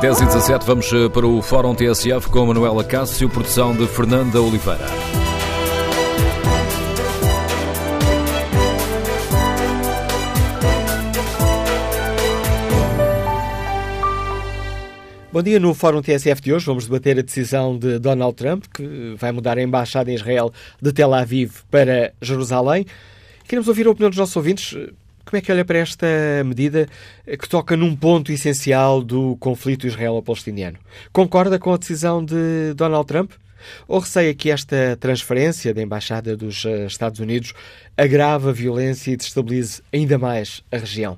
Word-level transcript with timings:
10 0.00 0.20
e 0.20 0.24
17, 0.24 0.66
vamos 0.66 0.92
eh, 0.92 1.08
para 1.10 1.26
o 1.26 1.42
Fórum 1.42 1.74
TSF 1.74 2.28
com 2.30 2.46
Manuela 2.46 2.82
Cássio, 2.82 3.28
produção 3.28 3.76
de 3.76 3.86
Fernanda 3.86 4.40
Oliveira. 4.40 4.86
Bom 15.32 15.42
dia. 15.42 15.60
No 15.60 15.74
Fórum 15.74 16.02
TSF 16.02 16.40
de 16.42 16.52
hoje 16.52 16.66
vamos 16.66 16.86
debater 16.86 17.18
a 17.18 17.22
decisão 17.22 17.78
de 17.78 17.98
Donald 17.98 18.34
Trump, 18.34 18.64
que 18.74 19.14
vai 19.16 19.30
mudar 19.30 19.58
a 19.58 19.62
embaixada 19.62 20.10
em 20.10 20.14
Israel 20.14 20.52
de 20.82 20.92
Tel 20.92 21.14
Aviv 21.14 21.62
para 21.70 22.12
Jerusalém. 22.20 22.84
Queremos 23.46 23.68
ouvir 23.68 23.86
a 23.86 23.90
opinião 23.90 24.10
dos 24.10 24.18
nossos 24.18 24.36
ouvintes. 24.36 24.76
Como 25.30 25.38
é 25.38 25.40
que 25.40 25.50
olha 25.52 25.64
para 25.64 25.78
esta 25.78 26.08
medida 26.44 26.88
que 27.24 27.48
toca 27.48 27.76
num 27.76 27.94
ponto 27.94 28.32
essencial 28.32 29.00
do 29.00 29.36
conflito 29.36 29.86
israelo-palestiniano? 29.86 30.76
Concorda 31.12 31.56
com 31.56 31.72
a 31.72 31.76
decisão 31.76 32.24
de 32.24 32.74
Donald 32.74 33.06
Trump? 33.06 33.30
Ou 33.86 34.00
receia 34.00 34.34
que 34.34 34.50
esta 34.50 34.96
transferência 34.98 35.72
da 35.72 35.80
Embaixada 35.80 36.36
dos 36.36 36.64
eh, 36.64 36.84
Estados 36.84 37.20
Unidos 37.20 37.54
agrave 37.96 38.48
a 38.48 38.52
violência 38.52 39.12
e 39.12 39.16
destabilize 39.16 39.80
ainda 39.92 40.18
mais 40.18 40.64
a 40.72 40.78
região? 40.78 41.16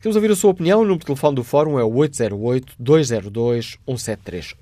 Queremos 0.00 0.14
ouvir 0.14 0.30
a 0.30 0.36
sua 0.36 0.50
opinião. 0.50 0.78
O 0.78 0.84
número 0.84 1.00
de 1.00 1.06
telefone 1.06 1.34
do 1.34 1.42
Fórum 1.42 1.80
é 1.80 1.82
o 1.82 1.90
808-202-173. 1.90 4.54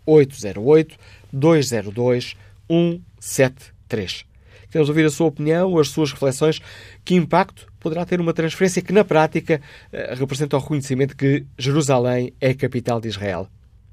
808-202-173. 1.34 4.24
Queremos 4.70 4.88
ouvir 4.88 5.04
a 5.04 5.10
sua 5.10 5.26
opinião, 5.26 5.78
as 5.78 5.88
suas 5.88 6.12
reflexões. 6.12 6.62
Que 7.04 7.14
impacto 7.14 7.66
poderá 7.86 8.04
ter 8.04 8.20
uma 8.20 8.34
transferência 8.34 8.82
que, 8.82 8.92
na 8.92 9.04
prática, 9.04 9.60
eh, 9.92 10.12
representa 10.16 10.56
o 10.56 10.58
reconhecimento 10.58 11.16
que 11.16 11.46
Jerusalém 11.56 12.32
é 12.40 12.50
a 12.50 12.54
capital 12.54 13.00
de 13.00 13.06
Israel? 13.06 13.46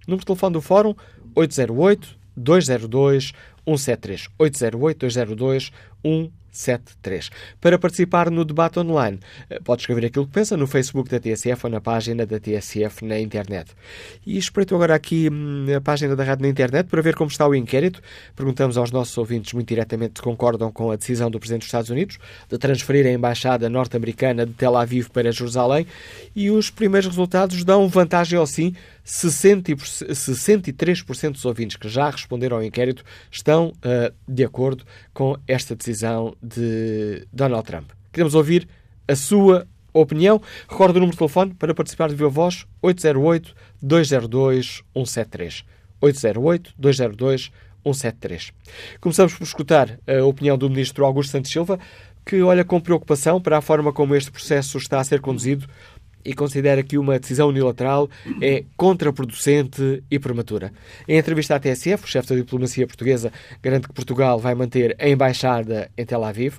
Número 0.07 0.21
de 0.21 0.25
telefone 0.25 0.53
do 0.53 0.61
Fórum 0.61 0.95
808-202-173. 1.35 4.29
808-202-173. 4.39 6.31
73. 6.53 7.31
Para 7.59 7.79
participar 7.79 8.29
no 8.29 8.45
debate 8.45 8.79
online, 8.79 9.19
eh, 9.49 9.59
pode 9.63 9.81
escrever 9.81 10.05
aquilo 10.05 10.27
que 10.27 10.31
pensa 10.31 10.55
no 10.55 10.67
Facebook 10.67 11.09
da 11.09 11.19
TSF 11.19 11.65
ou 11.65 11.71
na 11.71 11.81
página 11.81 12.25
da 12.25 12.39
TSF 12.39 13.03
na 13.03 13.19
internet. 13.19 13.71
E 14.25 14.37
espreito 14.37 14.75
agora 14.75 14.93
aqui 14.93 15.29
hum, 15.29 15.65
a 15.75 15.81
página 15.81 16.15
da 16.15 16.23
rádio 16.23 16.43
na 16.43 16.49
internet 16.49 16.87
para 16.87 17.01
ver 17.01 17.15
como 17.15 17.31
está 17.31 17.47
o 17.47 17.55
inquérito. 17.55 18.01
Perguntamos 18.35 18.77
aos 18.77 18.91
nossos 18.91 19.17
ouvintes 19.17 19.53
muito 19.53 19.67
diretamente 19.67 20.19
se 20.19 20.21
concordam 20.21 20.71
com 20.71 20.91
a 20.91 20.95
decisão 20.95 21.31
do 21.31 21.39
Presidente 21.39 21.61
dos 21.61 21.67
Estados 21.67 21.89
Unidos 21.89 22.19
de 22.47 22.57
transferir 22.59 23.07
a 23.07 23.11
embaixada 23.11 23.67
norte-americana 23.67 24.45
de 24.45 24.53
Tel 24.53 24.77
Aviv 24.77 25.09
para 25.09 25.31
Jerusalém 25.31 25.87
e 26.35 26.51
os 26.51 26.69
primeiros 26.69 27.07
resultados 27.07 27.63
dão 27.63 27.87
vantagem 27.87 28.37
ao 28.37 28.45
sim 28.45 28.75
63% 29.05 31.31
dos 31.31 31.45
ouvintes 31.45 31.77
que 31.77 31.89
já 31.89 32.09
responderam 32.09 32.57
ao 32.57 32.63
inquérito 32.63 33.03
estão 33.31 33.69
uh, 33.69 34.13
de 34.27 34.43
acordo 34.43 34.83
com 35.13 35.37
esta 35.47 35.75
decisão 35.75 36.35
de 36.41 37.25
Donald 37.31 37.65
Trump. 37.65 37.91
Queremos 38.11 38.35
ouvir 38.35 38.67
a 39.07 39.15
sua 39.15 39.65
opinião. 39.93 40.41
Recordo 40.69 40.97
o 40.97 40.99
número 40.99 41.13
de 41.13 41.19
telefone 41.19 41.53
para 41.53 41.73
participar 41.73 42.09
de 42.09 42.15
Viva 42.15 42.27
Voz 42.29 42.65
808-202-173. 42.83 45.63
808-202-173. 46.01 48.51
Começamos 48.99 49.33
por 49.33 49.43
escutar 49.43 49.97
a 50.07 50.25
opinião 50.25 50.57
do 50.57 50.69
Ministro 50.69 51.05
Augusto 51.05 51.31
Santos 51.31 51.51
Silva, 51.51 51.79
que 52.25 52.41
olha 52.41 52.63
com 52.63 52.79
preocupação 52.79 53.41
para 53.41 53.57
a 53.57 53.61
forma 53.61 53.91
como 53.91 54.15
este 54.15 54.31
processo 54.31 54.77
está 54.77 54.97
a 54.99 55.03
ser 55.03 55.19
conduzido 55.19 55.67
e 56.25 56.33
considera 56.33 56.83
que 56.83 56.97
uma 56.97 57.19
decisão 57.19 57.49
unilateral 57.49 58.09
é 58.41 58.63
contraproducente 58.75 60.03
e 60.09 60.19
prematura. 60.19 60.71
Em 61.07 61.17
entrevista 61.17 61.55
à 61.55 61.59
TSF, 61.59 62.03
o 62.03 62.07
chefe 62.07 62.29
da 62.29 62.35
diplomacia 62.35 62.87
portuguesa 62.87 63.31
garante 63.61 63.87
que 63.87 63.93
Portugal 63.93 64.39
vai 64.39 64.55
manter 64.55 64.95
a 64.99 65.07
embaixada 65.07 65.89
em 65.97 66.05
Tel 66.05 66.23
Aviv. 66.23 66.57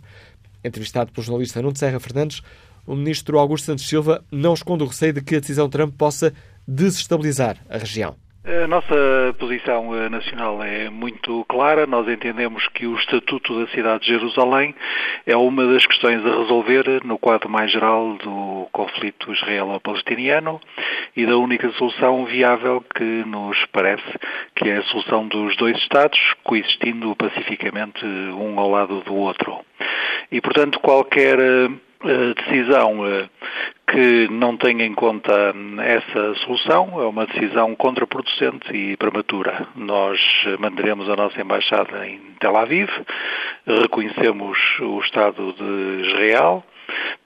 Entrevistado 0.62 1.12
pelo 1.12 1.24
jornalista 1.24 1.60
Nuno 1.60 1.76
Serra 1.76 2.00
Fernandes, 2.00 2.42
o 2.86 2.94
ministro 2.94 3.38
Augusto 3.38 3.66
Santos 3.66 3.88
Silva 3.88 4.24
não 4.30 4.54
esconde 4.54 4.84
o 4.84 4.86
receio 4.86 5.12
de 5.12 5.22
que 5.22 5.36
a 5.36 5.40
decisão 5.40 5.68
Trump 5.68 5.94
possa 5.96 6.32
desestabilizar 6.66 7.58
a 7.68 7.78
região. 7.78 8.23
A 8.46 8.66
nossa 8.66 9.34
posição 9.38 9.96
eh, 9.96 10.10
nacional 10.10 10.62
é 10.62 10.90
muito 10.90 11.46
clara. 11.48 11.86
Nós 11.86 12.06
entendemos 12.06 12.68
que 12.68 12.86
o 12.86 12.94
Estatuto 12.94 13.58
da 13.58 13.66
Cidade 13.72 14.04
de 14.04 14.10
Jerusalém 14.10 14.74
é 15.24 15.34
uma 15.34 15.64
das 15.64 15.86
questões 15.86 16.20
a 16.26 16.40
resolver 16.40 17.02
no 17.04 17.16
quadro 17.16 17.48
mais 17.48 17.72
geral 17.72 18.18
do 18.18 18.68
conflito 18.70 19.32
israelo-palestiniano 19.32 20.60
e 21.16 21.24
da 21.24 21.38
única 21.38 21.70
solução 21.72 22.26
viável 22.26 22.84
que 22.94 23.24
nos 23.24 23.56
parece 23.72 24.12
que 24.54 24.68
é 24.68 24.76
a 24.76 24.82
solução 24.82 25.26
dos 25.26 25.56
dois 25.56 25.78
Estados 25.78 26.20
coexistindo 26.44 27.16
pacificamente 27.16 28.04
um 28.04 28.60
ao 28.60 28.70
lado 28.70 29.00
do 29.04 29.14
outro. 29.14 29.58
E, 30.30 30.38
portanto, 30.42 30.80
qualquer 30.80 31.38
eh, 31.38 31.70
decisão 32.34 33.06
eh, 33.06 33.28
que 33.86 34.28
não 34.30 34.56
tenha 34.56 34.84
em 34.84 34.94
conta 34.94 35.54
essa 35.82 36.34
solução. 36.36 37.00
É 37.00 37.06
uma 37.06 37.26
decisão 37.26 37.74
contraproducente 37.74 38.74
e 38.74 38.96
prematura. 38.96 39.66
Nós 39.74 40.20
manteremos 40.58 41.08
a 41.08 41.16
nossa 41.16 41.40
embaixada 41.40 42.06
em 42.06 42.20
Tel 42.40 42.56
Aviv, 42.56 42.90
reconhecemos 43.66 44.58
o 44.80 45.00
Estado 45.00 45.52
de 45.52 46.08
Israel, 46.08 46.64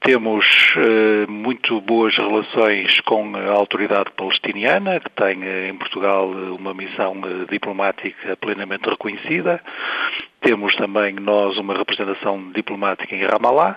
temos 0.00 0.46
eh, 0.76 1.26
muito 1.28 1.80
boas 1.80 2.16
relações 2.16 3.00
com 3.00 3.36
a 3.36 3.50
autoridade 3.50 4.10
palestiniana, 4.16 5.00
que 5.00 5.10
tem 5.10 5.42
eh, 5.42 5.69
em 5.69 5.76
Portugal 5.76 6.28
uma 6.28 6.72
missão 6.72 7.14
eh, 7.24 7.50
diplomática 7.50 8.36
plenamente 8.36 8.88
reconhecida. 8.88 9.60
Temos 10.41 10.74
também 10.76 11.14
nós 11.14 11.58
uma 11.58 11.74
representação 11.74 12.52
diplomática 12.52 13.14
em 13.14 13.24
Ramallah, 13.24 13.76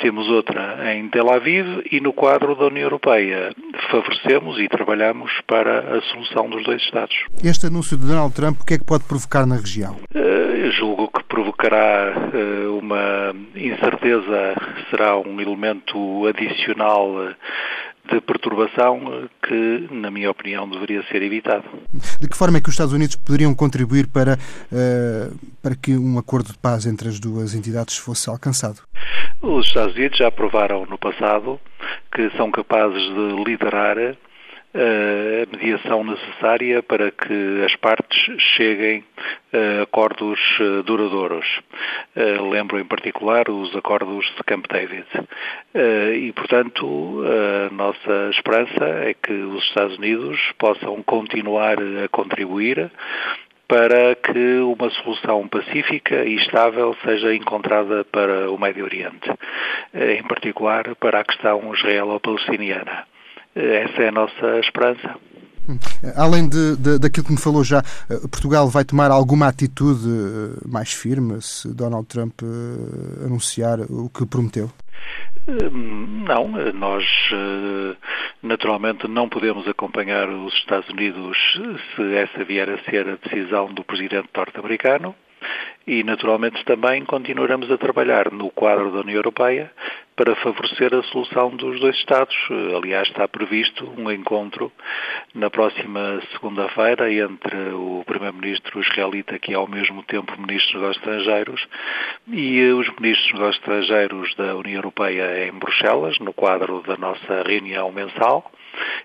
temos 0.00 0.26
outra 0.28 0.94
em 0.94 1.06
Tel 1.10 1.30
Aviv 1.30 1.84
e 1.92 2.00
no 2.00 2.14
quadro 2.14 2.54
da 2.54 2.66
União 2.66 2.84
Europeia 2.84 3.52
favorecemos 3.90 4.58
e 4.58 4.68
trabalhamos 4.68 5.30
para 5.46 5.98
a 5.98 6.00
solução 6.02 6.48
dos 6.48 6.64
dois 6.64 6.80
Estados. 6.80 7.14
Este 7.44 7.66
anúncio 7.66 7.96
de 7.96 8.06
Donald 8.06 8.34
Trump, 8.34 8.58
o 8.60 8.64
que 8.64 8.74
é 8.74 8.78
que 8.78 8.86
pode 8.86 9.04
provocar 9.04 9.46
na 9.46 9.56
região? 9.56 9.96
Uh, 10.14 10.70
julgo 10.72 11.08
que 11.08 11.22
provocará 11.38 12.14
uh, 12.16 12.78
uma 12.78 13.32
incerteza, 13.54 14.56
será 14.90 15.16
um 15.16 15.40
elemento 15.40 16.26
adicional 16.26 17.32
de 18.10 18.20
perturbação 18.22 19.28
que, 19.46 19.88
na 19.92 20.10
minha 20.10 20.30
opinião, 20.30 20.68
deveria 20.68 21.02
ser 21.04 21.22
evitado. 21.22 21.64
De 22.20 22.28
que 22.28 22.36
forma 22.36 22.58
é 22.58 22.60
que 22.60 22.68
os 22.68 22.74
Estados 22.74 22.92
Unidos 22.92 23.14
poderiam 23.14 23.54
contribuir 23.54 24.08
para, 24.08 24.38
para 25.62 25.76
que 25.76 25.96
um 25.96 26.18
acordo 26.18 26.50
de 26.50 26.58
paz 26.58 26.86
entre 26.86 27.08
as 27.08 27.20
duas 27.20 27.54
entidades 27.54 27.98
fosse 27.98 28.30
alcançado? 28.30 28.80
Os 29.42 29.66
Estados 29.66 29.94
Unidos 29.94 30.18
já 30.18 30.30
provaram 30.30 30.86
no 30.86 30.98
passado 30.98 31.60
que 32.12 32.30
são 32.36 32.50
capazes 32.50 33.02
de 33.02 33.44
liderar 33.44 33.96
a 34.78 35.56
mediação 35.56 36.04
necessária 36.04 36.82
para 36.82 37.10
que 37.10 37.64
as 37.64 37.74
partes 37.76 38.40
cheguem 38.56 39.04
a 39.52 39.82
acordos 39.82 40.38
eh, 40.60 40.82
duradouros. 40.84 41.60
Eh, 42.14 42.38
lembro 42.40 42.78
em 42.78 42.84
particular 42.84 43.48
os 43.50 43.74
acordos 43.74 44.24
de 44.36 44.44
Camp 44.44 44.66
David. 44.70 45.06
Eh, 45.74 46.16
e, 46.18 46.32
portanto, 46.32 47.22
a 47.24 47.74
nossa 47.74 48.30
esperança 48.30 48.84
é 48.84 49.14
que 49.14 49.32
os 49.32 49.64
Estados 49.64 49.98
Unidos 49.98 50.38
possam 50.58 51.02
continuar 51.02 51.78
a 52.04 52.08
contribuir 52.08 52.90
para 53.66 54.14
que 54.14 54.58
uma 54.60 54.90
solução 54.90 55.46
pacífica 55.48 56.24
e 56.24 56.36
estável 56.36 56.96
seja 57.04 57.34
encontrada 57.34 58.04
para 58.04 58.50
o 58.50 58.58
Médio 58.58 58.84
Oriente, 58.84 59.28
em 59.92 60.22
particular 60.22 60.94
para 60.96 61.20
a 61.20 61.24
questão 61.24 61.74
israelo-palestiniana. 61.74 63.04
Essa 63.58 64.02
é 64.02 64.08
a 64.08 64.12
nossa 64.12 64.60
esperança. 64.60 65.16
Além 66.16 66.48
de, 66.48 66.76
de, 66.76 66.98
daquilo 66.98 67.26
que 67.26 67.32
me 67.32 67.40
falou 67.40 67.62
já, 67.62 67.80
eh, 68.08 68.16
Portugal 68.30 68.68
vai 68.68 68.84
tomar 68.84 69.10
alguma 69.10 69.48
atitude 69.48 70.08
eh, 70.08 70.66
mais 70.66 70.92
firme 70.92 71.42
se 71.42 71.68
Donald 71.74 72.06
Trump 72.06 72.40
uh, 72.42 73.26
anunciar 73.26 73.80
o 73.80 74.08
que 74.08 74.24
prometeu? 74.24 74.70
Não, 75.46 76.48
nós 76.74 77.04
naturalmente 78.42 79.08
não 79.08 79.28
podemos 79.28 79.66
acompanhar 79.66 80.28
os 80.28 80.52
Estados 80.54 80.88
Unidos 80.90 81.38
se 81.94 82.14
essa 82.14 82.44
vier 82.44 82.68
a 82.68 82.78
ser 82.84 83.08
a 83.08 83.16
decisão 83.16 83.72
do 83.72 83.82
presidente 83.84 84.28
norte-americano 84.34 85.14
e, 85.86 86.02
naturalmente, 86.04 86.64
também 86.64 87.04
continuaremos 87.04 87.70
a 87.70 87.78
trabalhar 87.78 88.30
no 88.30 88.50
quadro 88.50 88.92
da 88.92 89.00
União 89.00 89.16
Europeia 89.16 89.72
para 90.14 90.34
favorecer 90.36 90.92
a 90.92 91.02
solução 91.04 91.50
dos 91.50 91.80
dois 91.80 91.96
Estados. 91.96 92.36
Aliás, 92.76 93.08
está 93.08 93.28
previsto 93.28 93.88
um 93.96 94.10
encontro 94.10 94.70
na 95.32 95.48
próxima 95.48 96.20
segunda-feira 96.32 97.10
entre 97.12 97.56
o 97.72 98.02
primeiro-ministro 98.04 98.80
israelita, 98.80 99.38
que 99.38 99.52
é 99.52 99.54
ao 99.54 99.68
mesmo 99.68 100.02
tempo 100.02 100.38
ministro 100.40 100.80
dos 100.80 100.96
Estrangeiros, 100.96 101.66
e 102.26 102.60
os 102.72 102.88
ministros 102.98 103.38
dos 103.38 103.54
Estrangeiros 103.56 104.34
da 104.34 104.56
União 104.56 104.78
Europeia 104.78 105.46
em 105.46 105.52
Bruxelas, 105.52 106.18
no 106.18 106.32
quadro 106.32 106.82
da 106.82 106.96
nossa 106.96 107.42
reunião 107.46 107.92
mensal 107.92 108.50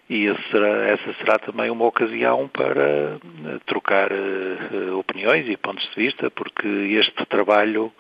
e 0.10 0.28
será, 0.52 0.88
essa 0.88 1.14
será 1.14 1.40
também 1.40 1.70
uma 1.70 1.86
ocasião 1.86 2.48
para 2.50 2.82
eh, 2.84 3.20
trocar 3.66 4.12
uh, 4.12 4.98
opiniões 5.00 5.48
e 5.48 5.56
pontos 5.56 5.90
de 5.90 5.96
vista, 5.96 6.30
porque 6.30 6.68
este 6.68 7.26
trabalho 7.26 7.92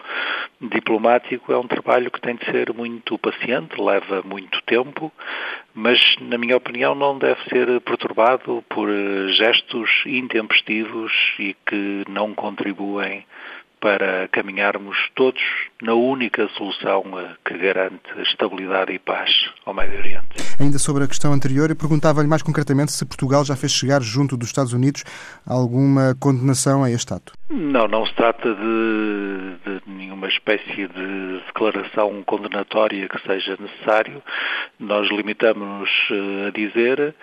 diplomático 0.59 1.53
é 1.53 1.57
um 1.57 1.67
trabalho 1.67 2.11
que 2.11 2.19
tem 2.19 2.35
de 2.35 2.45
ser 2.45 2.73
muito 2.73 3.17
paciente, 3.17 3.81
leva 3.81 4.21
muito 4.23 4.61
tempo, 4.63 5.11
mas, 5.73 5.99
na 6.19 6.37
minha 6.37 6.57
opinião, 6.57 6.93
não 6.93 7.17
deve 7.17 7.41
ser 7.49 7.79
perturbado 7.81 8.63
por 8.69 8.89
gestos 9.29 9.89
intempestivos 10.05 11.11
e 11.39 11.55
que 11.65 12.03
não 12.09 12.33
contribuem 12.35 13.25
para 13.83 14.29
caminharmos 14.29 14.95
todos 15.13 15.41
na 15.81 15.93
única 15.93 16.47
solução 16.57 17.03
eh, 17.19 17.35
que 17.43 17.57
garante 17.57 17.99
estabilidade 18.21 18.93
e 18.93 18.97
paz 18.97 19.29
ao 19.65 19.73
Médio 19.73 19.99
Oriente. 19.99 20.25
Ainda 20.57 20.79
sobre 20.79 21.03
a 21.03 21.07
questão 21.07 21.33
anterior, 21.33 21.69
eu 21.69 21.75
perguntava-lhe 21.75 22.29
mais 22.29 22.41
concretamente 22.41 22.93
se 22.93 23.05
Portugal 23.05 23.43
já 23.43 23.57
fez 23.57 23.73
chegar 23.73 24.01
junto 24.01 24.37
dos 24.37 24.47
Estados 24.47 24.71
Unidos 24.71 25.03
alguma 25.45 26.15
condenação 26.17 26.81
a 26.81 26.89
este 26.89 27.13
ato. 27.13 27.33
Não, 27.49 27.85
não 27.89 28.05
se 28.05 28.13
trata 28.15 28.55
de, 28.55 29.55
de 29.65 29.81
nenhuma 29.85 30.29
espécie 30.29 30.87
de 30.87 31.41
declaração 31.47 32.23
condenatória 32.23 33.09
que 33.09 33.21
seja 33.27 33.57
necessário. 33.59 34.23
Nós 34.79 35.09
limitamos-nos 35.09 35.89
eh, 36.09 36.47
a 36.47 36.51
dizer 36.51 37.13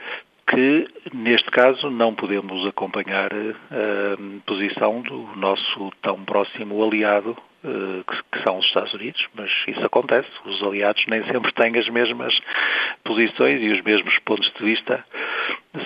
que, 0.50 0.88
neste 1.14 1.48
caso, 1.50 1.88
não 1.90 2.12
podemos 2.12 2.66
acompanhar 2.66 3.30
a 3.32 4.40
posição 4.44 5.00
do 5.00 5.28
nosso 5.36 5.92
tão 6.02 6.24
próximo 6.24 6.84
aliado, 6.84 7.36
eh, 7.64 8.02
que 8.32 8.42
são 8.42 8.58
os 8.58 8.66
Estados 8.66 8.92
Unidos, 8.92 9.24
mas 9.34 9.50
isso 9.68 9.86
acontece. 9.86 10.28
Os 10.44 10.60
aliados 10.62 11.06
nem 11.06 11.22
sempre 11.24 11.52
têm 11.52 11.78
as 11.78 11.88
mesmas 11.88 12.36
posições 13.04 13.62
e 13.62 13.68
os 13.68 13.80
mesmos 13.82 14.18
pontos 14.20 14.52
de 14.58 14.64
vista 14.64 15.04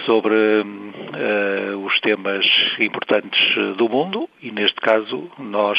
sobre 0.07 0.35
uh, 0.35 1.85
os 1.85 2.01
temas 2.01 2.47
importantes 2.79 3.55
do 3.77 3.87
mundo 3.87 4.31
e, 4.41 4.51
neste 4.51 4.81
caso, 4.81 5.31
nós 5.39 5.79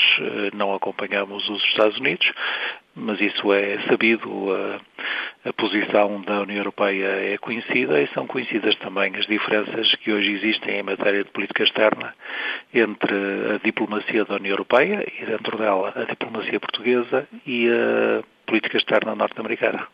não 0.53 0.75
acompanhamos 0.75 1.49
os 1.49 1.63
Estados 1.63 1.97
Unidos, 1.97 2.31
mas 2.95 3.19
isso 3.19 3.51
é 3.53 3.77
sabido, 3.87 4.53
a, 4.53 5.49
a, 5.49 5.53
posição 5.53 6.21
da 6.21 6.41
União 6.41 6.57
Europeia 6.57 7.07
é 7.07 7.37
conhecida 7.37 8.01
e 8.01 8.07
são 8.13 8.25
conhecidas 8.25 8.75
também 8.77 9.15
as 9.15 9.27
diferenças 9.27 9.93
que 9.95 10.11
hoje 10.11 10.31
existem 10.31 10.79
em 10.79 10.83
matéria 10.83 11.23
de 11.23 11.29
política 11.31 11.63
externa 11.63 12.15
entre 12.73 13.13
a 13.53 13.57
diplomacia 13.63 14.23
da 14.23 14.35
União 14.35 14.53
Europeia 14.53 15.05
e 15.19 15.25
dentro 15.25 15.57
dela 15.57 15.93
a 15.95 16.05
diplomacia 16.05 16.59
portuguesa 16.59 17.27
e 17.45 17.67
a 17.69 18.23
política 18.45 18.77
externa 18.77 19.13
norte-americana. 19.13 19.87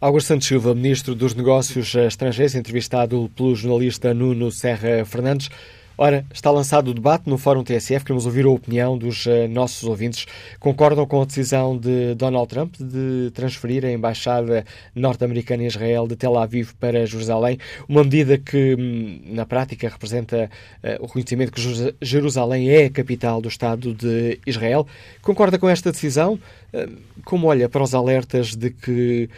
Augusto 0.00 0.28
Santos 0.28 0.46
Silva, 0.46 0.74
Ministro 0.74 1.14
dos 1.14 1.34
Negócios 1.34 1.94
Estrangeiros, 1.94 2.54
entrevistado 2.54 3.30
pelo 3.36 3.54
jornalista 3.54 4.14
Nuno 4.14 4.50
Serra 4.50 5.04
Fernandes. 5.04 5.50
Ora, 5.96 6.26
está 6.34 6.50
lançado 6.50 6.88
o 6.88 6.94
debate 6.94 7.30
no 7.30 7.38
Fórum 7.38 7.62
TSF, 7.62 8.04
queremos 8.04 8.26
ouvir 8.26 8.44
a 8.46 8.50
opinião 8.50 8.98
dos 8.98 9.26
uh, 9.26 9.46
nossos 9.48 9.84
ouvintes. 9.84 10.26
Concordam 10.58 11.06
com 11.06 11.22
a 11.22 11.24
decisão 11.24 11.78
de 11.78 12.16
Donald 12.16 12.48
Trump 12.48 12.74
de 12.80 13.30
transferir 13.32 13.84
a 13.84 13.92
embaixada 13.92 14.64
norte-americana 14.92 15.62
em 15.62 15.66
Israel 15.66 16.08
de 16.08 16.16
Tel 16.16 16.36
Aviv 16.36 16.72
para 16.80 17.06
Jerusalém, 17.06 17.60
uma 17.88 18.02
medida 18.02 18.36
que, 18.36 18.74
hum, 18.74 19.20
na 19.26 19.46
prática, 19.46 19.88
representa 19.88 20.50
uh, 20.82 21.00
o 21.00 21.06
reconhecimento 21.06 21.52
que 21.52 21.94
Jerusalém 22.02 22.70
é 22.70 22.86
a 22.86 22.90
capital 22.90 23.40
do 23.40 23.48
Estado 23.48 23.94
de 23.94 24.40
Israel. 24.44 24.88
Concorda 25.22 25.60
com 25.60 25.68
esta 25.68 25.92
decisão? 25.92 26.40
Uh, 26.72 26.92
como 27.24 27.46
olha 27.46 27.68
para 27.68 27.84
os 27.84 27.94
alertas 27.94 28.56
de 28.56 28.70
que 28.70 29.30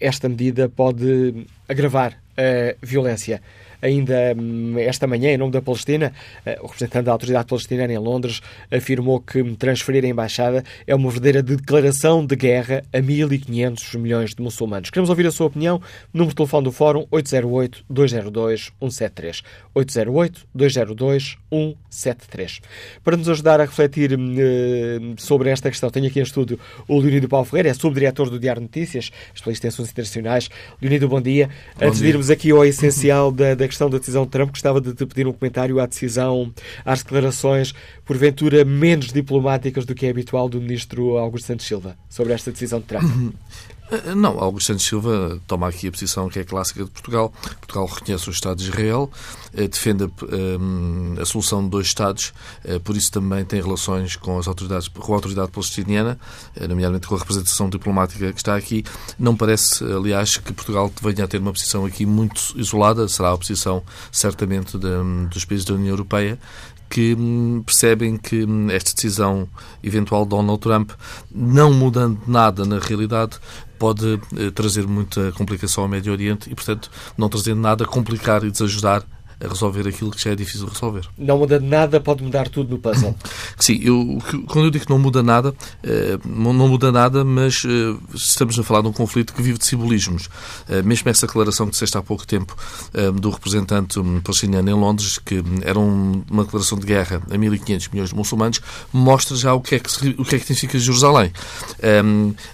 esta 0.00 0.28
medida 0.30 0.66
pode 0.66 1.46
agravar 1.68 2.18
a 2.38 2.74
violência? 2.82 3.42
Ainda 3.82 4.34
hum, 4.36 4.76
esta 4.78 5.06
manhã, 5.06 5.30
em 5.30 5.38
nome 5.38 5.52
da 5.52 5.62
Palestina, 5.62 6.12
eh, 6.44 6.58
o 6.60 6.66
representante 6.66 7.04
da 7.04 7.12
Autoridade 7.12 7.46
Palestinana 7.46 7.92
em 7.92 7.98
Londres 7.98 8.40
afirmou 8.70 9.20
que 9.20 9.42
transferir 9.56 10.04
a 10.04 10.08
embaixada 10.08 10.64
é 10.86 10.94
uma 10.94 11.10
verdadeira 11.10 11.42
declaração 11.42 12.24
de 12.24 12.36
guerra 12.36 12.84
a 12.92 12.98
1.500 12.98 13.98
milhões 13.98 14.32
de 14.34 14.42
muçulmanos. 14.42 14.90
Queremos 14.90 15.08
ouvir 15.10 15.26
a 15.26 15.30
sua 15.30 15.46
opinião. 15.46 15.80
Número 16.12 16.30
de 16.30 16.36
telefone 16.36 16.64
do 16.64 16.72
Fórum 16.72 17.06
808-202-173. 17.12 19.42
808-202-173. 19.74 22.60
Para 23.02 23.16
nos 23.16 23.28
ajudar 23.28 23.60
a 23.60 23.64
refletir 23.64 24.16
hum, 24.18 25.14
sobre 25.16 25.50
esta 25.50 25.68
questão, 25.70 25.90
tenho 25.90 26.06
aqui 26.06 26.20
em 26.20 26.22
estúdio 26.22 26.58
o 26.86 26.98
Leonido 26.98 27.28
Paulo 27.28 27.46
Ferreira, 27.46 27.70
é 27.70 27.74
subdiretor 27.74 28.30
do 28.30 28.38
Diário 28.38 28.62
Notícias, 28.62 29.10
especialista 29.34 29.66
em 29.66 29.68
assuntos 29.68 29.90
internacionais. 29.90 30.48
Leonido, 30.80 31.08
bom 31.08 31.20
dia. 31.20 31.50
Bom 31.78 31.86
Antes 31.86 31.98
dia. 31.98 32.06
de 32.06 32.12
irmos 32.12 32.30
aqui 32.30 32.50
ao 32.50 32.64
essencial 32.64 33.32
da, 33.32 33.54
da 33.54 33.66
questão 33.70 33.88
da 33.88 33.98
decisão 33.98 34.24
de 34.24 34.30
Trump, 34.30 34.50
gostava 34.50 34.80
de 34.80 34.92
te 34.92 35.06
pedir 35.06 35.26
um 35.26 35.32
comentário 35.32 35.80
à 35.80 35.86
decisão, 35.86 36.52
às 36.84 37.02
declarações, 37.02 37.72
porventura 38.04 38.64
menos 38.64 39.12
diplomáticas 39.12 39.86
do 39.86 39.94
que 39.94 40.06
é 40.06 40.10
habitual 40.10 40.48
do 40.48 40.60
ministro 40.60 41.16
Augusto 41.16 41.46
Santos 41.46 41.66
Silva 41.66 41.96
sobre 42.08 42.32
esta 42.32 42.50
decisão 42.50 42.80
de 42.80 42.86
Trump. 42.86 43.04
Eh, 43.90 44.14
não, 44.14 44.38
Augusto 44.38 44.68
Santos 44.68 44.86
Silva 44.86 45.40
toma 45.46 45.68
aqui 45.68 45.88
a 45.88 45.90
posição 45.90 46.28
que 46.28 46.38
é 46.38 46.44
clássica 46.44 46.84
de 46.84 46.90
Portugal. 46.90 47.32
Portugal 47.58 47.86
reconhece 47.86 48.28
o 48.28 48.30
Estado 48.30 48.58
de 48.58 48.64
Israel, 48.64 49.10
eh, 49.52 49.66
defende 49.66 50.04
a, 50.04 51.22
a 51.22 51.24
solução 51.24 51.64
de 51.64 51.70
dois 51.70 51.86
Estados, 51.86 52.32
eh, 52.64 52.78
por 52.78 52.96
isso 52.96 53.10
também 53.10 53.44
tem 53.44 53.60
relações 53.60 54.14
com 54.16 54.38
as 54.38 54.46
autoridades, 54.46 54.86
com 54.88 55.12
a 55.12 55.16
autoridade 55.16 55.50
palestiniana, 55.50 56.18
nomeadamente 56.68 57.08
com 57.08 57.16
a 57.16 57.18
representação 57.18 57.68
diplomática 57.68 58.32
que 58.32 58.38
está 58.38 58.54
aqui. 58.54 58.84
Não 59.18 59.36
parece, 59.36 59.82
aliás, 59.84 60.36
que 60.36 60.52
Portugal 60.52 60.92
venha 61.02 61.24
a 61.24 61.28
ter 61.28 61.38
uma 61.38 61.52
posição 61.52 61.84
aqui 61.84 62.06
muito 62.06 62.54
isolada, 62.56 63.08
será 63.08 63.32
a 63.32 63.38
posição 63.38 63.82
certamente 64.12 64.78
de, 64.78 64.88
dos 65.28 65.44
países 65.44 65.64
da 65.64 65.74
União 65.74 65.90
Europeia, 65.90 66.38
que 66.90 67.14
hum, 67.14 67.62
percebem 67.64 68.16
que 68.16 68.44
hum, 68.44 68.68
esta 68.70 68.92
decisão 68.92 69.48
eventual 69.82 70.24
de 70.24 70.30
Donald 70.30 70.60
Trump, 70.60 70.90
não 71.30 71.72
mudando 71.72 72.20
nada 72.26 72.64
na 72.64 72.78
realidade, 72.78 73.38
pode 73.80 74.20
eh, 74.36 74.50
trazer 74.50 74.86
muita 74.86 75.32
complicação 75.32 75.82
ao 75.82 75.88
Médio 75.88 76.12
Oriente 76.12 76.50
e, 76.52 76.54
portanto, 76.54 76.90
não 77.16 77.30
trazendo 77.30 77.62
nada, 77.62 77.86
complicar 77.86 78.44
e 78.44 78.50
desajudar 78.50 79.02
a 79.42 79.48
resolver 79.48 79.88
aquilo 79.88 80.10
que 80.10 80.22
já 80.22 80.30
é 80.30 80.36
difícil 80.36 80.66
resolver. 80.66 81.08
Não 81.16 81.38
muda 81.38 81.58
nada, 81.58 82.00
pode 82.00 82.22
mudar 82.22 82.48
tudo 82.48 82.70
no 82.70 82.78
puzzle. 82.78 83.14
Sim, 83.58 83.80
eu, 83.82 84.18
quando 84.46 84.66
eu 84.66 84.70
digo 84.70 84.84
que 84.84 84.90
não 84.90 84.98
muda 84.98 85.22
nada, 85.22 85.54
eh, 85.82 86.18
não 86.24 86.52
muda 86.52 86.92
nada, 86.92 87.24
mas 87.24 87.62
eh, 87.64 87.96
estamos 88.14 88.58
a 88.58 88.62
falar 88.62 88.82
de 88.82 88.88
um 88.88 88.92
conflito 88.92 89.32
que 89.32 89.40
vive 89.40 89.58
de 89.58 89.64
simbolismos. 89.64 90.28
Eh, 90.68 90.82
mesmo 90.82 91.08
essa 91.08 91.26
declaração 91.26 91.66
que 91.66 91.72
disseste 91.72 91.96
há 91.96 92.02
pouco 92.02 92.26
tempo 92.26 92.56
do 93.14 93.30
representante 93.30 93.98
hum, 93.98 94.20
palestiniano 94.20 94.68
em 94.70 94.74
Londres, 94.74 95.18
que 95.18 95.42
era 95.62 95.78
uma 95.78 96.44
declaração 96.44 96.78
de 96.78 96.86
guerra 96.86 97.22
a 97.30 97.36
1.500 97.36 97.88
milhões 97.92 98.10
de 98.10 98.14
muçulmanos, 98.16 98.60
mostra 98.92 99.36
já 99.36 99.54
o 99.54 99.60
que 99.60 99.76
é 99.76 99.78
que, 99.78 99.88
o 100.18 100.24
que, 100.24 100.36
é 100.36 100.38
que 100.38 100.46
significa 100.46 100.78
Jerusalém. 100.78 101.32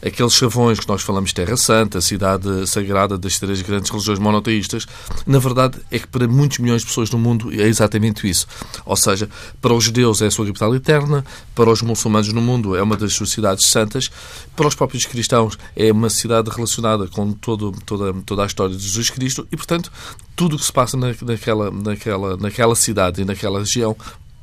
Aqueles 0.05 0.35
chavões 0.35 0.78
que 0.78 0.88
nós 0.88 1.02
falamos 1.02 1.33
Terra 1.33 1.57
Santa, 1.57 2.00
cidade 2.00 2.66
sagrada 2.66 3.19
das 3.19 3.38
três 3.38 3.62
grandes 3.62 3.90
religiões 3.90 4.19
monoteístas, 4.19 4.87
na 5.26 5.38
verdade 5.38 5.78
é 5.90 5.99
que 5.99 6.07
para 6.07 6.28
muitos 6.28 6.59
milhões 6.59 6.75
milhões 6.76 6.83
de 6.83 6.87
pessoas 6.88 7.11
no 7.11 7.18
mundo 7.18 7.52
é 7.52 7.66
exatamente 7.66 8.28
isso. 8.28 8.47
Ou 8.85 8.97
seja, 8.97 9.28
para 9.61 9.73
os 9.73 9.85
judeus 9.85 10.23
é 10.23 10.26
a 10.26 10.30
sua 10.30 10.47
capital 10.47 10.75
eterna, 10.75 11.25
para 11.54 11.71
os 11.71 11.83
muçulmanos 11.83 12.33
no 12.33 12.40
mundo 12.40 12.76
é 12.76 12.83
uma 12.83 12.97
das 12.97 13.12
suas 13.14 13.30
cidades 13.30 13.66
santas, 13.66 14.11
para 14.54 14.66
os 14.66 14.75
próprios 14.75 15.06
cristãos 15.06 15.59
é 15.75 15.90
uma 15.90 16.11
cidade 16.11 16.50
relacionada 16.50 17.06
com 17.09 17.33
todo, 17.33 17.73
toda, 17.85 18.12
toda 18.25 18.42
a 18.42 18.47
história 18.47 18.76
de 18.76 18.83
Jesus 18.83 19.11
Cristo 19.11 19.47
e, 19.50 19.56
portanto, 19.56 19.90
tudo 20.35 20.56
o 20.56 20.59
que 20.59 20.64
se 20.64 20.73
passa 20.73 20.97
naquela, 20.97 21.71
naquela, 21.71 22.37
naquela 22.37 22.75
cidade 22.75 23.23
e 23.23 23.25
naquela 23.25 23.61
região 23.61 23.97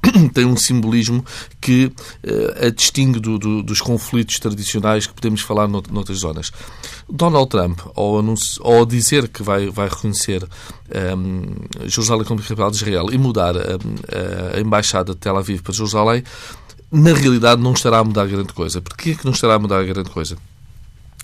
tem 0.34 0.46
um 0.46 0.58
simbolismo 0.58 1.24
que 1.62 1.86
uh, 1.86 2.68
a 2.68 2.70
distingue 2.70 3.20
do, 3.20 3.38
do, 3.38 3.64
dos 3.64 3.82
conflitos 3.82 4.40
tradicionais 4.40 5.08
que 5.08 5.14
podemos 5.14 5.42
falar 5.42 5.68
nout 5.68 5.92
noutras 5.92 6.20
zonas. 6.20 6.52
Donald 7.10 7.50
Trump, 7.50 7.80
ao, 7.96 8.24
ao 8.64 8.86
dizer 8.86 9.28
que 9.28 9.44
vai, 9.44 9.70
vai 9.70 9.88
reconhecer 9.88 10.44
um, 10.44 10.48
ehm, 10.92 11.90
Jerusalém 11.90 12.26
como 12.26 12.42
capital 12.42 12.72
de 12.72 12.78
Israel 12.78 13.08
e 13.12 13.18
mudar 13.18 13.56
a, 13.58 13.62
a, 13.62 14.58
a 14.58 14.62
embaixada 14.62 15.14
de 15.14 15.20
Tel 15.20 15.38
Aviv 15.38 15.62
para 15.62 15.74
Jerusalém, 15.74 16.24
na 16.92 17.14
realidade 17.14 17.62
não 17.62 17.74
estará 17.74 18.00
a 18.00 18.04
mudar 18.04 18.28
grande 18.28 18.54
coisa. 18.54 18.82
Porquê 18.82 19.12
é 19.12 19.16
que 19.16 19.26
não 19.26 19.32
estará 19.32 19.56
a 19.56 19.60
mudar 19.60 19.84
grande 19.84 20.10
coisa? 20.10 20.38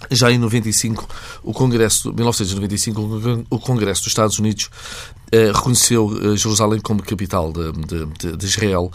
Já 0.09 0.31
em 0.31 0.38
95, 0.38 1.07
o 1.43 1.53
Congresso, 1.53 2.13
1995, 2.13 3.45
o 3.50 3.59
Congresso 3.59 4.01
dos 4.03 4.12
Estados 4.12 4.39
Unidos 4.39 4.69
reconheceu 5.53 6.36
Jerusalém 6.36 6.79
como 6.79 7.03
capital 7.03 7.51
de, 7.51 7.71
de, 7.71 8.38
de 8.38 8.45
Israel 8.45 8.91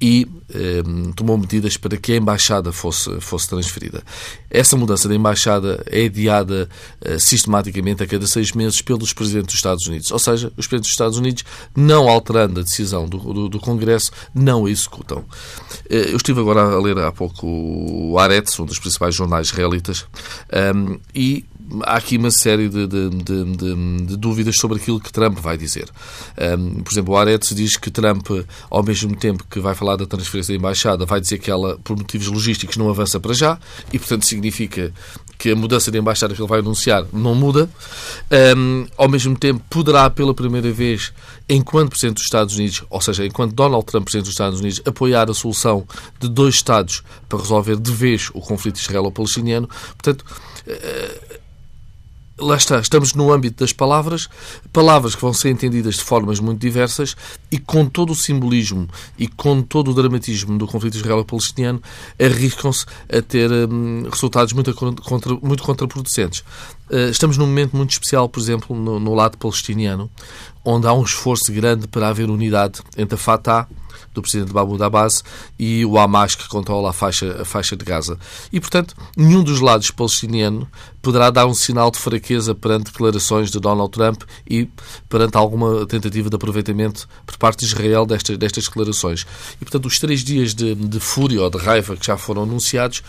e 0.00 0.26
eh, 0.54 0.82
tomou 1.14 1.36
medidas 1.36 1.76
para 1.76 1.96
que 1.96 2.12
a 2.12 2.16
embaixada 2.16 2.72
fosse, 2.72 3.20
fosse 3.20 3.48
transferida. 3.48 4.02
Essa 4.50 4.76
mudança 4.76 5.08
da 5.08 5.14
embaixada 5.14 5.84
é 5.86 6.06
adiada 6.06 6.68
eh, 7.02 7.18
sistematicamente 7.18 8.02
a 8.02 8.06
cada 8.06 8.26
seis 8.26 8.52
meses 8.52 8.80
pelos 8.80 9.12
presidentes 9.12 9.48
dos 9.48 9.54
Estados 9.56 9.86
Unidos. 9.86 10.10
Ou 10.10 10.18
seja, 10.18 10.50
os 10.56 10.66
presidentes 10.66 10.88
dos 10.88 10.92
Estados 10.92 11.18
Unidos, 11.18 11.44
não 11.76 12.08
alterando 12.08 12.60
a 12.60 12.62
decisão 12.62 13.06
do, 13.06 13.18
do, 13.18 13.48
do 13.50 13.60
Congresso, 13.60 14.10
não 14.34 14.64
a 14.64 14.70
executam. 14.70 15.22
Eh, 15.88 16.12
eu 16.12 16.16
estive 16.16 16.40
agora 16.40 16.62
a 16.62 16.80
ler 16.80 16.96
há 16.98 17.12
pouco 17.12 17.46
o 17.46 18.18
Aretz, 18.18 18.58
um 18.58 18.64
dos 18.64 18.78
principais 18.78 19.14
jornais 19.14 19.48
israelitas, 19.48 20.06
e 21.14 21.44
há 21.84 21.96
aqui 21.96 22.16
uma 22.16 22.30
série 22.30 22.68
de, 22.68 22.86
de, 22.86 23.10
de, 23.10 24.04
de, 24.06 24.16
dúvidas 24.16 24.56
sobre 24.56 24.78
aquilo 24.78 25.00
que 25.00 25.12
Trump 25.12 25.38
vai 25.38 25.56
dizer. 25.56 25.88
Um, 26.58 26.82
por 26.82 26.92
exemplo, 26.92 27.14
o 27.14 27.16
Aretz 27.16 27.54
diz 27.54 27.76
que 27.76 27.90
Trump, 27.90 28.28
ao 28.70 28.82
mesmo 28.82 29.14
tempo 29.16 29.44
que 29.48 29.60
vai 29.60 29.74
falar 29.74 29.96
da 29.96 30.06
transferência 30.06 30.52
da 30.52 30.58
embaixada, 30.58 31.06
vai 31.06 31.20
dizer 31.20 31.38
que 31.38 31.50
ela, 31.50 31.78
por 31.82 31.96
motivos 31.96 32.26
logísticos, 32.28 32.76
não 32.76 32.88
avança 32.88 33.18
para 33.18 33.32
já 33.32 33.58
e, 33.92 33.98
portanto, 33.98 34.24
significa 34.24 34.92
que 35.38 35.50
a 35.50 35.56
mudança 35.56 35.90
de 35.90 35.98
embaixada 35.98 36.34
que 36.34 36.40
ele 36.40 36.48
vai 36.48 36.58
anunciar 36.58 37.06
não 37.12 37.34
muda. 37.34 37.68
Um, 38.56 38.86
ao 38.96 39.08
mesmo 39.08 39.36
tempo, 39.36 39.64
poderá, 39.70 40.10
pela 40.10 40.34
primeira 40.34 40.70
vez, 40.70 41.12
enquanto 41.48 41.90
Presidente 41.90 42.16
dos 42.16 42.24
Estados 42.24 42.54
Unidos, 42.56 42.84
ou 42.90 43.00
seja, 43.00 43.24
enquanto 43.24 43.54
Donald 43.54 43.86
Trump, 43.86 44.04
Presidente 44.04 44.26
dos 44.26 44.34
Estados 44.34 44.60
Unidos, 44.60 44.82
apoiar 44.84 45.30
a 45.30 45.34
solução 45.34 45.86
de 46.20 46.28
dois 46.28 46.56
Estados 46.56 47.02
para 47.26 47.38
resolver 47.38 47.76
de 47.76 47.90
vez 47.90 48.28
o 48.34 48.40
conflito 48.40 48.76
israelo-palestiniano. 48.78 49.68
Portanto, 49.96 50.24
uh, 50.66 51.29
lá 52.40 52.56
está, 52.56 52.80
estamos 52.80 53.14
no 53.14 53.32
âmbito 53.32 53.62
das 53.62 53.72
palavras, 53.72 54.28
palavras 54.72 55.14
que 55.14 55.20
vão 55.20 55.32
ser 55.32 55.50
entendidas 55.50 55.96
de 55.96 56.04
formas 56.04 56.40
muito 56.40 56.60
diversas 56.60 57.16
e 57.50 57.58
com 57.58 57.86
todo 57.86 58.12
o 58.12 58.14
simbolismo 58.14 58.88
e 59.18 59.28
com 59.28 59.62
todo 59.62 59.90
o 59.90 59.94
dramatismo 59.94 60.58
do 60.58 60.66
conflito 60.66 60.96
israelo-palestiniano 60.96 61.82
arriscam-se 62.18 62.86
a 63.08 63.22
ter 63.22 63.50
hum, 63.50 64.04
resultados 64.10 64.52
muito, 64.52 64.74
contra, 64.74 65.34
muito 65.34 65.62
contraproducentes. 65.62 66.40
Uh, 66.90 67.10
estamos 67.10 67.36
num 67.36 67.46
momento 67.46 67.76
muito 67.76 67.90
especial, 67.90 68.28
por 68.28 68.40
exemplo, 68.40 68.76
no, 68.76 68.98
no 68.98 69.14
lado 69.14 69.38
palestiniano, 69.38 70.10
onde 70.64 70.86
há 70.86 70.92
um 70.92 71.02
esforço 71.02 71.52
grande 71.52 71.86
para 71.86 72.08
haver 72.08 72.28
unidade 72.28 72.80
entre 72.96 73.14
a 73.14 73.18
Fatah 73.18 73.68
do 74.12 74.22
presidente 74.22 74.52
Mahmoud 74.52 74.82
Abbas 74.82 75.22
e 75.58 75.84
o 75.84 75.98
Hamas 75.98 76.34
que 76.34 76.48
controla 76.48 76.90
a 76.90 76.92
faixa, 76.92 77.42
a 77.42 77.44
faixa 77.44 77.76
de 77.76 77.84
Gaza. 77.84 78.18
E, 78.52 78.60
portanto, 78.60 78.94
nenhum 79.16 79.42
dos 79.42 79.60
lados 79.60 79.90
palestiniano 79.90 80.68
poderá 81.00 81.30
dar 81.30 81.46
um 81.46 81.54
sinal 81.54 81.90
de 81.90 81.98
fraqueza 81.98 82.54
perante 82.54 82.92
declarações 82.92 83.50
de 83.50 83.58
Donald 83.58 83.90
Trump 83.90 84.22
e 84.48 84.68
perante 85.08 85.36
alguma 85.36 85.86
tentativa 85.86 86.28
de 86.28 86.36
aproveitamento 86.36 87.08
por 87.24 87.36
parte 87.38 87.60
de 87.60 87.66
Israel 87.66 88.04
destas, 88.04 88.36
destas 88.36 88.64
declarações. 88.64 89.26
E, 89.60 89.64
portanto, 89.64 89.86
os 89.86 89.98
três 89.98 90.22
dias 90.22 90.54
de, 90.54 90.74
de 90.74 91.00
fúria 91.00 91.42
ou 91.42 91.50
de 91.50 91.58
raiva 91.58 91.96
que 91.96 92.06
já 92.06 92.16
foram 92.16 92.42
anunciados 92.42 93.02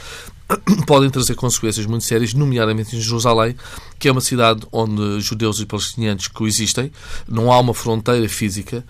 podem 0.85 1.09
trazer 1.09 1.35
consequências 1.35 1.85
muito 1.85 2.05
sérias, 2.05 2.33
nomeadamente 2.33 2.95
em 2.95 3.01
Jerusalém, 3.01 3.55
que 3.99 4.07
é 4.07 4.11
uma 4.11 4.21
cidade 4.21 4.65
onde 4.71 5.19
judeus 5.21 5.59
e 5.59 5.65
palestinianos 5.65 6.27
coexistem, 6.27 6.91
não 7.27 7.51
há 7.51 7.59
uma 7.59 7.73
fronteira 7.73 8.27
física. 8.27 8.85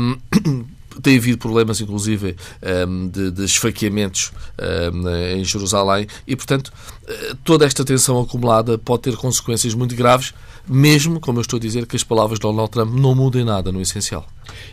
Um, 0.00 0.66
tem 1.02 1.16
havido 1.16 1.38
problemas, 1.38 1.80
inclusive, 1.80 2.36
ehm, 2.62 3.08
de, 3.08 3.30
de 3.30 3.44
esfaqueamentos 3.44 4.32
ehm, 4.58 5.38
em 5.38 5.44
Jerusalém 5.44 6.06
e, 6.26 6.36
portanto, 6.36 6.72
eh, 7.06 7.34
toda 7.44 7.64
esta 7.64 7.84
tensão 7.84 8.20
acumulada 8.20 8.78
pode 8.78 9.02
ter 9.02 9.16
consequências 9.16 9.74
muito 9.74 9.94
graves, 9.94 10.32
mesmo, 10.68 11.20
como 11.20 11.38
eu 11.38 11.42
estou 11.42 11.58
a 11.58 11.60
dizer, 11.60 11.86
que 11.86 11.96
as 11.96 12.02
palavras 12.02 12.38
de 12.38 12.42
Donald 12.42 12.70
Trump 12.70 12.92
não 12.94 13.14
mudem 13.14 13.44
nada 13.44 13.70
no 13.70 13.80
essencial. 13.80 14.26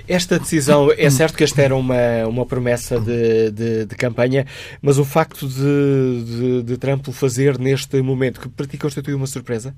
Esta 0.08 0.40
decisão, 0.40 0.90
é 0.96 1.10
certo 1.10 1.38
que 1.38 1.44
esta 1.44 1.62
era 1.62 1.76
uma, 1.76 1.96
uma 2.28 2.46
promessa 2.46 3.00
de, 3.00 3.52
de, 3.52 3.86
de 3.86 3.96
campanha, 3.96 4.46
mas 4.82 4.98
o 4.98 5.06
facto 5.06 5.48
de, 5.48 6.24
de, 6.26 6.64
de 6.64 6.78
Trump 6.78 7.08
o 7.08 7.12
fazer 7.12 7.60
neste 7.60 8.02
momento, 8.02 8.40
que 8.40 8.50
para 8.50 8.66
ti 8.66 8.78
constitui 8.78 9.14
uma 9.14 9.28
surpresa? 9.28 9.76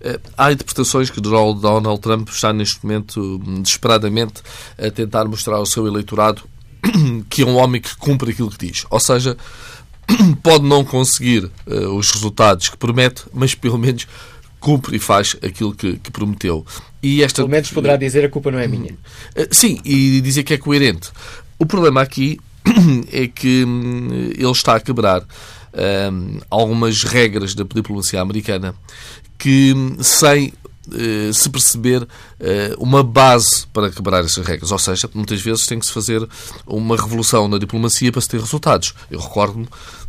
Eh, 0.00 0.20
há 0.36 0.52
interpretações 0.52 1.10
que 1.10 1.20
Donald 1.20 2.00
Trump 2.00 2.28
está 2.28 2.52
neste 2.52 2.84
momento 2.84 3.20
hum, 3.20 3.62
desesperadamente 3.62 4.42
a 4.78 4.90
tentar 4.90 5.24
mostrar 5.24 5.56
ao 5.56 5.66
seu 5.66 5.86
eleitorado 5.86 6.42
que 7.28 7.42
é 7.42 7.46
um 7.46 7.56
homem 7.56 7.80
que 7.80 7.96
cumpre 7.96 8.30
aquilo 8.32 8.50
que 8.50 8.66
diz. 8.66 8.84
Ou 8.90 9.00
seja, 9.00 9.36
pode 10.42 10.64
não 10.64 10.84
conseguir 10.84 11.50
uh, 11.66 11.96
os 11.96 12.10
resultados 12.10 12.68
que 12.68 12.76
promete, 12.76 13.24
mas 13.32 13.54
pelo 13.54 13.78
menos 13.78 14.06
cumpre 14.62 14.96
e 14.96 14.98
faz 15.00 15.36
aquilo 15.42 15.74
que, 15.74 15.98
que 15.98 16.10
prometeu. 16.10 16.64
E 17.02 17.22
esta... 17.22 17.42
Pelo 17.42 17.48
menos 17.48 17.70
poderá 17.70 17.96
dizer 17.96 18.24
a 18.24 18.28
culpa 18.28 18.50
não 18.50 18.58
é 18.58 18.68
minha. 18.68 18.92
Uh, 18.92 19.48
sim, 19.50 19.80
e 19.84 20.20
dizer 20.20 20.44
que 20.44 20.54
é 20.54 20.56
coerente. 20.58 21.10
O 21.58 21.66
problema 21.66 22.00
aqui 22.00 22.38
é 23.12 23.26
que 23.26 23.64
hum, 23.64 24.30
ele 24.36 24.50
está 24.50 24.76
a 24.76 24.80
quebrar 24.80 25.22
hum, 25.22 26.38
algumas 26.48 27.02
regras 27.02 27.54
da 27.54 27.64
diplomacia 27.64 28.20
americana 28.20 28.74
que, 29.36 29.74
sem 30.00 30.52
uh, 30.88 31.32
se 31.32 31.50
perceber 31.50 32.02
uh, 32.02 32.06
uma 32.78 33.02
base 33.02 33.66
para 33.72 33.90
quebrar 33.90 34.24
essas 34.24 34.46
regras. 34.46 34.70
Ou 34.70 34.78
seja, 34.78 35.10
muitas 35.12 35.40
vezes 35.40 35.66
tem 35.66 35.78
que 35.78 35.86
se 35.86 35.92
fazer 35.92 36.26
uma 36.66 36.96
revolução 36.96 37.48
na 37.48 37.58
diplomacia 37.58 38.12
para 38.12 38.20
se 38.20 38.28
ter 38.28 38.40
resultados. 38.40 38.94
Eu 39.10 39.18
recordo-me 39.18 39.66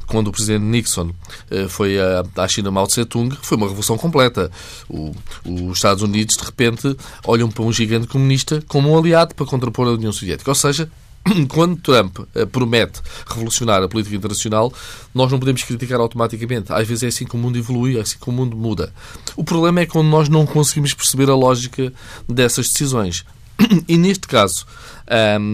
quando 0.07 0.27
o 0.27 0.31
presidente 0.31 0.63
Nixon 0.63 1.10
uh, 1.51 1.69
foi 1.69 1.98
à 2.00 2.48
China 2.48 2.72
Mao 2.72 2.88
Tse-tung, 2.88 3.36
foi 3.41 3.57
uma 3.57 3.67
revolução 3.67 3.98
completa. 3.98 4.51
O, 4.89 5.15
os 5.45 5.77
Estados 5.77 6.03
Unidos, 6.03 6.36
de 6.38 6.43
repente, 6.43 6.95
olham 7.25 7.50
para 7.50 7.63
um 7.63 7.72
gigante 7.72 8.07
comunista 8.07 8.63
como 8.67 8.89
um 8.89 8.98
aliado 8.98 9.36
para 9.36 9.45
contrapor 9.45 9.88
a 9.88 9.91
União 9.91 10.12
Soviética. 10.12 10.51
Ou 10.51 10.55
seja, 10.55 10.89
quando 11.50 11.77
Trump 11.77 12.19
uh, 12.19 12.48
promete 12.48 13.01
revolucionar 13.27 13.81
a 13.81 13.88
política 13.88 14.15
internacional, 14.15 14.74
nós 15.13 15.31
não 15.31 15.39
podemos 15.39 15.63
criticar 15.63 16.00
automaticamente. 16.00 16.72
Às 16.72 16.88
vezes 16.88 17.03
é 17.03 17.07
assim 17.07 17.25
que 17.25 17.36
o 17.36 17.38
mundo 17.38 17.57
evolui, 17.57 17.98
é 17.98 18.01
assim 18.01 18.17
que 18.19 18.29
o 18.29 18.31
mundo 18.31 18.55
muda. 18.55 18.93
O 19.36 19.43
problema 19.43 19.81
é 19.81 19.86
quando 19.86 20.07
nós 20.07 20.29
não 20.29 20.45
conseguimos 20.45 20.93
perceber 20.93 21.29
a 21.29 21.36
lógica 21.36 21.91
dessas 22.27 22.69
decisões. 22.69 23.25
E 23.88 23.98
neste 23.98 24.27
caso 24.27 24.65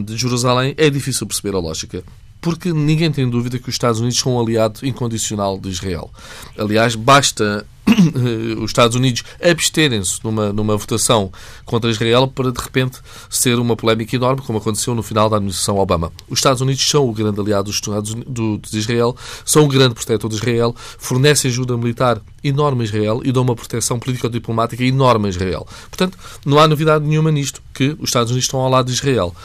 de 0.06 0.16
Jerusalém 0.16 0.74
é 0.78 0.90
difícil 0.90 1.28
perceber 1.28 1.56
a 1.56 1.60
lógica 1.60 2.04
porque 2.42 2.72
ninguém 2.72 3.12
tem 3.12 3.30
dúvida 3.30 3.60
que 3.60 3.70
os 3.70 3.76
Estados 3.76 4.00
Unidos 4.00 4.20
são 4.20 4.36
um 4.36 4.40
aliado 4.40 4.86
incondicional 4.86 5.58
de 5.58 5.70
Israel. 5.70 6.10
Aliás, 6.58 6.96
basta 6.96 7.66
os 8.58 8.70
Estados 8.70 8.96
Unidos 8.96 9.24
absterem-se 9.42 10.20
numa, 10.24 10.54
numa 10.54 10.78
votação 10.78 11.32
contra 11.66 11.90
Israel 11.90 12.28
para, 12.28 12.52
de 12.52 12.62
repente, 12.62 13.00
ser 13.30 13.58
uma 13.60 13.76
polémica 13.76 14.16
enorme, 14.16 14.42
como 14.42 14.60
aconteceu 14.60 14.94
no 14.96 15.04
final 15.04 15.30
da 15.30 15.38
administração 15.38 15.78
Obama. 15.78 16.12
Os 16.30 16.40
Estados 16.40 16.62
Unidos 16.62 16.88
são 16.88 17.08
o 17.08 17.14
grande 17.14 17.40
aliado 17.40 17.66
dos 17.66 17.76
Estados 17.76 18.14
do, 18.14 18.58
de 18.58 18.78
Israel, 18.78 19.16
são 19.46 19.66
o 19.66 19.68
grande 19.68 19.96
protetor 19.96 20.30
de 20.30 20.36
Israel, 20.36 20.76
fornecem 20.98 21.50
ajuda 21.50 21.78
militar 21.78 22.22
enorme 22.44 22.82
a 22.82 22.86
Israel 22.86 23.22
e 23.24 23.32
dão 23.32 23.44
uma 23.44 23.56
proteção 23.56 24.00
político-diplomática 24.00 24.84
enorme 24.84 25.28
a 25.28 25.30
Israel. 25.30 25.68
Portanto, 25.90 26.18
não 26.46 26.60
há 26.60 26.68
novidade 26.68 27.06
nenhuma 27.06 27.32
nisto, 27.32 27.62
que 27.74 27.96
os 28.00 28.10
Estados 28.10 28.32
Unidos 28.32 28.46
estão 28.46 28.60
ao 28.60 28.70
lado 28.70 28.88
de 28.88 28.94
Israel. 28.94 29.36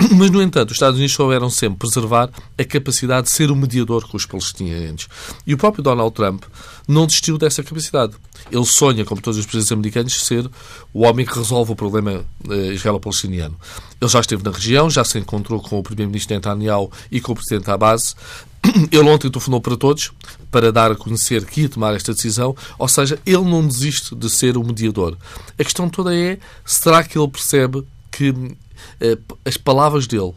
Mas, 0.16 0.30
no 0.30 0.42
entanto, 0.42 0.70
os 0.70 0.76
Estados 0.76 0.96
Unidos 0.96 1.14
souberam 1.14 1.50
sempre 1.50 1.78
preservar 1.78 2.30
a 2.56 2.64
capacidade 2.64 3.26
de 3.26 3.32
ser 3.32 3.50
o 3.50 3.56
mediador 3.56 4.08
com 4.08 4.16
os 4.16 4.24
palestinianos. 4.24 5.08
E 5.46 5.52
o 5.52 5.58
próprio 5.58 5.82
Donald 5.84 6.14
Trump 6.14 6.44
não 6.88 7.06
desistiu 7.06 7.36
dessa 7.36 7.62
capacidade. 7.62 8.14
Ele 8.50 8.64
sonha, 8.64 9.04
como 9.04 9.20
todos 9.20 9.38
os 9.38 9.44
presidentes 9.44 9.72
americanos, 9.72 10.24
ser 10.24 10.48
o 10.94 11.04
homem 11.04 11.26
que 11.26 11.36
resolve 11.36 11.72
o 11.72 11.76
problema 11.76 12.24
eh, 12.48 12.72
israelo-palestiniano. 12.72 13.56
Ele 14.00 14.10
já 14.10 14.20
esteve 14.20 14.42
na 14.42 14.50
região, 14.50 14.88
já 14.88 15.04
se 15.04 15.18
encontrou 15.18 15.60
com 15.60 15.78
o 15.78 15.82
primeiro-ministro 15.82 16.34
Netanyahu 16.34 16.90
e 17.10 17.20
com 17.20 17.32
o 17.32 17.34
presidente 17.34 17.70
Abbas. 17.70 18.16
Ele 18.90 19.08
ontem 19.08 19.30
telefonou 19.30 19.60
para 19.60 19.76
todos 19.76 20.12
para 20.50 20.72
dar 20.72 20.90
a 20.90 20.96
conhecer 20.96 21.44
que 21.44 21.62
ia 21.62 21.68
tomar 21.68 21.94
esta 21.94 22.12
decisão, 22.12 22.56
ou 22.78 22.88
seja, 22.88 23.18
ele 23.24 23.44
não 23.44 23.66
desiste 23.66 24.14
de 24.16 24.28
ser 24.28 24.56
o 24.56 24.64
mediador. 24.64 25.16
A 25.58 25.64
questão 25.64 25.88
toda 25.88 26.14
é: 26.14 26.38
será 26.64 27.04
que 27.04 27.16
ele 27.16 27.28
percebe 27.28 27.86
que 28.10 28.34
as 29.44 29.56
palavras 29.56 30.06
dele 30.06 30.32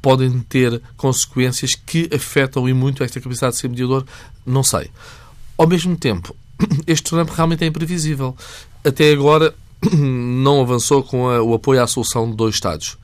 podem 0.00 0.40
ter 0.40 0.80
consequências 0.96 1.74
que 1.74 2.08
afetam 2.14 2.68
e 2.68 2.72
muito 2.72 3.02
esta 3.02 3.20
capacidade 3.20 3.54
de 3.54 3.60
ser 3.60 3.68
mediador? 3.68 4.04
Não 4.44 4.62
sei. 4.62 4.90
Ao 5.58 5.66
mesmo 5.66 5.96
tempo, 5.96 6.34
este 6.86 7.10
Trump 7.10 7.30
realmente 7.30 7.64
é 7.64 7.66
imprevisível. 7.66 8.36
Até 8.84 9.12
agora 9.12 9.54
não 9.92 10.60
avançou 10.60 11.02
com 11.02 11.28
a, 11.28 11.42
o 11.42 11.54
apoio 11.54 11.82
à 11.82 11.86
solução 11.86 12.30
de 12.30 12.36
dois 12.36 12.54
Estados. 12.54 12.96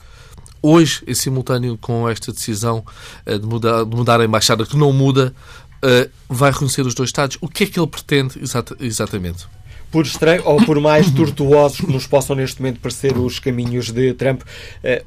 Hoje, 0.62 1.02
em 1.06 1.14
simultâneo 1.14 1.76
com 1.76 2.08
esta 2.08 2.32
decisão 2.32 2.84
eh, 3.26 3.36
de 3.36 3.46
mudar, 3.46 3.84
de 3.84 3.96
mudar 3.96 4.20
a 4.20 4.24
embaixada, 4.24 4.64
que 4.64 4.76
não 4.76 4.92
muda, 4.92 5.34
eh, 5.82 6.08
vai 6.28 6.52
reconhecer 6.52 6.86
os 6.86 6.94
dois 6.94 7.08
Estados. 7.08 7.36
O 7.40 7.48
que 7.48 7.64
é 7.64 7.66
que 7.66 7.80
ele 7.80 7.88
pretende 7.88 8.40
exatamente? 8.80 9.46
Por 9.92 10.06
estranho 10.06 10.42
ou 10.44 10.56
por 10.64 10.80
mais 10.80 11.10
tortuosos 11.12 11.80
que 11.80 11.92
nos 11.92 12.06
possam 12.06 12.34
neste 12.34 12.60
momento 12.60 12.80
parecer 12.80 13.16
os 13.16 13.38
caminhos 13.38 13.92
de 13.92 14.14
Trump, 14.14 14.42
eh, 14.82 15.04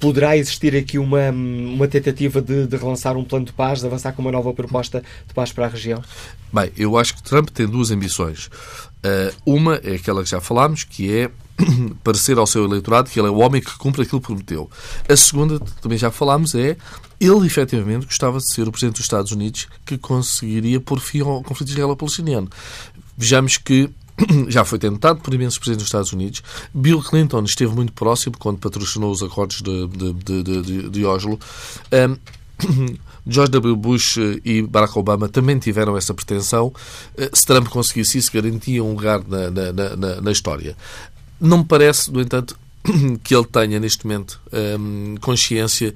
poderá 0.00 0.36
existir 0.36 0.74
aqui 0.74 0.98
uma, 0.98 1.30
uma 1.30 1.86
tentativa 1.86 2.40
de, 2.40 2.66
de, 2.66 2.76
relançar 2.76 3.16
um 3.16 3.24
plano 3.24 3.44
de 3.44 3.52
paz, 3.52 3.80
de 3.80 3.86
avançar 3.86 4.12
com 4.12 4.22
uma 4.22 4.32
nova 4.32 4.52
proposta 4.52 5.02
de 5.26 5.34
paz 5.34 5.52
para 5.52 5.66
a 5.66 5.68
região? 5.68 6.02
Bem, 6.52 6.72
eu 6.76 6.96
acho 6.96 7.14
que 7.14 7.22
Trump 7.22 7.50
tem 7.50 7.66
duas 7.66 7.90
ambições. 7.90 8.46
Uh, 8.46 9.34
uma 9.44 9.76
é 9.76 9.94
aquela 9.94 10.24
que 10.24 10.30
já 10.30 10.40
falámos, 10.40 10.82
que 10.82 11.12
é 11.12 11.30
parecer 12.02 12.36
ao 12.38 12.46
seu 12.46 12.64
eleitorado 12.64 13.10
que 13.10 13.18
ele 13.18 13.28
é 13.28 13.30
o 13.30 13.38
homem 13.38 13.60
que 13.60 13.76
cumpre 13.76 14.02
aquilo 14.02 14.20
que 14.20 14.26
prometeu. 14.26 14.68
A 15.08 15.16
segunda, 15.16 15.60
também 15.80 15.98
já 15.98 16.10
falámos, 16.10 16.54
é 16.54 16.76
ele 17.20 17.46
efetivamente 17.46 18.06
gostava 18.06 18.38
de 18.38 18.52
ser 18.52 18.66
o 18.66 18.72
Presidente 18.72 18.96
dos 18.96 19.04
Estados 19.04 19.30
Unidos 19.30 19.68
que 19.84 19.96
conseguiria 19.96 20.80
pôr 20.80 20.98
fim 20.98 21.20
ao 21.20 21.42
conflito 21.42 21.70
israelo-palestiniano. 21.70 22.48
Vejamos 23.16 23.56
que 23.56 23.88
já 24.48 24.64
foi 24.64 24.78
tentado 24.78 25.20
por 25.20 25.34
imensos 25.34 25.58
presidentes 25.58 25.84
dos 25.84 25.88
Estados 25.88 26.12
Unidos. 26.12 26.42
Bill 26.72 27.02
Clinton 27.02 27.42
esteve 27.44 27.74
muito 27.74 27.92
próximo 27.92 28.36
quando 28.38 28.58
patrocinou 28.58 29.10
os 29.10 29.22
acordos 29.22 29.60
de, 29.60 29.86
de, 29.88 30.12
de, 30.12 30.62
de, 30.62 30.90
de 30.90 31.04
Oslo. 31.04 31.38
Um, 31.92 32.16
George 33.26 33.52
W. 33.52 33.76
Bush 33.76 34.18
eh, 34.18 34.40
e 34.44 34.62
Barack 34.62 34.98
Obama 34.98 35.28
também 35.28 35.58
tiveram 35.58 35.96
essa 35.96 36.12
pretensão. 36.12 36.72
Eh, 37.16 37.30
se 37.32 37.46
Trump 37.46 37.68
conseguisse 37.68 38.18
isso, 38.18 38.30
garantia 38.32 38.84
um 38.84 38.92
lugar 38.92 39.22
na, 39.26 39.50
na, 39.50 39.96
na, 39.96 40.20
na 40.20 40.32
história. 40.32 40.76
Não 41.40 41.58
me 41.58 41.64
parece, 41.64 42.12
no 42.12 42.20
entanto, 42.20 42.56
que 43.22 43.34
ele 43.34 43.46
tenha 43.46 43.80
neste 43.80 44.06
momento 44.06 44.40
um, 44.78 45.14
consciência 45.20 45.94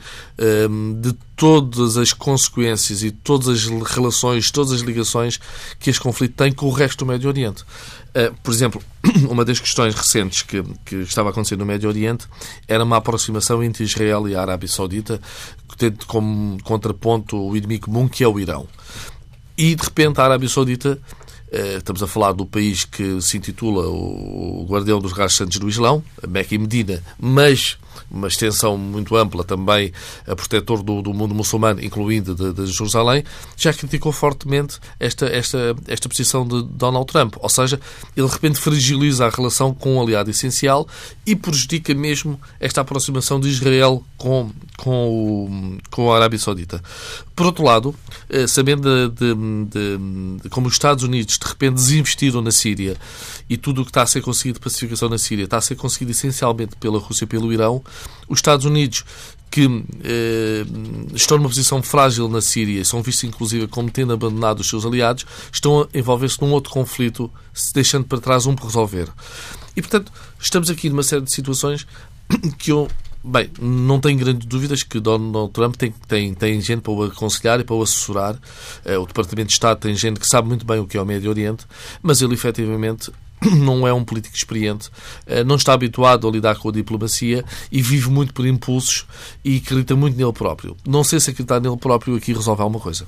um, 0.71 0.95
de 1.01 1.13
todas 1.37 1.97
as 1.97 2.13
consequências 2.13 3.03
e 3.03 3.11
todas 3.11 3.49
as 3.49 3.65
relações, 3.67 4.51
todas 4.51 4.73
as 4.73 4.81
ligações 4.81 5.39
que 5.79 5.91
este 5.91 6.01
conflito 6.01 6.35
tem 6.35 6.51
com 6.51 6.67
o 6.67 6.73
resto 6.73 7.05
do 7.05 7.07
Médio 7.07 7.29
Oriente. 7.29 7.63
Uh, 8.09 8.35
por 8.43 8.53
exemplo, 8.53 8.83
uma 9.29 9.45
das 9.45 9.61
questões 9.61 9.95
recentes 9.95 10.43
que, 10.43 10.62
que 10.85 10.97
estava 10.97 11.31
acontecendo 11.31 11.61
no 11.61 11.67
Médio 11.67 11.88
Oriente 11.88 12.27
era 12.67 12.83
uma 12.83 12.97
aproximação 12.97 13.62
entre 13.62 13.85
Israel 13.85 14.29
e 14.29 14.35
a 14.35 14.41
Arábia 14.41 14.69
Saudita, 14.69 15.21
tendo 15.77 16.07
como 16.07 16.62
contraponto 16.62 17.37
o 17.37 17.57
inimigo 17.57 17.87
comum 17.87 18.09
que 18.09 18.25
é 18.25 18.29
o 18.29 18.38
Irão. 18.41 18.67
E, 19.57 19.75
de 19.75 19.83
repente, 19.83 20.21
a 20.21 20.25
Arábia 20.25 20.49
Saudita 20.49 20.99
eh, 21.50 21.77
estamos 21.79 22.03
a 22.03 22.07
falar 22.07 22.33
do 22.33 22.45
país 22.45 22.85
que 22.85 23.21
se 23.21 23.37
intitula 23.37 23.88
o 23.88 24.67
Guardião 24.69 25.00
dos 25.00 25.12
Raios 25.12 25.35
Santos 25.35 25.59
do 25.59 25.69
Islão, 25.69 26.03
Meca 26.27 26.55
e 26.55 26.59
Medina, 26.59 27.03
mas 27.19 27.79
uma 28.11 28.28
extensão 28.28 28.76
muito 28.76 29.17
ampla 29.17 29.45
também 29.45 29.93
a 30.26 30.35
protetor 30.35 30.83
do, 30.83 31.02
do 31.02 31.14
mundo 31.14 31.35
muçulmano, 31.35 31.83
incluindo 31.83 32.35
de, 32.35 32.52
de, 32.52 32.67
Jerusalém, 32.67 33.25
já 33.57 33.73
criticou 33.73 34.12
fortemente 34.12 34.78
esta, 34.99 35.26
esta, 35.26 35.76
esta 35.87 36.09
posição 36.09 36.47
de 36.47 36.62
Donald 36.62 37.07
Trump. 37.07 37.37
Ou 37.38 37.49
seja, 37.49 37.81
ele 38.17 38.26
de 38.26 38.33
repente 38.33 38.59
fragiliza 38.59 39.26
a 39.26 39.31
relação 39.31 39.73
com 39.75 39.97
um 39.97 40.02
aliado 40.02 40.31
essencial 40.31 40.87
e 41.26 41.35
prejudica 41.35 41.95
mesmo 41.95 42.40
esta 42.61 42.81
aproximação 42.81 43.40
de 43.40 43.49
Israel 43.49 44.02
com, 44.17 44.50
com, 44.76 45.09
o, 45.09 45.78
com 45.90 46.12
a 46.12 46.17
Arábia 46.17 46.38
Saudita. 46.38 46.83
Por 47.35 47.47
outro 47.47 47.64
lado, 47.64 47.95
eh, 48.28 48.47
sabendo 48.47 49.09
de, 49.11 49.35
de, 49.35 50.40
de, 50.43 50.49
como 50.49 50.67
os 50.67 50.73
Estados 50.73 51.05
Unidos 51.05 51.38
de 51.38 51.47
repente 51.47 51.75
desinvestiram 51.75 52.43
na 52.43 52.50
Síria 52.50 52.97
e 53.49 53.57
tudo 53.57 53.83
o 53.83 53.85
que 53.85 53.90
está 53.90 54.02
a 54.02 54.07
ser 54.07 54.21
conseguido 54.21 54.59
de 54.59 54.64
pacificação 54.64 55.09
na 55.09 55.19
Síria 55.19 55.45
está 55.45 55.57
a 55.57 55.61
ser 55.61 55.76
conseguido 55.76 56.11
essencialmente 56.11 56.76
pela 56.76 56.99
Rússia 56.99 57.25
e 57.25 57.26
pelo 57.28 57.52
Irão, 57.52 57.83
os 58.28 58.38
Estados 58.38 58.64
Unidos 58.64 59.04
que 59.50 59.66
eh, 60.04 60.64
estão 61.14 61.38
numa 61.38 61.49
posição 61.49 61.83
frágil 61.83 62.28
na 62.28 62.40
Síria, 62.40 62.85
são 62.85 63.02
vistos 63.02 63.25
inclusive 63.25 63.66
como 63.66 63.90
tendo 63.90 64.12
abandonado 64.12 64.61
os 64.61 64.68
seus 64.68 64.85
aliados, 64.85 65.25
estão 65.50 65.83
a 65.83 65.99
envolver-se 65.99 66.40
num 66.42 66.52
outro 66.52 66.71
conflito, 66.71 67.30
se 67.52 67.73
deixando 67.73 68.04
para 68.04 68.21
trás 68.21 68.47
um 68.47 68.54
por 68.54 68.66
resolver. 68.66 69.09
E, 69.75 69.80
portanto, 69.80 70.12
estamos 70.38 70.68
aqui 70.68 70.90
numa 70.90 71.02
série 71.02 71.23
de 71.23 71.33
situações 71.33 71.87
que 72.59 72.73
eu 72.73 72.88
Bem, 73.23 73.50
não 73.61 73.99
tenho 73.99 74.16
grandes 74.16 74.47
dúvidas 74.47 74.85
que 74.85 75.00
Donald 75.00 75.52
Trump 75.52 75.75
tem, 75.75 75.92
tem, 76.07 76.33
tem 76.33 76.61
gente 76.61 76.83
para 76.83 76.92
o 76.92 77.02
aconselhar 77.02 77.59
e 77.59 77.64
para 77.64 77.75
o 77.75 77.83
assessorar. 77.83 78.38
Eh, 78.85 78.97
o 78.97 79.04
Departamento 79.04 79.49
de 79.49 79.54
Estado 79.54 79.80
tem 79.80 79.95
gente 79.97 80.21
que 80.21 80.26
sabe 80.26 80.47
muito 80.47 80.64
bem 80.64 80.78
o 80.78 80.87
que 80.87 80.97
é 80.97 81.02
o 81.02 81.04
Médio 81.04 81.28
Oriente, 81.28 81.66
mas 82.00 82.23
ele 82.23 82.35
efetivamente 82.35 83.11
não 83.59 83.87
é 83.87 83.92
um 83.92 84.04
político 84.04 84.37
experiente, 84.37 84.90
eh, 85.26 85.45
não 85.45 85.57
está 85.57 85.73
habituado 85.73 86.28
a 86.28 86.30
lidar 86.30 86.57
com 86.57 86.68
a 86.68 86.73
diplomacia 86.73 87.45
e 87.71 87.80
vive 87.83 88.11
muito 88.11 88.35
por 88.35 88.47
impulsos 88.47 89.07
e 89.45 89.59
acredita 89.59 89.95
muito 89.95 90.16
nele 90.16 90.33
próprio. 90.33 90.76
Não 90.87 91.04
sei 91.04 91.21
se 91.21 91.30
acreditar 91.30 91.61
nele 91.61 91.76
próprio 91.76 92.16
aqui 92.16 92.33
resolve 92.33 92.62
alguma 92.62 92.80
coisa. 92.80 93.07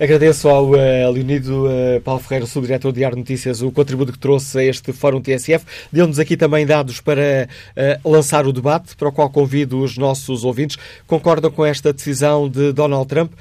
Agradeço 0.00 0.48
ao 0.48 0.70
uh, 0.70 1.10
Leonido 1.10 1.66
uh, 1.66 2.00
Paulo 2.02 2.20
Ferreira, 2.20 2.46
subdiretor 2.46 2.92
de 2.92 3.04
Ar 3.04 3.16
Notícias, 3.16 3.62
o 3.62 3.72
contributo 3.72 4.12
que 4.12 4.18
trouxe 4.18 4.56
a 4.56 4.64
este 4.64 4.92
Fórum 4.92 5.20
TSF. 5.20 5.64
Deu-nos 5.90 6.20
aqui 6.20 6.36
também 6.36 6.64
dados 6.64 7.00
para 7.00 7.48
uh, 7.76 8.08
lançar 8.08 8.46
o 8.46 8.52
debate, 8.52 8.94
para 8.94 9.08
o 9.08 9.12
qual 9.12 9.28
convido 9.28 9.80
os 9.82 9.98
nossos 9.98 10.44
ouvintes. 10.44 10.78
Concordam 11.04 11.50
com 11.50 11.66
esta 11.66 11.92
decisão 11.92 12.48
de 12.48 12.72
Donald 12.72 13.08
Trump? 13.08 13.32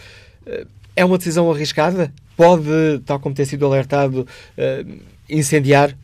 é 0.96 1.04
uma 1.04 1.18
decisão 1.18 1.52
arriscada? 1.52 2.12
Pode, 2.36 2.64
tal 3.06 3.20
como 3.20 3.36
tem 3.36 3.46
sido 3.46 3.66
alertado, 3.66 4.26
incendiar 5.30 5.92
uh, 5.92 5.96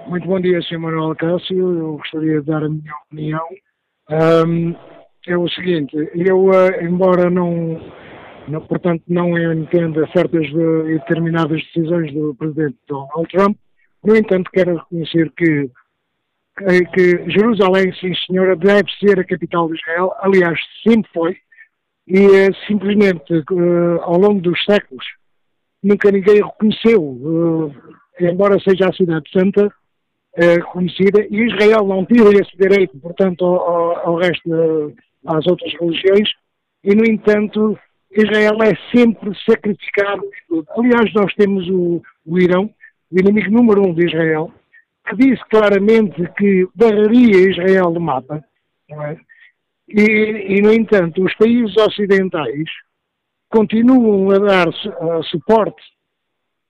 Muito 0.08 0.26
bom 0.26 0.40
dia, 0.40 0.60
Sr. 0.62 0.78
Manuel 0.78 1.14
Cássio. 1.14 1.78
Eu 1.78 1.96
gostaria 1.96 2.40
de 2.40 2.46
dar 2.46 2.64
a 2.64 2.68
minha 2.68 2.92
opinião. 3.06 3.46
Um, 4.10 4.74
é 5.26 5.36
o 5.36 5.48
seguinte, 5.48 5.96
eu, 6.14 6.46
uh, 6.46 6.82
embora 6.82 7.30
não 7.30 7.80
não, 8.48 8.60
portanto, 8.60 9.02
não 9.08 9.36
entenda 9.52 10.08
certas 10.12 10.46
e 10.46 10.98
determinadas 10.98 11.62
decisões 11.64 12.12
do 12.12 12.34
presidente 12.34 12.76
Donald 12.88 13.28
Trump. 13.30 13.56
No 14.04 14.16
entanto, 14.16 14.50
quero 14.52 14.76
reconhecer 14.76 15.30
que, 15.36 15.70
que 16.94 17.30
Jerusalém, 17.30 17.92
sim 17.94 18.12
senhora, 18.26 18.56
deve 18.56 18.90
ser 18.98 19.18
a 19.18 19.24
capital 19.24 19.68
de 19.68 19.74
Israel. 19.74 20.12
Aliás, 20.20 20.58
sempre 20.86 21.10
foi. 21.12 21.36
E 22.06 22.18
é, 22.18 22.52
simplesmente, 22.66 23.32
uh, 23.32 24.00
ao 24.02 24.18
longo 24.18 24.40
dos 24.40 24.62
séculos, 24.64 25.04
nunca 25.82 26.10
ninguém 26.10 26.42
reconheceu, 26.42 27.00
uh, 27.00 27.72
embora 28.20 28.58
seja 28.60 28.88
a 28.88 28.92
cidade 28.92 29.30
santa, 29.30 29.72
reconhecida, 30.34 31.26
e 31.30 31.42
Israel 31.42 31.86
não 31.86 32.06
tira 32.06 32.30
esse 32.30 32.56
direito, 32.56 32.98
portanto, 32.98 33.44
ao, 33.44 34.08
ao 34.08 34.16
resto, 34.16 34.94
às 35.26 35.46
outras 35.46 35.70
religiões, 35.78 36.30
e, 36.82 36.94
no 36.94 37.04
entanto, 37.04 37.78
Israel 38.14 38.58
é 38.62 38.74
sempre 38.94 39.30
sacrificado. 39.48 40.22
Aliás, 40.76 41.12
nós 41.14 41.32
temos 41.34 41.68
o, 41.68 42.02
o 42.26 42.38
Irão, 42.38 42.70
o 43.10 43.18
inimigo 43.18 43.50
número 43.50 43.88
um 43.88 43.94
de 43.94 44.06
Israel, 44.06 44.52
que 45.08 45.16
disse 45.16 45.42
claramente 45.48 46.22
que 46.36 46.68
barraria 46.74 47.50
Israel 47.50 47.90
do 47.90 48.00
mapa, 48.00 48.44
é? 48.90 49.16
e, 49.88 50.56
e, 50.56 50.62
no 50.62 50.72
entanto, 50.72 51.24
os 51.24 51.34
países 51.34 51.76
ocidentais 51.76 52.68
continuam 53.48 54.30
a 54.30 54.38
dar 54.38 54.68
uh, 54.68 55.22
suporte 55.24 55.82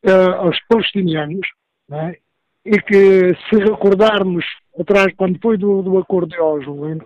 uh, 0.07 0.35
aos 0.39 0.59
palestinianos, 0.69 1.47
é? 1.91 2.19
e 2.65 2.81
que, 2.81 3.35
se 3.49 3.57
recordarmos 3.57 4.45
atrás, 4.79 5.13
quando 5.17 5.39
foi 5.41 5.59
do, 5.59 5.83
do 5.83 5.99
acordo 5.99 6.29
de 6.29 6.41
Oslo, 6.41 6.89
em, 6.89 6.99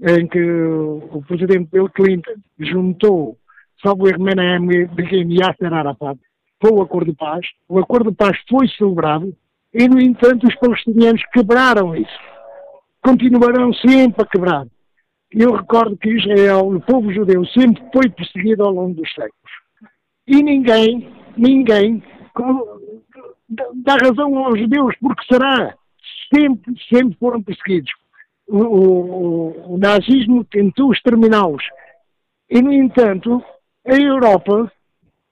em 0.00 0.26
que 0.26 0.40
o 0.40 1.22
presidente 1.28 1.68
Bill 1.70 1.88
Clinton 1.90 2.34
juntou 2.58 3.38
salvo 3.82 4.08
erro, 4.08 4.22
Menahem 4.22 4.86
Begin 4.86 5.32
Yasser 5.32 5.72
Arafat, 5.72 6.18
foi 6.60 6.72
o 6.72 6.82
acordo 6.82 7.10
de 7.10 7.16
paz. 7.16 7.46
O 7.68 7.78
acordo 7.78 8.10
de 8.10 8.16
paz 8.16 8.38
foi 8.48 8.68
celebrado 8.68 9.34
e, 9.72 9.88
no 9.88 10.00
entanto, 10.00 10.46
os 10.46 10.54
palestinianos 10.56 11.22
quebraram 11.32 11.94
isso. 11.94 12.18
Continuarão 13.02 13.72
sempre 13.74 14.22
a 14.22 14.26
quebrar. 14.26 14.66
Eu 15.30 15.52
recordo 15.52 15.96
que 15.96 16.08
Israel, 16.08 16.68
o 16.68 16.80
povo 16.80 17.12
judeu, 17.12 17.44
sempre 17.46 17.82
foi 17.92 18.08
perseguido 18.08 18.64
ao 18.64 18.72
longo 18.72 18.94
dos 18.94 19.12
séculos. 19.12 19.52
E 20.26 20.42
ninguém, 20.42 21.12
ninguém 21.36 22.02
dá 23.48 23.96
razão 23.96 24.36
aos 24.38 24.58
judeus, 24.58 24.94
porque 25.00 25.24
será. 25.32 25.74
Sempre, 26.34 26.74
sempre 26.92 27.16
foram 27.18 27.42
perseguidos. 27.42 27.92
O, 28.48 28.58
o, 28.58 29.74
o 29.74 29.78
nazismo 29.78 30.44
tentou 30.44 30.92
exterminá-los. 30.92 31.62
E, 32.50 32.62
no 32.62 32.72
entanto, 32.72 33.42
a 33.86 33.94
Europa 33.94 34.70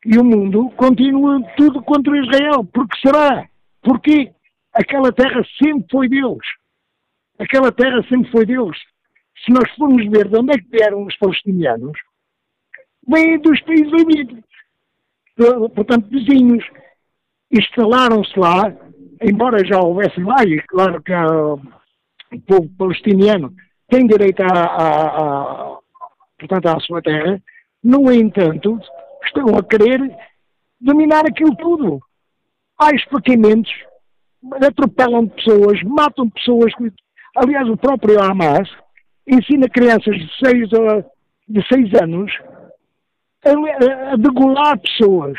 e 0.04 0.18
o 0.18 0.24
mundo 0.24 0.70
continuam 0.76 1.42
tudo 1.56 1.82
contra 1.82 2.16
Israel. 2.18 2.64
Porque 2.64 2.98
será? 3.00 3.48
Porque 3.82 4.32
aquela 4.72 5.12
terra 5.12 5.42
sempre 5.62 5.86
foi 5.90 6.08
Deus. 6.08 6.46
Aquela 7.38 7.72
terra 7.72 8.02
sempre 8.08 8.30
foi 8.30 8.46
Deus. 8.46 8.76
Se 9.44 9.52
nós 9.52 9.68
formos 9.72 10.08
ver 10.10 10.28
de 10.28 10.38
onde 10.38 10.52
é 10.52 10.58
que 10.58 10.68
vieram 10.70 11.04
os 11.04 11.16
palestinianos, 11.16 11.98
vêm 13.06 13.38
dos 13.38 13.60
países 13.62 13.92
amigos, 13.92 14.40
portanto, 15.74 16.08
vizinhos. 16.08 16.64
Instalaram-se 17.50 18.38
lá, 18.38 18.74
embora 19.22 19.64
já 19.64 19.78
houvesse 19.78 20.20
lá, 20.20 20.42
e 20.44 20.60
claro 20.62 21.02
que 21.02 21.12
uh, 21.12 21.54
o 22.32 22.40
povo 22.46 22.68
palestiniano 22.76 23.52
tem 23.88 24.06
direito 24.06 24.42
a, 24.42 25.78
portanto, 26.38 26.66
à 26.66 26.80
sua 26.80 27.02
terra, 27.02 27.40
no 27.84 28.10
entanto, 28.10 28.80
estão 29.24 29.56
a 29.56 29.62
querer 29.62 30.00
dominar 30.80 31.26
aquilo 31.26 31.54
tudo. 31.56 32.00
Há 32.80 32.90
esfaqueamentos 32.94 33.72
atropelam 34.52 35.28
pessoas, 35.28 35.82
matam 35.82 36.28
pessoas. 36.30 36.72
Aliás, 37.36 37.68
o 37.68 37.76
próprio 37.76 38.20
Hamas 38.22 38.68
ensina 39.26 39.68
crianças 39.68 40.16
de 40.16 40.28
6 40.44 40.68
de 41.46 41.66
seis 41.68 41.92
anos 42.02 42.32
a, 43.44 44.12
a 44.12 44.16
degolar 44.16 44.78
pessoas. 44.78 45.38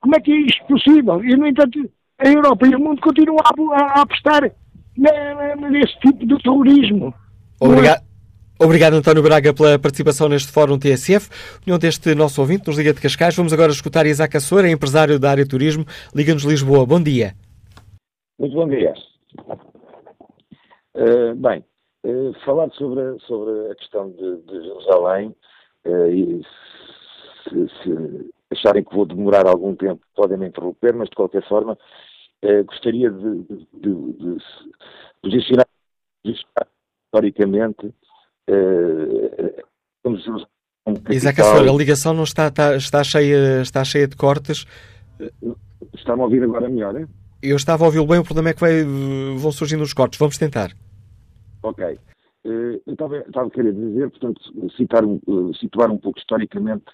Como 0.00 0.16
é 0.16 0.20
que 0.20 0.32
é 0.32 0.40
isto 0.40 0.64
possível? 0.64 1.22
E, 1.22 1.36
no 1.36 1.46
entanto, 1.46 1.78
a 2.18 2.26
Europa 2.26 2.66
e 2.66 2.74
o 2.74 2.80
mundo 2.80 3.00
continuam 3.02 3.38
a, 3.38 3.80
a 3.82 4.02
apostar 4.02 4.50
nesse 4.96 5.98
tipo 6.00 6.26
de 6.26 6.42
terrorismo. 6.42 7.14
Obrigado. 7.60 8.09
Obrigado, 8.62 8.92
António 8.92 9.22
Braga, 9.22 9.54
pela 9.54 9.78
participação 9.78 10.28
neste 10.28 10.52
Fórum 10.52 10.78
TSF. 10.78 11.30
União 11.66 11.78
deste 11.78 12.14
nosso 12.14 12.42
ouvinte, 12.42 12.66
nos 12.66 12.76
Liga 12.76 12.92
de 12.92 13.00
Cascais. 13.00 13.34
Vamos 13.34 13.54
agora 13.54 13.72
escutar 13.72 14.04
Isaac 14.04 14.36
Açor, 14.36 14.66
empresário 14.66 15.18
da 15.18 15.30
área 15.30 15.48
turismo, 15.48 15.86
Liga-nos 16.14 16.44
Lisboa. 16.44 16.84
Bom 16.84 17.02
dia. 17.02 17.32
Muito 18.38 18.54
bom 18.54 18.68
dia. 18.68 18.92
Uh, 20.94 21.34
bem, 21.36 21.64
uh, 22.04 22.34
falar 22.44 22.70
sobre, 22.72 23.18
sobre 23.20 23.70
a 23.72 23.74
questão 23.76 24.10
de, 24.10 24.42
de 24.42 24.62
Jerusalém 24.62 25.34
uh, 25.86 26.06
e 26.10 26.42
se, 27.44 27.68
se, 27.82 28.30
acharem 28.50 28.84
que 28.84 28.94
vou 28.94 29.06
demorar 29.06 29.46
algum 29.46 29.74
tempo, 29.74 30.02
podem 30.14 30.36
me 30.36 30.48
interromper, 30.48 30.92
mas 30.92 31.08
de 31.08 31.16
qualquer 31.16 31.48
forma 31.48 31.78
gostaria 32.66 33.10
de, 33.10 33.42
de, 33.42 33.66
de, 33.74 34.12
de 34.12 34.36
posicionar, 35.22 35.66
posicionar 40.02 40.40
historicamente 40.40 40.60
um 40.86 40.94
Isaac 41.10 41.40
Açor, 41.40 41.68
a 41.68 41.72
ligação 41.72 42.14
não 42.14 42.24
está, 42.24 42.48
está, 42.48 42.76
está, 42.76 43.04
cheia, 43.04 43.60
está 43.62 43.84
cheia 43.84 44.08
de 44.08 44.16
cortes. 44.16 44.66
Está-me 45.94 46.22
a 46.22 46.24
ouvir 46.24 46.42
agora 46.42 46.68
melhor, 46.68 46.96
é? 46.96 47.06
Eu 47.42 47.56
estava 47.56 47.84
a 47.84 47.86
ouvi-lo 47.86 48.06
bem, 48.06 48.18
o 48.18 48.24
problema 48.24 48.50
é 48.50 48.54
que 48.54 48.60
vai, 48.60 48.82
vão 48.82 49.52
surgindo 49.52 49.82
os 49.82 49.92
cortes. 49.92 50.18
Vamos 50.18 50.36
tentar. 50.36 50.70
Ok. 51.62 51.84
Eh, 51.84 52.80
eu 52.86 52.92
estava, 52.92 53.18
estava 53.18 53.46
a 53.46 53.50
querer 53.50 53.72
dizer, 53.72 54.10
portanto, 54.10 54.40
citar, 54.76 55.04
eh, 55.04 55.58
situar 55.58 55.90
um 55.90 55.98
pouco 55.98 56.18
historicamente 56.18 56.84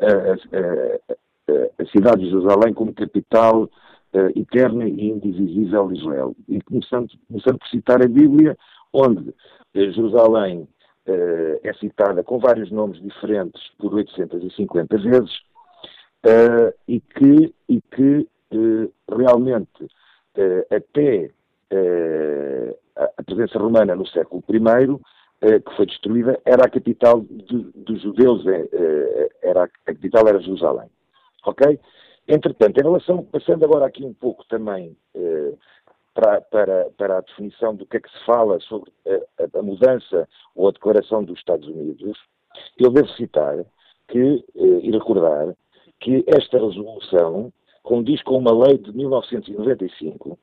a, 0.00 0.32
a, 0.32 1.82
a, 1.82 1.86
cidade 1.86 2.22
de 2.22 2.30
Jerusalém 2.30 2.72
como 2.74 2.94
capital 2.94 3.64
uh, 3.64 4.38
eterna 4.38 4.88
e 4.88 5.08
indivisível 5.08 5.88
de 5.88 5.98
Israel. 5.98 6.36
E 6.48 6.60
começando, 6.62 7.10
começando 7.26 7.58
por 7.58 7.68
citar 7.68 8.02
a 8.02 8.08
Bíblia, 8.08 8.56
onde 8.92 9.34
Jerusalém 9.74 10.68
uh, 11.08 11.60
é 11.62 11.72
citada 11.74 12.22
com 12.22 12.38
vários 12.38 12.70
nomes 12.70 13.00
diferentes 13.02 13.60
por 13.78 13.94
850 13.94 14.98
vezes, 14.98 15.30
uh, 16.26 16.72
e 16.86 17.00
que, 17.00 17.54
e 17.68 17.80
que 17.80 18.28
uh, 18.52 18.92
realmente 19.16 19.88
até 20.70 21.30
a 23.16 23.22
presença 23.24 23.58
romana 23.58 23.96
no 23.96 24.06
século 24.06 24.40
I, 24.48 25.60
que 25.60 25.76
foi 25.76 25.84
destruída, 25.86 26.40
era 26.44 26.64
a 26.64 26.70
capital 26.70 27.20
dos 27.20 28.00
judeus, 28.00 28.44
era, 29.42 29.64
a 29.64 29.68
capital 29.84 30.28
era 30.28 30.40
Jerusalém. 30.40 30.88
Ok? 31.44 31.80
Entretanto, 32.28 32.78
em 32.78 32.84
relação, 32.84 33.24
passando 33.24 33.64
agora 33.64 33.86
aqui 33.86 34.04
um 34.04 34.14
pouco 34.14 34.46
também 34.46 34.96
para, 36.18 36.40
para, 36.40 36.90
para 36.96 37.18
a 37.18 37.20
definição 37.20 37.76
do 37.76 37.86
que 37.86 37.96
é 37.96 38.00
que 38.00 38.10
se 38.10 38.24
fala 38.26 38.58
sobre 38.60 38.90
a, 39.06 39.58
a 39.58 39.62
mudança 39.62 40.28
ou 40.56 40.68
a 40.68 40.72
declaração 40.72 41.22
dos 41.22 41.38
Estados 41.38 41.68
Unidos, 41.68 42.18
eu 42.76 42.90
devo 42.90 43.08
citar 43.10 43.64
que, 44.08 44.44
eh, 44.56 44.80
e 44.82 44.90
recordar 44.90 45.54
que 46.00 46.24
esta 46.26 46.58
resolução 46.58 47.52
condiz 47.84 48.20
com 48.24 48.36
uma 48.36 48.66
lei 48.66 48.78
de 48.78 48.92
1995 48.92 50.36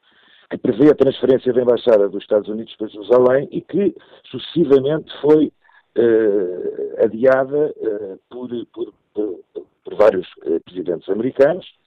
que 0.49 0.57
prevê 0.57 0.91
a 0.91 0.95
transferência 0.95 1.51
da 1.51 1.61
Embaixada 1.61 2.07
dos 2.07 2.23
Estados 2.23 2.47
Unidos 2.47 2.73
para 2.77 2.87
Jerusalém 2.87 3.49
e 3.51 3.59
que 3.59 3.93
sucessivamente 4.31 5.11
foi 5.19 5.51
eh, 5.95 7.03
adiada 7.03 7.73
eh, 7.77 8.17
por, 8.29 8.49
por, 8.67 8.93
por, 9.13 9.39
por, 9.83 9.95
vários 9.95 10.27
eh, 10.45 10.59
presidentes 10.59 11.09
americanos 11.09 11.65
eh, 11.65 11.84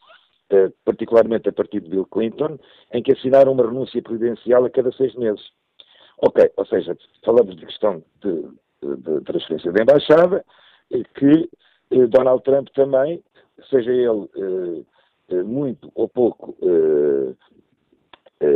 particularmente 0.84 1.48
a 1.48 1.52
partir 1.52 1.80
de 1.80 1.90
Bill 1.90 2.06
Clinton, 2.06 2.58
em 2.92 3.02
que 3.02 3.12
assinaram 3.12 3.52
uma 3.52 3.66
renúncia 3.66 4.02
presidencial 4.02 4.64
a 4.64 4.70
cada 4.70 4.90
seis 4.92 5.14
meses. 5.14 5.44
Ok, 6.18 6.50
ou 6.56 6.66
seja, 6.66 6.96
falamos 7.24 7.56
de 7.56 7.66
questão 7.66 8.02
de, 8.22 8.42
de, 8.82 9.20
transferência 9.24 9.70
da 9.70 9.82
embaixada, 9.82 10.44
eh, 10.90 11.02
que 11.14 11.48
eh, 11.90 12.06
Donald 12.06 12.42
Trump 12.42 12.68
também, 12.74 13.22
seja 13.70 13.92
ele 13.92 14.86
muito 15.44 15.90
ou 15.94 16.08
pouco, 16.08 16.56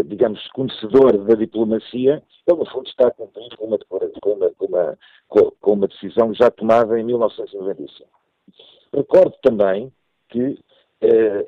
digamos, 0.06 0.40
conhecedor 0.52 1.18
da 1.24 1.34
diplomacia, 1.34 2.22
ele 2.46 2.58
no 2.58 2.66
fundo 2.70 2.88
está 2.88 3.08
a 3.08 3.10
cumprir 3.10 3.54
com 3.56 3.66
uma, 3.66 3.78
com 3.78 4.30
uma, 4.32 4.50
com 4.50 4.66
uma, 4.66 4.96
com 5.60 5.72
uma 5.72 5.88
decisão 5.88 6.32
já 6.32 6.50
tomada 6.50 6.98
em 6.98 7.04
1995. 7.04 8.08
Recordo 8.94 9.34
também 9.42 9.92
que 10.28 10.58
é, 11.02 11.46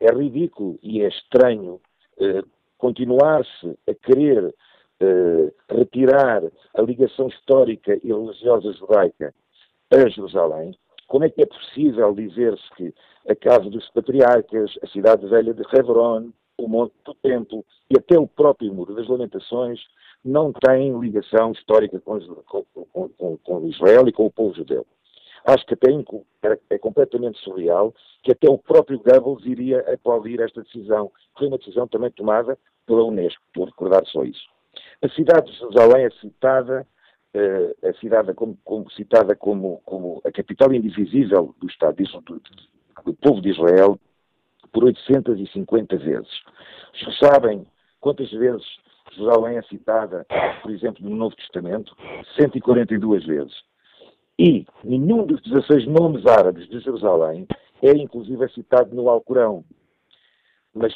é, 0.00 0.12
ridículo 0.12 0.78
e 0.82 1.02
é 1.02 1.08
estranho 1.08 1.80
é, 2.20 2.42
continuar-se 2.78 3.78
a 3.88 3.94
querer 3.94 4.54
retirar 5.70 6.42
a 6.74 6.82
ligação 6.82 7.28
histórica 7.28 7.98
e 8.04 8.08
religiosa 8.08 8.70
judaica 8.74 9.34
a 9.90 10.08
Jerusalém. 10.10 10.76
Como 11.06 11.24
é 11.24 11.30
que 11.30 11.40
é 11.40 11.46
possível 11.46 12.12
dizer-se 12.12 12.62
que 12.76 12.94
a 13.26 13.34
casa 13.34 13.70
dos 13.70 13.88
patriarcas, 13.90 14.78
a 14.82 14.86
cidade 14.88 15.26
velha 15.26 15.54
de 15.54 15.62
Hebron, 15.74 16.30
o 16.58 16.68
Monte 16.68 16.94
do 17.04 17.14
Templo 17.14 17.64
e 17.90 17.96
até 17.98 18.18
o 18.18 18.26
próprio 18.26 18.72
Muro 18.74 18.94
das 18.94 19.08
Lamentações 19.08 19.80
não 20.24 20.52
têm 20.52 20.98
ligação 21.00 21.52
histórica 21.52 21.98
com, 22.00 22.20
com, 22.44 23.08
com, 23.08 23.38
com 23.38 23.66
Israel 23.66 24.06
e 24.06 24.12
com 24.12 24.26
o 24.26 24.30
povo 24.30 24.54
judeu? 24.54 24.86
Acho 25.44 25.64
que 25.66 25.74
até 25.74 25.88
é 26.70 26.78
completamente 26.78 27.38
surreal 27.40 27.94
que 28.22 28.32
até 28.32 28.48
o 28.48 28.58
próprio 28.58 28.98
Goebbels 28.98 29.44
iria 29.44 29.80
aplaudir 29.92 30.40
esta 30.40 30.62
decisão. 30.62 31.10
Foi 31.38 31.48
uma 31.48 31.58
decisão 31.58 31.88
também 31.88 32.10
tomada 32.10 32.58
pela 32.86 33.04
Unesco, 33.04 33.42
por 33.54 33.66
recordar 33.66 34.04
só 34.06 34.22
isso. 34.24 34.44
A 35.02 35.08
cidade 35.08 35.50
de 35.50 35.58
Jerusalém 35.58 36.04
é 36.04 36.10
citada, 36.10 36.86
uh, 37.34 38.34
como, 38.34 38.58
como, 38.64 38.90
citada 38.90 39.34
como, 39.34 39.80
como, 39.84 40.20
a 40.24 40.30
capital 40.30 40.72
indivisível 40.72 41.54
do 41.58 41.66
Estado 41.66 41.96
do, 41.96 42.20
do, 42.20 42.42
do 43.04 43.14
povo 43.14 43.40
de 43.40 43.50
Israel 43.50 43.98
por 44.72 44.84
850 44.84 45.96
vezes. 45.96 46.30
Vocês 46.94 47.18
sabem 47.18 47.66
quantas 48.00 48.30
vezes 48.30 48.64
Jerusalém 49.12 49.58
é 49.58 49.62
citada, 49.62 50.26
por 50.62 50.70
exemplo, 50.70 51.08
no 51.08 51.16
Novo 51.16 51.34
Testamento? 51.36 51.96
142 52.36 53.24
vezes. 53.26 53.69
E 54.42 54.66
nenhum 54.82 55.26
dos 55.26 55.42
16 55.42 55.86
nomes 55.86 56.24
árabes 56.24 56.66
de 56.66 56.80
Jerusalém 56.80 57.46
é, 57.82 57.90
inclusive, 57.90 58.48
citado 58.48 58.96
no 58.96 59.10
Alcorão. 59.10 59.62
Mas 60.72 60.94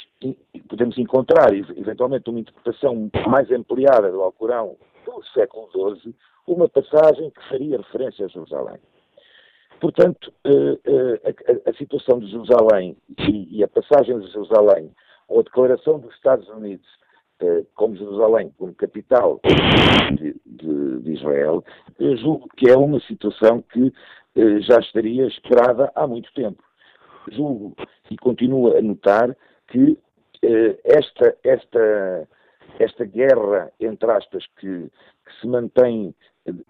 podemos 0.66 0.96
encontrar, 0.96 1.52
eventualmente, 1.52 2.30
uma 2.30 2.40
interpretação 2.40 3.11
mais 3.28 3.50
ampliada 3.50 4.11
do 4.11 4.22
Alcorão 4.22 4.78
do 5.04 5.22
século 5.35 5.68
XII, 5.94 6.14
uma 6.46 6.70
passagem 6.70 7.28
que 7.28 7.48
faria 7.50 7.76
referência 7.76 8.24
a 8.24 8.28
Jerusalém. 8.28 8.78
Portanto, 9.78 10.33
eh, 10.44 10.78
eh, 10.87 11.61
a, 11.66 11.74
situação 11.74 12.20
de 12.20 12.30
Jerusalém 12.30 12.96
e 13.28 13.62
a 13.62 13.68
passagem 13.68 14.20
de 14.20 14.33
Jerusalém, 14.33 14.90
ou 15.28 15.40
a 15.40 15.42
declaração 15.42 15.98
dos 15.98 16.14
Estados 16.14 16.48
Unidos 16.48 16.87
eh, 17.44 17.64
como 17.74 17.96
Jerusalém, 17.96 18.50
como 18.57 18.74
capital 18.74 19.38
de, 20.18 20.35
de, 20.46 20.98
de, 21.00 21.12
Israel, 21.12 21.62
julgo 22.16 22.48
que 22.57 22.70
é 22.70 22.76
uma 22.76 22.98
situação 23.00 23.62
que 23.62 23.92
eh, 24.35 24.61
já 24.61 24.78
estaria 24.78 25.26
esperada 25.26 25.92
há 25.94 26.07
muito 26.07 26.33
tempo. 26.33 26.62
Julgo 27.30 27.74
e 28.11 28.16
continuo 28.16 28.74
a 28.76 28.80
notar 28.80 29.37
que 29.68 29.98
eh, 30.42 30.78
esta, 30.85 31.37
esta, 31.44 32.28
esta 32.78 33.04
guerra, 33.04 33.70
entre 33.78 34.11
aspas, 34.11 34.46
que, 34.59 34.90
que 34.90 35.40
se 35.40 35.46
mantém 35.46 36.14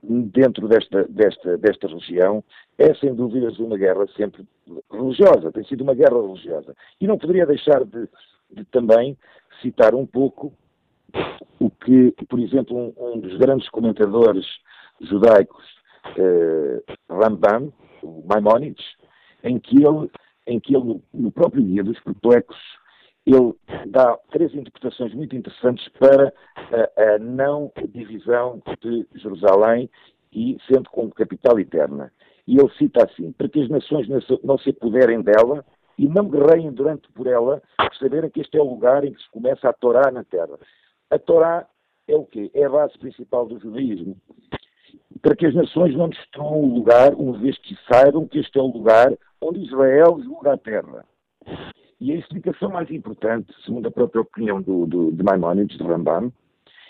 dentro 0.03 0.69
desta, 0.69 1.05
desta, 1.05 1.59
desta 1.59 1.89
região 1.89 2.43
é, 2.79 2.95
sem 2.95 3.15
dúvidas, 3.15 3.59
uma 3.59 3.77
guerra 3.77 4.07
sempre 4.17 4.47
religiosa, 4.91 5.53
tem 5.53 5.65
sido 5.65 5.83
uma 5.83 5.95
guerra 5.95 6.21
religiosa. 6.21 6.75
E 7.01 7.07
não 7.07 7.19
poderia 7.19 7.47
deixar 7.47 7.85
de, 7.85 8.09
de 8.51 8.65
também 8.67 9.17
citar 9.61 9.95
um 9.95 10.07
pouco 10.07 10.53
o 11.61 11.71
que, 11.71 12.13
por 12.29 12.39
exemplo, 12.39 12.77
um, 12.77 12.93
um 12.99 13.21
dos 13.21 13.37
grandes 13.39 13.69
comentadores 13.71 14.47
judaicos, 15.01 15.65
eh, 16.17 16.83
Rambam, 17.09 17.73
o 18.03 18.23
Maimonides, 18.27 18.85
em 19.43 19.59
que 19.59 19.77
ele, 19.77 20.11
em 20.47 20.61
que 20.61 20.77
ele 20.77 21.01
no 21.13 21.33
próprio 21.33 21.63
Guia 21.63 21.83
dos 21.83 21.99
Perplexos, 22.01 22.63
ele 23.27 23.55
dá 23.87 24.19
três 24.31 24.55
interpretações 24.55 25.15
muito 25.15 25.35
interessantes 25.35 25.89
para 25.99 26.33
a, 26.57 27.15
a 27.15 27.19
não 27.19 27.73
divisão 27.89 28.63
de 28.83 29.07
Jerusalém 29.15 29.89
e 30.33 30.59
sendo 30.67 30.91
como 30.91 31.15
capital 31.15 31.59
eterna. 31.59 32.13
E 32.47 32.59
ele 32.59 32.71
cita 32.77 33.05
assim, 33.05 33.33
para 33.33 33.49
que 33.49 33.63
as 33.63 33.71
nações 33.71 34.07
não 34.43 34.59
se 34.59 34.71
apoderem 34.71 35.23
dela, 35.23 35.65
e 35.99 36.09
não 36.09 36.29
guerreiem 36.29 36.73
durante 36.73 37.11
por 37.13 37.27
ela, 37.27 37.63
por 37.77 37.97
saberem 37.97 38.31
que 38.31 38.41
este 38.41 38.59
é 38.59 38.61
o 38.61 38.69
lugar 38.69 39.05
em 39.05 39.13
que 39.13 39.23
se 39.23 39.31
começa 39.31 39.69
a 39.69 39.73
Torá 39.73 40.11
na 40.11 40.25
Terra. 40.25 40.59
A 41.11 41.19
Torá 41.19 41.67
é 42.09 42.15
o 42.15 42.25
quê? 42.25 42.51
É 42.55 42.65
a 42.65 42.71
base 42.71 42.99
principal 42.99 43.47
do 43.47 43.59
judaísmo. 43.59 44.17
Para 45.23 45.37
que 45.37 45.47
as 45.47 45.55
nações 45.55 45.97
não 45.97 46.09
destruam 46.09 46.61
o 46.61 46.75
lugar, 46.75 47.15
uma 47.15 47.39
vez 47.39 47.57
que 47.59 47.77
saibam 47.91 48.27
que 48.27 48.39
este 48.39 48.59
é 48.59 48.63
o 48.63 48.67
lugar 48.67 49.13
onde 49.41 49.61
Israel 49.61 50.21
julga 50.23 50.55
a 50.55 50.59
terra. 50.59 51.05
E 52.01 52.13
a 52.13 52.17
explicação 52.17 52.71
mais 52.71 52.91
importante, 52.91 53.53
segundo 53.65 53.89
a 53.89 53.91
própria 53.91 54.23
opinião 54.23 54.61
do, 54.61 54.87
do, 54.87 55.13
de 55.13 55.23
Maimonides, 55.23 55.79
de 55.79 55.85
Rambam, 55.85 56.33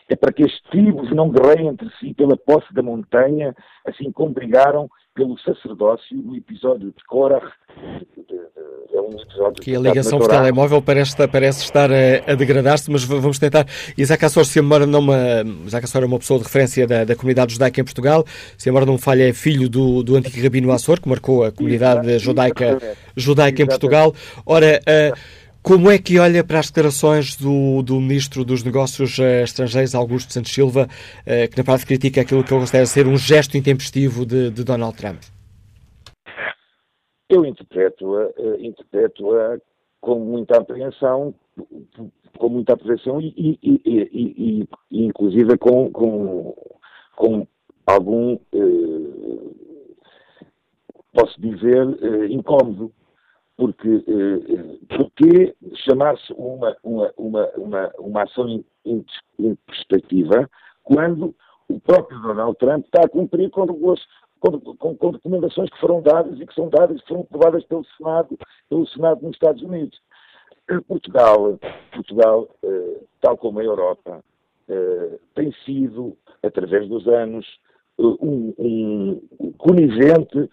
é 0.09 0.17
para 0.17 0.33
que 0.33 0.45
as 0.45 0.61
tribos 0.71 1.11
não 1.13 1.31
guerreiem 1.31 1.69
entre 1.69 1.89
si 1.99 2.13
pela 2.15 2.37
posse 2.37 2.73
da 2.75 2.83
montanha, 2.83 3.55
assim 3.87 4.11
como 4.13 4.35
brigaram 4.35 4.89
pelo 5.15 5.39
sacerdócio 5.39 6.17
no 6.17 6.37
episódio 6.37 6.93
de 6.93 7.05
Korah. 7.05 7.53
É 9.05 9.17
um 9.17 9.21
episódio 9.21 9.63
que 9.63 9.77
a 9.77 9.79
ligação 9.79 10.19
por 10.19 10.29
telemóvel 10.29 10.81
parece, 10.81 11.15
parece 11.29 11.63
estar 11.63 11.91
a, 11.91 12.33
a 12.33 12.35
degradar-se, 12.35 12.91
mas 12.91 13.05
vamos 13.05 13.39
tentar. 13.39 13.67
Isaac 13.99 14.25
Assor, 14.25 14.45
se 14.47 14.59
a 14.59 14.63
memória 14.63 14.87
não 14.87 15.01
uma, 15.01 15.45
Isaac 15.67 15.85
Assor 15.85 16.03
é 16.03 16.07
uma 16.07 16.19
pessoa 16.19 16.39
de 16.39 16.45
referência 16.45 16.87
da, 16.87 17.05
da 17.05 17.15
comunidade 17.15 17.53
judaica 17.53 17.81
em 17.81 17.85
Portugal, 17.85 18.25
se 18.57 18.69
a 18.69 18.73
memória 18.73 18.87
não 18.87 18.97
falha, 18.97 19.29
é 19.29 19.33
filho 19.33 19.69
do, 19.69 20.03
do 20.03 20.17
antigo 20.17 20.43
rabino 20.43 20.73
Assor, 20.73 21.01
que 21.01 21.09
marcou 21.09 21.45
a 21.45 21.53
comunidade 21.53 22.19
judaica, 22.19 22.81
judaica 23.15 23.63
em 23.63 23.67
Portugal. 23.67 24.15
Ora, 24.47 24.81
uh, 24.81 25.19
como 25.63 25.91
é 25.91 25.99
que 25.99 26.19
olha 26.19 26.43
para 26.43 26.61
as 26.61 26.67
declarações 26.67 27.37
do, 27.37 27.83
do 27.83 28.01
Ministro 28.01 28.45
dos 28.45 28.63
Negócios 28.63 29.19
uh, 29.19 29.45
Estrangeiros, 29.45 29.95
Augusto 29.95 30.33
Santos 30.33 30.53
Silva, 30.53 30.89
uh, 31.27 31.51
que 31.51 31.59
na 31.59 31.65
prática 31.65 31.89
critica 31.89 32.21
aquilo 32.23 32.43
que 32.43 32.53
ele 32.53 32.61
considera 32.61 32.87
ser 32.87 33.07
um 33.07 33.19
gesto 33.19 33.57
intempestivo 33.59 34.25
de, 34.25 34.51
de 34.51 34.65
Donald 34.65 34.97
Trump? 34.97 35.21
Eu 37.29 37.45
interpreto-a 37.45 38.27
uh, 38.27 38.61
interpreto 38.61 39.25
com 40.01 40.19
muita 40.19 40.59
apreensão, 40.59 41.35
com 42.39 42.49
muita 42.49 42.75
apreensão 42.75 43.21
e, 43.21 43.59
e, 43.63 43.81
e, 43.85 44.69
e 44.91 45.05
inclusive 45.07 45.57
com, 45.57 45.91
com, 45.91 46.55
com 47.17 47.47
algum, 47.87 48.39
posso 51.15 51.41
dizer, 51.41 51.87
incómodo. 52.31 52.93
Porque 53.57 53.89
eh, 53.89 54.97
porque 54.97 55.55
chamar-se 55.87 56.33
uma, 56.33 56.77
uma, 56.83 57.13
uma, 57.17 57.49
uma, 57.57 57.93
uma 57.99 58.23
ação 58.25 58.65
perspectiva 59.67 60.51
quando 60.83 61.35
o 61.69 61.81
próprio 61.81 62.21
Donald 62.21 62.59
Trump 62.59 62.85
está 62.85 63.03
a 63.05 63.09
cumprir 63.09 63.51
com, 63.51 63.67
com, 64.51 64.97
com, 64.97 65.11
recomendações 65.11 65.71
que 65.71 65.81
foram 65.81 66.03
dadas 66.03 66.39
e 66.39 66.47
que 66.47 66.55
são 66.55 66.69
dadas, 66.69 67.01
foram 67.09 67.23
aprovadas 67.23 67.65
pelo 67.65 67.85
Senado, 67.97 68.39
pelo 68.69 68.87
Senado 68.89 69.23
nos 69.23 69.33
Estados 69.33 69.63
Unidos. 69.63 69.99
Eh, 70.69 70.81
Portugal, 70.87 71.59
Portugal 71.93 72.49
eh, 72.63 73.01
tal 73.21 73.37
como 73.37 73.61
a 73.61 73.65
Europa, 73.65 74.23
eh, 74.69 75.19
tem 75.35 75.53
sido, 75.65 76.17
através 76.43 76.89
dos 76.89 77.07
anos, 77.09 77.47
um, 77.97 78.53
um 78.59 79.53
conivente 79.57 80.51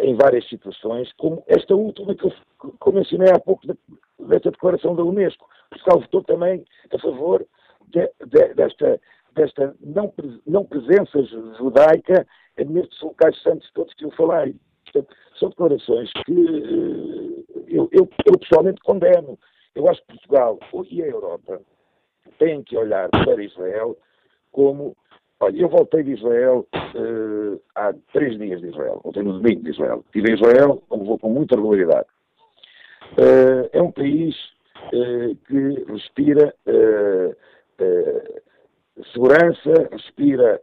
em 0.00 0.16
várias 0.16 0.48
situações, 0.48 1.12
como 1.18 1.44
esta 1.46 1.74
última 1.74 2.14
que 2.14 2.24
eu, 2.24 2.30
que 2.30 2.88
eu 2.88 2.92
mencionei 2.92 3.30
há 3.30 3.38
pouco, 3.38 3.66
desta 4.18 4.50
declaração 4.50 4.96
da 4.96 5.04
Unesco. 5.04 5.46
Portugal 5.68 6.00
votou 6.00 6.24
também 6.24 6.64
a 6.90 6.98
favor 6.98 7.46
de, 7.88 8.10
de, 8.26 8.54
desta, 8.54 8.98
desta 9.34 9.76
não, 9.80 10.12
não 10.46 10.64
presença 10.64 11.22
judaica 11.58 12.26
nestes 12.64 13.00
locais 13.00 13.40
santos 13.42 13.70
todos 13.72 13.94
que 13.94 14.04
eu 14.04 14.10
falei. 14.12 14.54
Portanto, 14.84 15.14
são 15.38 15.50
declarações 15.50 16.10
que 16.24 16.32
eh, 16.32 17.64
eu, 17.68 17.88
eu, 17.92 18.08
eu 18.26 18.38
pessoalmente 18.38 18.80
condeno. 18.80 19.38
Eu 19.74 19.88
acho 19.88 20.00
que 20.02 20.14
Portugal 20.14 20.58
e 20.90 21.02
a 21.02 21.06
Europa 21.06 21.60
têm 22.38 22.62
que 22.62 22.76
olhar 22.76 23.08
para 23.10 23.42
Israel 23.42 23.96
como 24.50 24.96
Olha, 25.40 25.56
eu 25.56 25.68
voltei 25.68 26.02
de 26.02 26.14
Israel 26.14 26.66
uh, 26.74 27.60
há 27.76 27.94
três 28.12 28.36
dias 28.36 28.60
de 28.60 28.70
Israel. 28.70 29.00
Voltei 29.04 29.22
no 29.22 29.34
domingo 29.34 29.62
de 29.62 29.70
Israel. 29.70 30.02
Estive 30.06 30.32
em 30.32 30.34
Israel, 30.34 30.82
como 30.88 31.04
vou 31.04 31.16
com 31.16 31.28
muita 31.30 31.54
regularidade. 31.54 32.08
Uh, 33.12 33.70
é 33.72 33.80
um 33.80 33.92
país 33.92 34.34
que 35.46 35.84
respira 35.86 36.54
segurança, 39.12 39.88
respira 39.92 40.60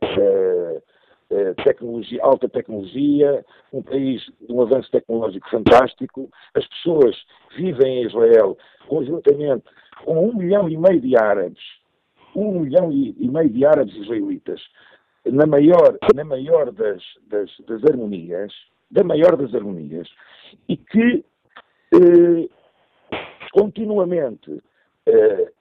tecnologia, 1.64 2.24
alta 2.24 2.48
tecnologia, 2.48 3.46
um 3.74 3.82
país 3.82 4.22
de 4.42 4.52
um 4.54 4.62
avanço 4.62 4.90
tecnológico 4.92 5.50
fantástico. 5.50 6.30
As 6.54 6.68
pessoas 6.68 7.16
vivem 7.58 8.04
em 8.04 8.06
Israel 8.08 8.58
conjuntamente 8.88 9.66
com 10.04 10.30
um 10.30 10.36
milhão 10.36 10.70
e 10.70 10.78
meio 10.78 11.02
de 11.02 11.18
árabes 11.18 11.62
um 12.36 12.60
milhão 12.60 12.92
e, 12.92 13.16
meio 13.28 13.50
de 13.50 13.66
árabes 13.66 13.96
israelitas, 13.96 14.62
na 15.26 15.46
maior, 15.46 15.98
na 16.14 16.24
maior 16.24 16.72
das, 16.72 17.02
das, 17.28 17.50
das 17.62 17.84
harmonias, 17.86 18.54
da 18.92 19.04
maior 19.04 19.36
das 19.38 19.54
harmonias, 19.56 20.08
e 20.68 20.78
que 20.78 21.26
eh, 21.94 22.50
continuamente 23.52 24.62
eh, 25.06 25.52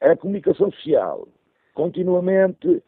a 0.00 0.16
comunicação 0.16 0.72
social, 0.72 1.28
continuamente 1.74 2.82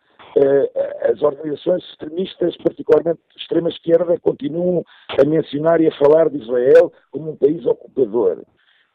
as 1.02 1.22
organizações 1.22 1.82
extremistas, 1.84 2.56
particularmente 2.58 3.20
de 3.34 3.40
extrema 3.40 3.68
esquerda, 3.68 4.18
continuam 4.20 4.84
a 5.18 5.24
mencionar 5.24 5.80
e 5.80 5.88
a 5.88 5.98
falar 5.98 6.28
de 6.28 6.38
Israel 6.38 6.92
como 7.10 7.30
um 7.30 7.36
país 7.36 7.64
ocupador. 7.66 8.44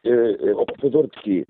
Eh, 0.04 0.38
eh, 0.42 0.52
ocupador 0.54 1.04
de 1.10 1.22
quê? 1.22 1.48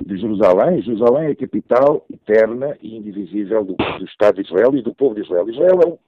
de 0.00 0.16
Jerusalém. 0.18 0.82
Jerusalém 0.82 1.28
é 1.28 1.30
a 1.32 1.36
capital 1.36 2.04
eterna 2.12 2.76
e 2.80 2.96
indivisível 2.96 3.64
do, 3.64 3.74
do, 3.74 4.04
Estado 4.04 4.36
de 4.36 4.48
Israel 4.48 4.74
e 4.76 4.82
do 4.82 4.94
povo 4.94 5.14
de 5.14 5.22
Israel. 5.22 5.48
Israel 5.48 5.80
é 5.82 5.86
um, 5.86 5.98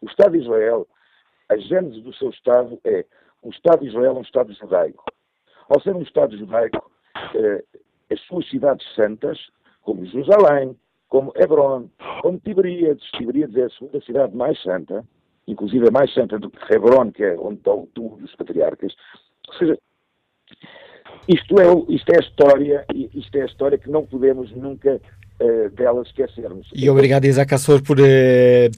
o, 0.00 0.06
Estado 0.06 0.32
de 0.32 0.38
Israel, 0.38 0.86
a 1.48 1.56
gênese 1.56 2.00
do 2.00 2.14
seu 2.14 2.30
Estado 2.30 2.78
é 2.84 3.04
o 3.42 3.50
Estado 3.50 3.80
de 3.80 3.88
Israel 3.88 4.12
é 4.12 4.18
um 4.18 4.22
Estado 4.22 4.52
judaico. 4.54 5.04
Ao 5.68 5.80
ser 5.80 5.94
um 5.94 6.02
Estado 6.02 6.36
judaico, 6.36 6.90
eh, 7.34 7.64
as 8.10 8.20
suas 8.22 8.48
cidades 8.48 8.86
santas, 8.94 9.38
como 9.82 10.04
Jerusalém, 10.06 10.76
como 11.08 11.32
Hebron, 11.36 11.88
como 12.22 12.38
Tiberíades, 12.40 13.04
Tiberíades 13.12 13.56
é 13.56 13.64
a 13.64 13.70
segunda 13.70 14.00
cidade 14.00 14.36
mais 14.36 14.60
santa, 14.62 15.04
inclusive 15.46 15.88
a 15.88 15.90
mais 15.90 16.12
santa 16.12 16.38
do 16.38 16.50
que 16.50 16.74
Hebron, 16.74 17.12
que 17.12 17.24
é 17.24 17.36
onde 17.38 17.58
está 17.58 17.72
o 17.72 17.86
túmulo 17.88 18.18
dos 18.18 18.34
patriarcas. 18.34 18.94
Ou 19.48 19.54
seja, 19.54 19.78
isto 21.28 21.60
é, 21.60 21.94
isto 21.94 22.12
é 22.12 22.16
a 22.16 22.20
história, 22.20 22.86
isto 22.94 23.36
é 23.36 23.42
a 23.42 23.46
história 23.46 23.78
que 23.78 23.90
não 23.90 24.06
podemos 24.06 24.50
nunca 24.52 25.00
uh, 25.40 25.70
dela 25.70 26.02
esquecermos. 26.02 26.68
E 26.74 26.88
obrigado, 26.88 27.24
Isaac 27.24 27.54
Assor, 27.54 27.82
por 27.82 27.98
uh, 27.98 28.04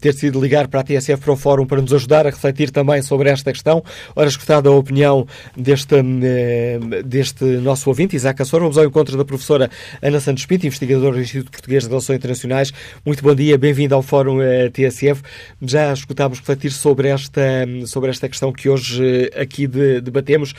ter 0.01 0.15
sido 0.15 0.41
ligar 0.41 0.69
para 0.69 0.81
a 0.81 0.85
TSF 0.85 1.23
para 1.23 1.33
o 1.33 1.37
Fórum 1.37 1.67
para 1.67 1.81
nos 1.81 1.93
ajudar 1.93 2.27
a 2.27 2.31
refletir 2.31 2.71
também 2.71 3.03
sobre 3.03 3.31
esta 3.31 3.53
questão. 3.53 3.83
Ora, 4.15 4.29
escutada 4.29 4.69
a 4.69 4.73
opinião 4.73 5.27
deste, 5.57 5.95
uh, 5.95 7.03
deste 7.05 7.45
nosso 7.45 7.89
ouvinte, 7.89 8.17
Isaac 8.17 8.41
Assor, 8.43 8.61
vamos 8.61 8.79
ao 8.79 8.85
encontro 8.85 9.17
da 9.17 9.25
professora 9.25 9.71
Ana 10.03 10.21
Santos 10.21 10.47
Pinto, 10.47 10.67
investigadora 10.67 11.15
do 11.15 11.21
Instituto 11.21 11.51
Português 11.51 11.85
de 11.85 11.89
Relações 11.89 12.17
Internacionais. 12.17 12.73
Muito 13.05 13.23
bom 13.23 13.35
dia, 13.35 13.57
bem-vindo 13.57 13.95
ao 13.95 14.03
Fórum 14.03 14.39
TSF. 14.73 15.23
Já 15.63 15.93
escutámos 15.93 16.39
refletir 16.39 16.71
sobre 16.71 17.09
esta, 17.09 17.43
sobre 17.87 18.11
esta 18.11 18.29
questão 18.29 18.53
que 18.53 18.69
hoje 18.69 19.31
aqui 19.37 19.67
de, 19.67 20.01
debatemos. 20.01 20.55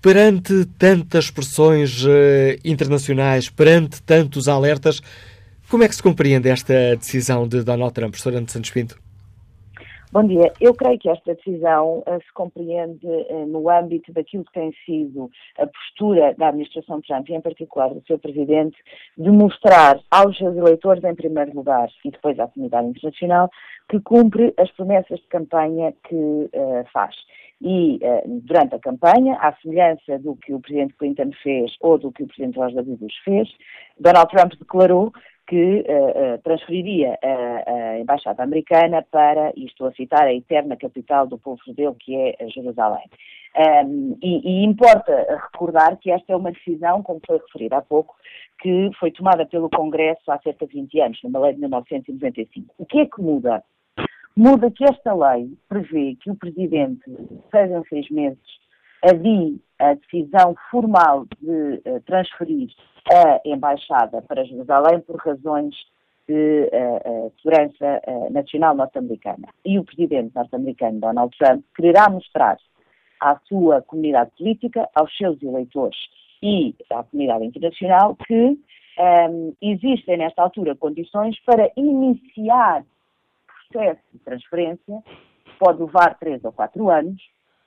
Perante 0.00 0.64
tantas 0.78 1.30
pressões 1.30 2.04
internacionais, 2.64 3.48
perante 3.48 4.02
tantos 4.02 4.48
alertas, 4.48 5.00
como 5.72 5.84
é 5.84 5.88
que 5.88 5.94
se 5.94 6.02
compreende 6.02 6.50
esta 6.50 6.94
decisão 6.96 7.48
de 7.48 7.64
Donald 7.64 7.94
Trump, 7.94 8.10
professor 8.10 8.34
Ana 8.34 8.46
Santos 8.46 8.70
Pinto? 8.70 9.00
Bom 10.12 10.22
dia. 10.22 10.52
Eu 10.60 10.74
creio 10.74 10.98
que 10.98 11.08
esta 11.08 11.34
decisão 11.34 12.00
uh, 12.00 12.22
se 12.22 12.30
compreende 12.34 13.06
uh, 13.06 13.46
no 13.46 13.70
âmbito 13.70 14.12
daquilo 14.12 14.44
que 14.44 14.52
tem 14.52 14.70
sido 14.84 15.30
a 15.58 15.66
postura 15.66 16.34
da 16.36 16.48
administração 16.48 17.00
Trump, 17.00 17.26
e 17.30 17.32
em 17.32 17.40
particular 17.40 17.88
do 17.88 18.04
seu 18.06 18.18
presidente, 18.18 18.76
de 19.16 19.30
mostrar 19.30 19.98
aos 20.10 20.36
seus 20.36 20.54
eleitores, 20.54 21.02
em 21.04 21.14
primeiro 21.14 21.54
lugar, 21.54 21.88
e 22.04 22.10
depois 22.10 22.38
à 22.38 22.46
comunidade 22.48 22.88
internacional, 22.88 23.48
que 23.88 23.98
cumpre 24.00 24.52
as 24.58 24.70
promessas 24.72 25.20
de 25.20 25.26
campanha 25.28 25.94
que 26.06 26.14
uh, 26.14 26.84
faz. 26.92 27.16
E 27.64 28.00
durante 28.26 28.74
a 28.74 28.80
campanha, 28.80 29.36
à 29.36 29.54
semelhança 29.62 30.18
do 30.18 30.34
que 30.34 30.52
o 30.52 30.58
presidente 30.58 30.94
Clinton 30.94 31.30
fez 31.44 31.72
ou 31.80 31.96
do 31.96 32.10
que 32.10 32.24
o 32.24 32.26
presidente 32.26 32.56
George 32.56 32.74
W. 32.74 32.96
Bush 32.96 33.14
fez, 33.24 33.48
Donald 34.00 34.28
Trump 34.32 34.52
declarou 34.58 35.12
que 35.52 35.84
uh, 35.86 36.38
transferiria 36.42 37.18
a, 37.22 37.70
a, 37.70 38.00
Embaixada 38.00 38.42
Americana 38.42 39.04
para, 39.10 39.52
e 39.54 39.66
estou 39.66 39.86
a 39.86 39.92
citar, 39.92 40.22
a 40.22 40.32
eterna 40.32 40.78
capital 40.78 41.26
do 41.26 41.36
povo 41.36 41.60
judeu, 41.66 41.94
que 41.94 42.16
é 42.16 42.48
Jerusalém. 42.48 43.04
Um, 43.84 44.16
e, 44.22 44.62
e, 44.62 44.64
importa 44.64 45.12
recordar 45.52 45.98
que 45.98 46.10
esta 46.10 46.32
é 46.32 46.36
uma 46.36 46.52
decisão, 46.52 47.02
como 47.02 47.20
foi 47.26 47.36
referido 47.36 47.74
há 47.74 47.82
pouco, 47.82 48.14
que 48.62 48.90
foi 48.98 49.10
tomada 49.10 49.44
pelo 49.44 49.68
Congresso 49.68 50.32
há 50.32 50.38
cerca 50.38 50.66
de 50.66 50.72
20 50.72 51.00
anos, 51.02 51.18
numa 51.22 51.40
lei 51.40 51.52
de 51.52 51.60
1995. 51.60 52.74
O 52.78 52.86
que 52.86 53.00
é 53.00 53.04
que 53.04 53.20
muda? 53.20 53.62
Muda 54.34 54.70
que 54.70 54.84
esta 54.84 55.12
lei 55.12 55.52
prevê 55.68 56.16
que 56.18 56.30
o 56.30 56.34
Presidente, 56.34 57.04
seis 57.50 57.70
em 57.70 57.84
seis 57.90 58.08
meses, 58.08 58.40
adie 59.04 59.60
a 59.82 59.94
decisão 59.94 60.54
formal 60.70 61.26
de 61.40 61.82
uh, 61.86 62.00
transferir 62.06 62.70
a 63.10 63.40
embaixada 63.44 64.22
para 64.22 64.44
Jerusalém 64.44 65.00
por 65.00 65.16
razões 65.16 65.74
de 66.28 66.70
uh, 66.72 67.32
segurança 67.42 68.00
nacional 68.30 68.76
norte-americana. 68.76 69.48
E 69.64 69.78
o 69.78 69.84
presidente 69.84 70.34
norte-americano 70.34 71.00
Donald 71.00 71.36
Trump 71.36 71.64
quererá 71.74 72.08
mostrar 72.08 72.56
à 73.20 73.38
sua 73.48 73.82
comunidade 73.82 74.30
política, 74.38 74.88
aos 74.94 75.14
seus 75.16 75.42
eleitores 75.42 75.98
e 76.42 76.74
à 76.90 77.02
comunidade 77.02 77.44
internacional 77.44 78.16
que 78.16 78.34
um, 78.34 78.58
ehm, 78.98 79.52
existem 79.60 80.18
nesta 80.18 80.42
altura 80.42 80.74
condições 80.74 81.38
para 81.44 81.70
iniciar 81.76 82.84
processo 83.72 84.00
de 84.12 84.18
transferência, 84.20 85.02
pode 85.58 85.80
levar 85.80 86.18
três 86.18 86.44
ou 86.44 86.52
quatro 86.52 86.90
anos, 86.90 87.20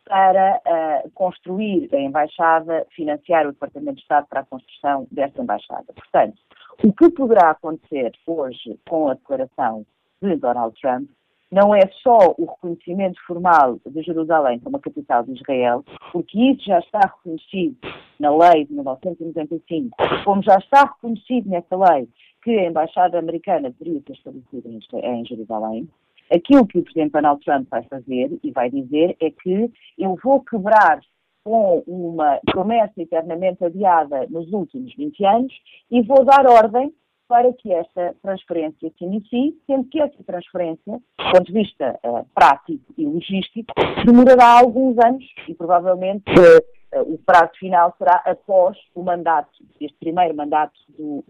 para 0.05 0.61
uh, 0.65 1.09
construir 1.11 1.89
a 1.93 1.99
embaixada, 1.99 2.85
financiar 2.95 3.47
o 3.47 3.51
Departamento 3.51 3.95
de 3.95 4.01
Estado 4.01 4.27
para 4.29 4.41
a 4.41 4.45
construção 4.45 5.07
desta 5.11 5.41
embaixada. 5.41 5.85
Portanto, 5.93 6.37
o 6.83 6.93
que 6.93 7.09
poderá 7.09 7.51
acontecer 7.51 8.11
hoje 8.27 8.79
com 8.87 9.09
a 9.09 9.13
declaração 9.15 9.85
de 10.21 10.35
Donald 10.35 10.79
Trump 10.79 11.09
não 11.51 11.73
é 11.73 11.81
só 12.01 12.35
o 12.37 12.45
reconhecimento 12.45 13.19
formal 13.25 13.79
de 13.85 14.01
Jerusalém 14.01 14.59
como 14.59 14.77
a 14.77 14.79
capital 14.79 15.23
de 15.23 15.33
Israel, 15.33 15.83
porque 16.11 16.39
isso 16.39 16.65
já 16.65 16.79
está 16.79 16.99
reconhecido 16.99 17.77
na 18.19 18.35
lei 18.35 18.65
de 18.65 18.73
1995, 18.73 19.95
como 20.23 20.43
já 20.43 20.57
está 20.57 20.83
reconhecido 20.83 21.49
nessa 21.49 21.75
lei 21.75 22.09
que 22.43 22.51
a 22.51 22.67
embaixada 22.67 23.17
americana 23.17 23.71
deveria 23.71 24.01
ser 24.05 24.13
estabelecida 24.13 24.69
em 25.01 25.25
Jerusalém, 25.25 25.89
Aquilo 26.31 26.65
que 26.65 26.79
o 26.79 26.83
Presidente 26.83 27.11
Donald 27.11 27.43
Trump 27.43 27.67
vai 27.69 27.83
fazer 27.83 28.39
e 28.43 28.51
vai 28.51 28.69
dizer 28.69 29.15
é 29.21 29.29
que 29.29 29.71
eu 29.97 30.17
vou 30.23 30.41
quebrar 30.41 30.99
com 31.43 31.83
uma 31.85 32.39
promessa 32.45 32.93
eternamente 32.97 33.63
adiada 33.63 34.25
nos 34.29 34.51
últimos 34.51 34.93
20 34.95 35.25
anos 35.25 35.53
e 35.91 36.01
vou 36.01 36.25
dar 36.25 36.47
ordem 36.47 36.91
para 37.27 37.51
que 37.53 37.71
esta 37.71 38.15
transferência 38.21 38.91
se 38.97 39.03
inicie, 39.03 39.57
sendo 39.65 39.85
que 39.85 39.99
essa 39.99 40.23
transferência, 40.23 40.93
do 40.93 41.31
ponto 41.31 41.43
de 41.43 41.53
vista 41.53 41.99
uh, 42.03 42.25
prático 42.33 42.93
e 42.97 43.05
logístico, 43.05 43.73
demorará 44.05 44.59
alguns 44.59 44.97
anos 45.03 45.23
e 45.47 45.53
provavelmente 45.53 46.23
uh, 46.31 46.99
uh, 46.99 47.13
o 47.13 47.17
prazo 47.19 47.51
final 47.59 47.93
será 47.97 48.21
após 48.25 48.77
o 48.93 49.03
mandato, 49.03 49.49
este 49.81 49.97
primeiro 49.99 50.35
mandato 50.35 50.79
do 50.89 51.23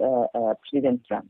Presidente 0.61 1.07
Trump. 1.07 1.25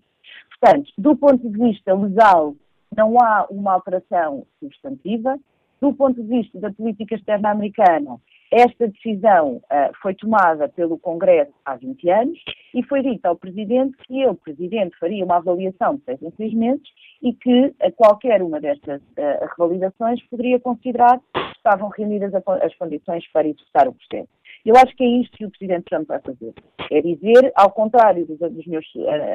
Portanto, 0.60 0.92
do 0.98 1.16
ponto 1.16 1.50
de 1.50 1.58
vista 1.58 1.94
legal 1.94 2.56
não 2.96 3.18
há 3.20 3.46
uma 3.50 3.74
alteração 3.74 4.46
substantiva. 4.60 5.38
Do 5.82 5.94
ponto 5.94 6.22
de 6.22 6.28
vista 6.28 6.60
da 6.60 6.72
política 6.72 7.16
externa 7.16 7.52
americana, 7.52 8.18
esta 8.52 8.88
decisão 8.88 9.58
uh, 9.58 9.94
foi 10.02 10.14
tomada 10.16 10.70
pelo 10.70 10.98
Congresso 10.98 11.52
há 11.66 11.76
20 11.76 12.10
anos 12.10 12.40
e 12.74 12.82
foi 12.84 13.02
dito 13.02 13.26
ao 13.26 13.36
Presidente 13.36 13.98
que 14.08 14.22
ele, 14.22 14.36
Presidente, 14.36 14.98
faria 14.98 15.26
uma 15.26 15.38
avaliação 15.38 15.96
de 15.96 16.04
seis 16.06 16.22
em 16.22 16.32
seis 16.38 16.54
meses 16.54 16.88
e 17.22 17.34
que 17.34 17.66
uh, 17.66 17.92
qualquer 17.96 18.42
uma 18.42 18.62
destas 18.62 19.02
uh, 19.02 19.46
revalidações 19.58 20.24
poderia 20.30 20.60
considerar 20.60 21.20
que 21.34 21.58
estavam 21.58 21.90
reunidas 21.90 22.34
as 22.34 22.76
condições 22.76 23.28
para 23.34 23.48
executar 23.48 23.88
o 23.88 23.94
processo. 23.94 24.30
Eu 24.66 24.76
acho 24.78 24.96
que 24.96 25.04
é 25.04 25.08
isto 25.08 25.38
que 25.38 25.46
o 25.46 25.52
Presidente 25.52 25.86
Trump 25.86 26.08
vai 26.08 26.20
fazer. 26.20 26.54
É 26.92 27.02
dizer, 27.02 27.52
ao 27.56 27.72
contrário 27.72 28.26
dos, 28.26 28.40
dos 28.40 28.66
meus 28.66 28.86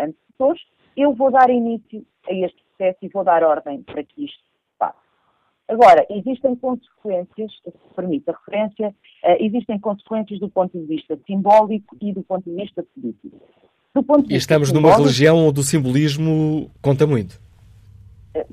antecessores, 0.03 0.63
eu 0.97 1.13
vou 1.13 1.31
dar 1.31 1.51
início 1.51 2.05
a 2.29 2.33
este 2.33 2.63
processo 2.81 2.99
e 3.03 3.09
vou 3.09 3.23
dar 3.23 3.43
ordem 3.43 3.83
para 3.83 4.03
que 4.03 4.25
isto 4.25 4.39
passe. 4.79 4.97
Agora, 5.69 6.07
existem 6.11 6.57
consequências, 6.57 7.53
se 7.63 7.95
permite 7.95 8.31
a 8.31 8.33
referência, 8.33 8.89
uh, 8.89 9.37
existem 9.39 9.79
consequências 9.79 10.41
do 10.41 10.49
ponto 10.49 10.77
de 10.79 10.87
vista 10.87 11.19
simbólico 11.27 11.97
e 12.01 12.13
do 12.13 12.23
ponto 12.23 12.49
de 12.49 12.57
vista 12.57 12.85
político. 12.95 13.41
Do 13.95 14.03
ponto 14.03 14.23
de 14.23 14.29
vista 14.29 14.35
e 14.35 14.39
estamos 14.39 14.73
numa 14.73 14.97
religião 14.97 15.37
onde 15.37 15.61
o 15.61 15.63
simbolismo 15.63 16.71
conta 16.81 17.07
muito 17.07 17.41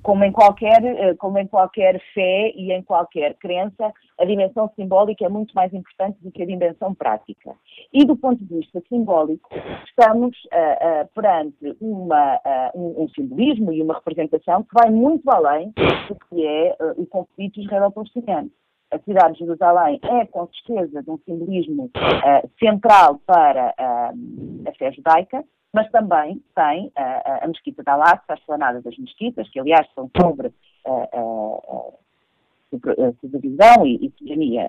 como 0.02 0.24
em 0.24 0.32
qualquer, 0.32 0.84
eh, 0.84 1.14
como 1.16 1.38
em 1.38 1.48
qualquer 1.48 2.02
fé 2.14 2.52
e 2.56 2.72
em 2.72 2.82
qualquer 2.82 3.36
crença, 3.36 3.94
a 4.20 4.26
dimensão 4.26 4.72
simbólica 4.76 5.26
é 5.26 5.30
muito 5.30 5.54
mais 5.54 5.74
importante 5.74 6.18
do 6.22 6.32
que 6.32 6.42
a 6.42 6.46
dimensão 6.46 6.94
prática. 6.96 7.56
E 7.94 8.04
do 8.04 8.16
ponto 8.16 8.44
de 8.44 8.56
vista 8.56 8.82
simbólico, 8.90 9.50
estamos 9.88 10.36
uh, 10.46 11.04
uh, 11.04 11.10
perante 11.14 11.76
uma, 11.80 12.38
uh, 12.38 12.80
um, 12.80 13.04
um, 13.04 13.10
simbolismo 13.10 13.72
e 13.72 13.82
uma 13.82 13.96
representação 13.96 14.64
que 14.64 14.74
vai 14.74 14.90
muito 14.90 15.30
além 15.30 15.74
do 16.08 16.16
que 16.16 16.46
é 16.46 16.76
o 16.98 17.06
conflito 17.06 17.60
israelo-palestiniano. 17.60 18.50
A 18.92 19.00
cidade 19.00 19.34
de 19.34 19.40
Jerusalém 19.40 20.00
é, 20.02 20.26
com 20.26 20.48
certeza, 20.48 21.04
de 21.04 21.12
um 21.12 21.20
simbolismo 21.26 21.92
central 22.58 23.20
para 23.26 23.74
a 23.78 24.14
fé 24.80 24.94
judaica, 24.94 25.44
mas 25.78 25.92
também 25.92 26.42
tem 26.56 26.92
a, 26.96 27.46
a 27.46 27.48
Mesquita 27.48 27.84
da 27.84 27.94
Al-Aqsa, 27.94 28.34
a 28.34 28.34
esplanada 28.34 28.82
das 28.82 28.98
mesquitas, 28.98 29.48
que 29.50 29.60
aliás 29.60 29.88
são 29.94 30.10
sobre 30.20 30.52
a, 30.84 31.92
supervisão 33.22 33.86
e, 33.86 34.12
soberania, 34.18 34.68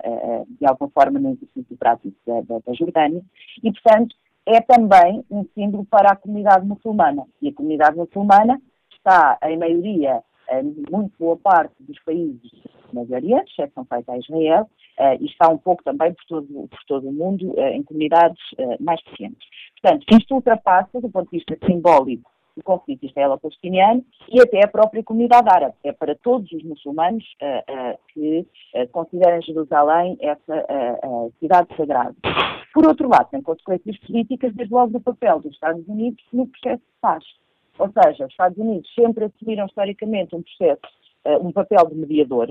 de 0.60 0.66
alguma 0.66 0.90
forma, 0.90 1.18
no 1.18 1.30
exercício 1.30 1.78
prático 1.78 2.14
da, 2.26 2.42
da, 2.42 2.58
da 2.58 2.74
Jordânia, 2.74 3.22
e, 3.64 3.72
portanto, 3.72 4.14
é 4.44 4.60
também 4.60 5.24
um 5.30 5.46
símbolo 5.54 5.86
para 5.86 6.12
a 6.12 6.16
comunidade 6.16 6.66
muçulmana. 6.66 7.24
E 7.40 7.48
a 7.48 7.54
comunidade 7.54 7.96
muçulmana 7.96 8.60
está, 8.92 9.38
em 9.44 9.56
maioria, 9.56 10.22
em 10.50 10.84
muito 10.90 11.14
boa 11.18 11.38
parte 11.38 11.74
dos 11.80 11.98
países 12.00 12.52
Médio 12.92 13.14
Oriente, 13.14 13.50
exceção 13.58 13.86
feita 13.86 14.12
a 14.12 14.18
Israel, 14.18 14.68
e 15.20 15.26
está 15.26 15.48
um 15.48 15.58
pouco 15.58 15.82
também 15.84 16.12
por 16.12 16.24
todo, 16.26 16.46
por 16.46 16.84
todo 16.86 17.08
o 17.08 17.12
mundo 17.12 17.52
uh, 17.52 17.68
em 17.68 17.82
comunidades 17.82 18.40
uh, 18.58 18.82
mais 18.82 19.02
pequenas. 19.02 19.38
Portanto, 19.80 20.04
isto 20.10 20.34
ultrapassa, 20.34 21.00
do 21.00 21.08
ponto 21.08 21.30
de 21.30 21.38
vista 21.38 21.56
simbólico, 21.64 22.30
o 22.56 22.62
conflito 22.62 23.06
israelo-palestiniano 23.06 24.04
e 24.28 24.40
até 24.40 24.64
a 24.64 24.68
própria 24.68 25.04
comunidade 25.04 25.48
árabe. 25.48 25.74
É 25.84 25.92
para 25.92 26.16
todos 26.16 26.50
os 26.50 26.62
muçulmanos 26.64 27.24
que 28.12 28.44
consideram 28.90 29.40
Jerusalém 29.40 30.18
essa 30.20 30.66
cidade 31.38 31.68
sagrada. 31.76 32.16
Por 32.74 32.84
outro 32.84 33.08
lado, 33.08 33.30
tem 33.30 33.40
consequências 33.42 33.96
políticas, 33.98 34.52
desde 34.54 34.74
logo 34.74 34.92
do 34.92 35.00
papel 35.00 35.38
dos 35.38 35.52
Estados 35.52 35.86
Unidos 35.86 36.24
no 36.32 36.48
processo 36.48 36.82
de 36.82 37.00
paz. 37.00 37.24
Ou 37.78 37.92
seja, 37.92 38.24
os 38.24 38.32
Estados 38.32 38.58
Unidos 38.58 38.92
sempre 38.92 39.26
assumiram 39.26 39.66
historicamente 39.66 40.34
um 40.34 40.42
processo, 40.42 40.82
um 41.40 41.52
papel 41.52 41.86
de 41.86 41.94
mediador, 41.94 42.48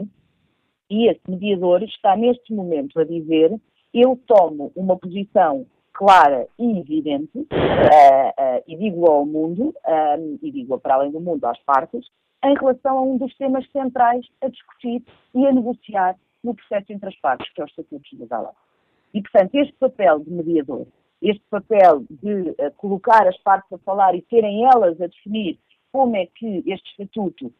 e 0.89 1.09
esse 1.09 1.21
mediador 1.27 1.83
está 1.83 2.15
neste 2.15 2.53
momento 2.53 2.99
a 2.99 3.03
dizer 3.03 3.59
eu 3.93 4.19
tomo 4.27 4.71
uma 4.75 4.97
posição 4.97 5.65
clara 5.97 6.47
e 6.59 6.79
evidente, 6.79 7.39
uh, 7.39 7.41
uh, 7.41 8.63
e 8.67 8.77
digo 8.77 9.09
ao 9.09 9.25
mundo, 9.25 9.73
um, 9.87 10.39
e 10.43 10.51
digo 10.51 10.79
para 10.79 10.93
além 10.93 11.11
do 11.11 11.19
mundo 11.19 11.43
às 11.45 11.59
partes, 11.61 12.05
em 12.45 12.53
relação 12.53 12.99
a 12.99 13.01
um 13.01 13.17
dos 13.17 13.35
temas 13.35 13.67
centrais 13.71 14.23
a 14.41 14.47
discutir 14.47 15.03
e 15.33 15.47
a 15.47 15.51
negociar 15.51 16.15
no 16.43 16.53
processo 16.53 16.93
entre 16.93 17.09
as 17.09 17.15
partes, 17.15 17.51
que 17.51 17.61
é 17.61 17.63
o 17.63 17.67
Estatuto 17.67 17.99
de 18.03 18.09
Jerusalém. 18.11 18.51
E, 19.13 19.21
portanto, 19.21 19.55
este 19.55 19.73
papel 19.73 20.19
de 20.19 20.29
mediador, 20.29 20.85
este 21.19 21.43
papel 21.49 22.05
de 22.09 22.51
uh, 22.51 22.71
colocar 22.77 23.27
as 23.27 23.37
partes 23.39 23.71
a 23.73 23.77
falar 23.79 24.13
e 24.13 24.21
terem 24.21 24.65
elas 24.65 25.01
a 25.01 25.07
definir 25.07 25.57
como 25.91 26.15
é 26.15 26.27
que 26.27 26.63
este 26.67 26.91
Estatuto 26.91 27.51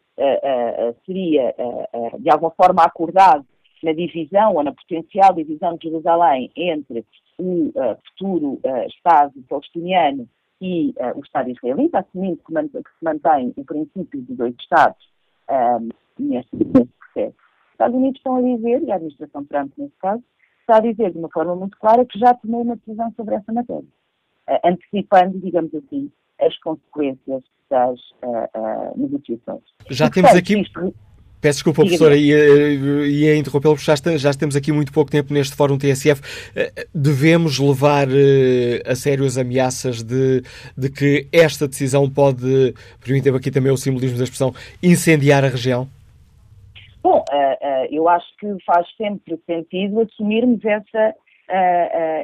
seria, 1.06 1.54
uh, 1.58 2.20
de 2.20 2.30
alguma 2.30 2.50
forma, 2.50 2.82
acordado 2.82 3.46
na 3.82 3.92
divisão 3.92 4.54
ou 4.54 4.62
na 4.62 4.72
potencial 4.72 5.32
divisão 5.32 5.76
de 5.76 5.88
Jerusalém 5.88 6.50
entre 6.56 7.04
o 7.38 7.72
futuro 8.08 8.60
Estado 8.88 9.32
palestiniano 9.48 10.28
e 10.60 10.92
o 11.14 11.20
Estado 11.20 11.50
israelita, 11.50 12.00
assumindo 12.00 12.38
que, 12.38 12.52
se 12.52 13.04
mantém 13.04 13.54
o 13.56 13.64
princípio 13.64 14.20
de 14.22 14.34
dois 14.34 14.56
Estados 14.58 15.08
neste, 16.18 16.56
neste 16.56 16.92
processo. 16.98 17.36
Os 17.36 17.72
Estados 17.72 17.96
Unidos 17.96 18.18
estão 18.18 18.34
a 18.34 18.42
dizer, 18.42 18.82
e 18.82 18.90
a 18.90 18.96
administração 18.96 19.44
Trump 19.44 19.72
nesse 19.78 19.94
caso, 20.00 20.24
está 20.60 20.78
a 20.78 20.80
dizer 20.80 21.12
de 21.12 21.18
uma 21.18 21.30
forma 21.30 21.54
muito 21.54 21.78
clara 21.78 22.04
que 22.04 22.18
já 22.18 22.34
tomou 22.34 22.62
uma 22.62 22.74
decisão 22.74 23.12
sobre 23.16 23.36
essa 23.36 23.52
matéria, 23.52 23.86
antecipando, 24.64 25.38
digamos 25.38 25.72
assim, 25.72 26.10
as 26.40 26.58
consequências 26.58 27.44
das 27.70 27.98
uh, 28.22 28.48
uh, 28.54 28.92
negociações. 28.96 29.62
Já 29.90 30.06
e, 30.06 30.10
temos 30.10 30.34
aqui. 30.34 30.60
Isto... 30.60 30.94
Peço 31.40 31.58
desculpa, 31.58 31.82
professora, 31.82 32.16
ia, 32.16 32.36
ia 33.06 33.36
interrompê-lo, 33.36 33.76
porque 33.76 33.86
já, 33.86 34.16
já 34.16 34.34
temos 34.34 34.56
aqui 34.56 34.72
muito 34.72 34.92
pouco 34.92 35.08
tempo 35.08 35.32
neste 35.32 35.54
Fórum 35.54 35.78
TSF. 35.78 36.20
Eh, 36.56 36.88
devemos 36.92 37.60
levar 37.60 38.08
a 38.84 38.94
sério 38.96 39.24
as 39.24 39.38
ameaças 39.38 40.02
de, 40.02 40.42
de 40.76 40.90
que 40.90 41.28
esta 41.32 41.68
decisão 41.68 42.10
pode, 42.10 42.74
permitam 43.00 43.36
aqui 43.36 43.52
também 43.52 43.70
o 43.70 43.76
simbolismo 43.76 44.18
da 44.18 44.24
expressão, 44.24 44.52
incendiar 44.82 45.44
a 45.44 45.48
região? 45.48 45.88
Bom, 47.04 47.24
eu 47.88 48.08
acho 48.08 48.26
que 48.40 48.56
faz 48.66 48.84
sempre 48.96 49.40
sentido 49.46 50.00
assumirmos 50.00 50.58
essa, 50.64 51.14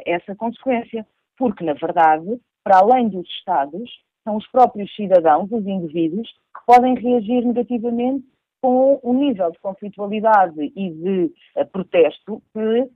essa 0.04 0.34
consequência, 0.34 1.06
porque, 1.38 1.62
na 1.62 1.74
verdade, 1.74 2.40
para 2.64 2.78
além 2.78 3.08
dos 3.08 3.28
Estados, 3.28 3.88
são 4.24 4.36
os 4.36 4.46
próprios 4.48 4.94
cidadãos, 4.96 5.50
os 5.52 5.66
indivíduos, 5.66 6.28
que 6.28 6.66
podem 6.66 6.94
reagir 6.94 7.44
negativamente 7.44 8.24
com 8.60 8.98
um 9.04 9.12
nível 9.12 9.50
de 9.50 9.58
conflitualidade 9.58 10.72
e 10.74 10.90
de 10.90 11.32
uh, 11.56 11.66
protesto 11.66 12.42
que 12.52 12.90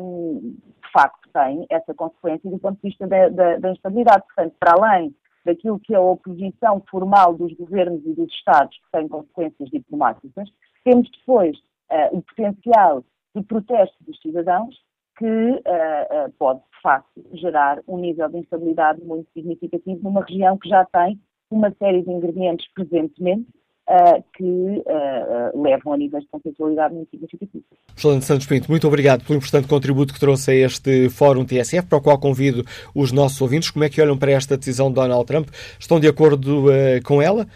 um, 0.00 0.56
facto 0.92 1.28
tem 1.32 1.66
essa 1.70 1.92
consequência 1.94 2.48
do 2.48 2.58
ponto 2.58 2.76
de 2.76 2.88
vista 2.88 3.06
da, 3.06 3.28
da, 3.28 3.56
da 3.56 3.72
instabilidade. 3.72 4.22
Portanto, 4.26 4.54
para 4.60 4.74
além 4.78 5.14
daquilo 5.44 5.80
que 5.80 5.94
é 5.94 5.96
a 5.96 6.00
oposição 6.00 6.82
formal 6.90 7.34
dos 7.34 7.52
governos 7.54 8.04
e 8.06 8.14
dos 8.14 8.32
Estados, 8.32 8.76
que 8.76 8.90
tem 8.92 9.08
consequências 9.08 9.68
diplomáticas, 9.70 10.48
temos 10.84 11.10
depois 11.10 11.56
uh, 11.90 12.16
o 12.16 12.22
potencial 12.22 13.04
de 13.34 13.42
protesto 13.42 13.96
dos 14.04 14.20
cidadãos, 14.20 14.76
que 15.16 15.24
uh, 15.24 16.26
uh, 16.26 16.32
pode, 16.38 16.60
de 16.60 16.82
facto, 16.82 17.24
gerar 17.34 17.80
um 17.86 17.98
nível 17.98 18.28
de 18.28 18.38
instabilidade 18.38 19.02
muito 19.02 19.28
significativo 19.32 20.00
numa 20.02 20.24
região 20.24 20.58
que 20.58 20.68
já 20.68 20.84
tem 20.86 21.18
uma 21.50 21.72
série 21.78 22.02
de 22.02 22.10
ingredientes 22.10 22.66
presentemente 22.74 23.46
uh, 23.88 24.22
que 24.36 24.42
uh, 24.42 25.62
levam 25.62 25.92
a 25.92 25.96
níveis 25.96 26.24
de 26.24 26.30
conflitualidade 26.30 26.94
muito 26.94 27.10
significativos. 27.10 27.66
Excelente 27.96 28.24
Santos 28.24 28.46
Pinto, 28.46 28.70
muito 28.70 28.86
obrigado 28.88 29.24
pelo 29.24 29.38
importante 29.38 29.68
contributo 29.68 30.12
que 30.12 30.20
trouxe 30.20 30.50
a 30.50 30.54
este 30.54 31.08
Fórum 31.10 31.44
TSF, 31.44 31.86
para 31.88 31.98
o 31.98 32.02
qual 32.02 32.18
convido 32.18 32.64
os 32.94 33.12
nossos 33.12 33.40
ouvintes. 33.40 33.70
Como 33.70 33.84
é 33.84 33.88
que 33.88 34.00
olham 34.00 34.18
para 34.18 34.32
esta 34.32 34.56
decisão 34.56 34.88
de 34.88 34.94
Donald 34.94 35.24
Trump? 35.26 35.48
Estão 35.78 36.00
de 36.00 36.08
acordo 36.08 36.64
com 37.04 37.22
ela? 37.22 37.46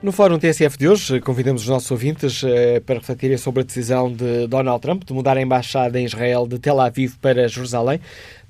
No 0.05 0.13
Fórum 0.13 0.39
TSF 0.39 0.77
de 0.77 0.87
hoje, 0.87 1.19
convidamos 1.19 1.63
os 1.63 1.69
nossos 1.69 1.91
ouvintes 1.91 2.45
eh, 2.45 2.79
para 2.79 2.97
refletirem 2.97 3.39
sobre 3.39 3.63
a 3.63 3.65
decisão 3.65 4.13
de 4.13 4.47
Donald 4.47 4.79
Trump 4.83 5.03
de 5.03 5.15
mudar 5.15 5.39
a 5.39 5.41
embaixada 5.41 5.99
em 5.99 6.05
Israel 6.05 6.47
de 6.47 6.59
Tel 6.59 6.79
Aviv 6.79 7.15
para 7.23 7.49
Jerusalém. 7.49 7.99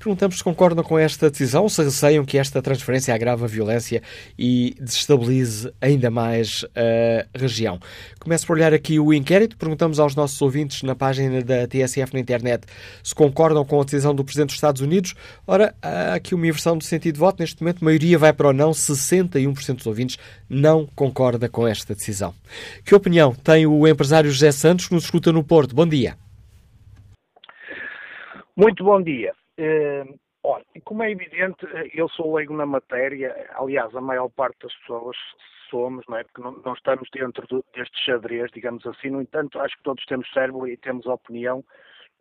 Perguntamos 0.04 0.36
se 0.36 0.44
concordam 0.44 0.84
com 0.84 0.98
esta 0.98 1.30
decisão 1.30 1.66
se 1.66 1.82
receiam 1.82 2.26
que 2.26 2.36
esta 2.36 2.60
transferência 2.60 3.14
agrave 3.14 3.42
a 3.42 3.46
violência 3.46 4.02
e 4.38 4.76
desestabilize 4.78 5.72
ainda 5.80 6.10
mais 6.10 6.62
a 6.76 7.26
região. 7.38 7.80
Começo 8.20 8.46
por 8.46 8.54
olhar 8.54 8.74
aqui 8.74 9.00
o 9.00 9.14
inquérito. 9.14 9.56
Perguntamos 9.56 9.98
aos 9.98 10.14
nossos 10.14 10.42
ouvintes 10.42 10.82
na 10.82 10.94
página 10.94 11.40
da 11.40 11.66
TSF 11.66 12.12
na 12.12 12.20
internet 12.20 12.66
se 13.02 13.14
concordam 13.14 13.64
com 13.64 13.80
a 13.80 13.84
decisão 13.84 14.14
do 14.14 14.22
Presidente 14.22 14.48
dos 14.48 14.56
Estados 14.56 14.82
Unidos. 14.82 15.14
Ora, 15.46 15.74
há 15.80 16.12
aqui 16.12 16.34
uma 16.34 16.46
inversão 16.46 16.76
do 16.76 16.84
sentido 16.84 17.14
de 17.14 17.20
voto. 17.20 17.40
Neste 17.40 17.62
momento, 17.62 17.78
a 17.80 17.84
maioria 17.86 18.18
vai 18.18 18.34
para 18.34 18.48
o 18.48 18.52
não. 18.52 18.72
61% 18.72 19.76
dos 19.76 19.86
ouvintes 19.86 20.18
não 20.50 20.86
concorda 20.94 21.48
com 21.48 21.66
esta 21.66 21.94
decisão. 21.94 22.34
Que 22.84 22.94
opinião 22.94 23.34
tem 23.34 23.66
o 23.66 23.88
empresário 23.88 24.30
José 24.30 24.52
Santos, 24.52 24.86
que 24.86 24.92
nos 24.92 25.04
escuta 25.04 25.32
no 25.32 25.42
Porto? 25.42 25.74
Bom 25.74 25.86
dia. 25.86 26.18
Muito 28.54 28.84
bom 28.84 29.02
dia. 29.02 29.32
Uh, 29.58 30.18
como 30.84 31.02
é 31.02 31.10
evidente, 31.10 31.64
eh, 31.66 31.90
eu 31.94 32.06
sou 32.10 32.34
leigo 32.34 32.54
na 32.54 32.66
matéria, 32.66 33.50
aliás, 33.54 33.94
a 33.96 34.00
maior 34.00 34.28
parte 34.28 34.58
das 34.62 34.74
pessoas 34.80 35.16
somos, 35.70 36.04
não 36.06 36.18
é? 36.18 36.24
Porque 36.24 36.42
não, 36.42 36.52
não 36.52 36.74
estamos 36.74 37.08
dentro 37.12 37.46
do, 37.46 37.64
deste 37.74 37.98
xadrez, 38.04 38.50
digamos 38.52 38.86
assim. 38.86 39.10
No 39.10 39.22
entanto, 39.22 39.58
acho 39.58 39.76
que 39.76 39.82
todos 39.82 40.04
temos 40.04 40.30
cérebro 40.32 40.68
e 40.68 40.76
temos 40.76 41.06
opinião 41.06 41.64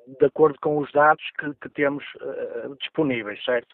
de 0.07 0.25
acordo 0.25 0.57
com 0.61 0.77
os 0.77 0.91
dados 0.91 1.23
que, 1.37 1.53
que 1.55 1.69
temos 1.69 2.03
uh, 2.15 2.75
disponíveis, 2.79 3.43
certo? 3.43 3.73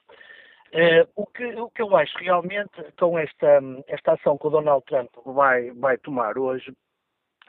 Uh, 0.74 1.08
o, 1.16 1.26
que, 1.26 1.46
o 1.56 1.70
que 1.70 1.82
eu 1.82 1.96
acho 1.96 2.18
realmente 2.20 2.84
com 3.00 3.18
esta, 3.18 3.60
esta 3.88 4.14
ação 4.14 4.38
que 4.38 4.48
o 4.48 4.52
Donald 4.52 4.84
Trump 4.86 5.10
vai, 5.26 5.72
vai 5.72 5.98
tomar 5.98 6.38
hoje 6.38 6.72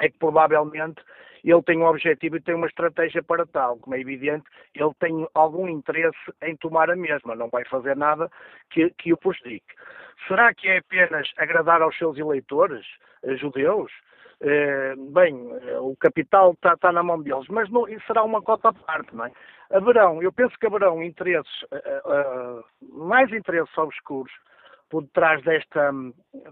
é 0.00 0.08
que 0.08 0.18
provavelmente 0.18 1.02
ele 1.44 1.62
tem 1.62 1.78
um 1.78 1.86
objetivo 1.86 2.36
e 2.36 2.40
tem 2.40 2.54
uma 2.54 2.66
estratégia 2.66 3.22
para 3.22 3.46
tal. 3.46 3.78
Como 3.78 3.94
é 3.94 4.00
evidente, 4.00 4.44
ele 4.74 4.92
tem 4.98 5.26
algum 5.34 5.68
interesse 5.68 6.18
em 6.42 6.56
tomar 6.56 6.90
a 6.90 6.96
mesma, 6.96 7.34
não 7.34 7.48
vai 7.48 7.64
fazer 7.64 7.96
nada 7.96 8.30
que, 8.70 8.90
que 8.90 9.12
o 9.12 9.16
prejudique. 9.16 9.74
Será 10.28 10.52
que 10.54 10.68
é 10.68 10.78
apenas 10.78 11.30
agradar 11.36 11.82
aos 11.82 11.96
seus 11.96 12.18
eleitores, 12.18 12.86
eh, 13.22 13.36
judeus? 13.36 13.90
Eh, 14.42 14.94
bem, 15.12 15.50
eh, 15.62 15.78
o 15.78 15.96
capital 15.96 16.52
está, 16.52 16.76
tá 16.76 16.92
na 16.92 17.02
mão 17.02 17.22
deles, 17.22 17.46
mas 17.48 17.70
não, 17.70 17.88
isso 17.88 18.06
será 18.06 18.22
uma 18.22 18.42
cota 18.42 18.68
à 18.68 18.72
parte, 18.72 19.14
não 19.14 19.26
é? 19.26 19.32
Haverão, 19.70 20.22
eu 20.22 20.32
penso 20.32 20.58
que 20.58 20.66
haverão 20.66 21.00
interesses, 21.00 21.64
mais 22.92 23.32
interesses 23.32 23.76
obscuros 23.78 24.32
por 24.88 25.04
detrás 25.04 25.40
desta, 25.44 25.92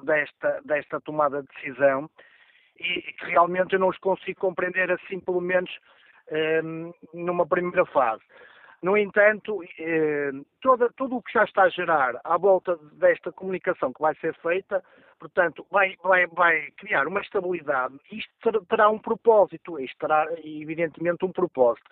desta, 0.05 0.61
desta 0.65 1.01
tomada 1.01 1.43
de 1.43 1.49
decisão 1.49 2.09
e, 2.79 3.13
que 3.13 3.27
realmente 3.27 3.75
eu 3.75 3.81
não 3.81 3.89
os 3.89 3.99
consigo 3.99 4.41
compreender 4.41 4.91
assim, 4.91 5.21
pelo 5.21 5.41
menos 5.41 5.71
eh, 6.29 6.63
numa 7.13 7.47
primeira 7.47 7.85
fase. 7.87 8.23
No 8.81 8.97
entanto, 8.97 9.61
eh, 9.79 10.31
toda, 10.61 10.89
tudo 10.97 11.17
o 11.17 11.23
que 11.23 11.33
já 11.33 11.43
está 11.43 11.63
a 11.65 11.69
gerar 11.69 12.21
à 12.23 12.37
volta 12.37 12.79
desta 12.93 13.33
comunicação 13.33 13.93
que 13.93 14.01
vai 14.01 14.15
ser 14.17 14.35
feita, 14.37 14.85
portanto, 15.19 15.67
vai, 15.69 15.97
vai, 16.03 16.27
vai 16.29 16.71
criar 16.77 17.09
uma 17.09 17.21
estabilidade. 17.21 17.99
Isto 18.13 18.65
terá 18.67 18.89
um 18.89 18.99
propósito, 18.99 19.81
isto 19.81 19.99
terá 19.99 20.27
evidentemente 20.45 21.25
um 21.25 21.33
propósito, 21.33 21.91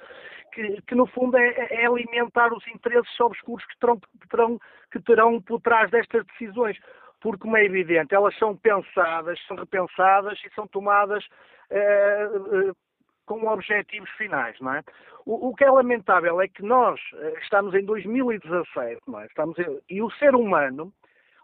que, 0.53 0.81
que 0.83 0.95
no 0.95 1.07
fundo 1.07 1.37
é, 1.37 1.67
é, 1.71 1.87
alimentar 1.87 2.53
os 2.53 2.65
interesses 2.69 3.19
obscuros 3.19 3.67
que 3.67 3.79
terão, 3.81 3.99
que, 3.99 4.29
terão, 4.29 4.61
que 4.93 5.01
terão 5.01 5.43
por 5.43 5.61
trás 5.61 5.91
destas 5.91 6.25
decisões 6.27 6.79
porque, 7.27 7.43
como 7.43 7.57
é 7.57 7.65
evidente, 7.65 8.15
elas 8.15 8.39
são 8.39 8.57
pensadas, 8.57 9.37
são 9.49 9.57
repensadas 9.57 10.39
e 10.45 10.55
são 10.55 10.65
tomadas 10.69 11.27
eh, 11.71 12.29
eh, 12.31 12.73
com 13.25 13.49
objetivos 13.49 14.09
finais, 14.11 14.57
não 14.61 14.75
é? 14.75 14.85
O, 15.25 15.49
o, 15.49 15.57
que 15.57 15.65
é 15.65 15.69
lamentável 15.69 16.41
é 16.41 16.47
que 16.47 16.63
nós 16.63 17.01
eh, 17.15 17.35
estamos 17.43 17.75
em 17.75 17.85
2017, 17.85 19.01
não 19.09 19.19
é? 19.19 19.27
Estamos 19.27 19.59
em, 19.59 19.81
e 19.91 20.01
o 20.01 20.09
ser 20.13 20.37
humano, 20.37 20.93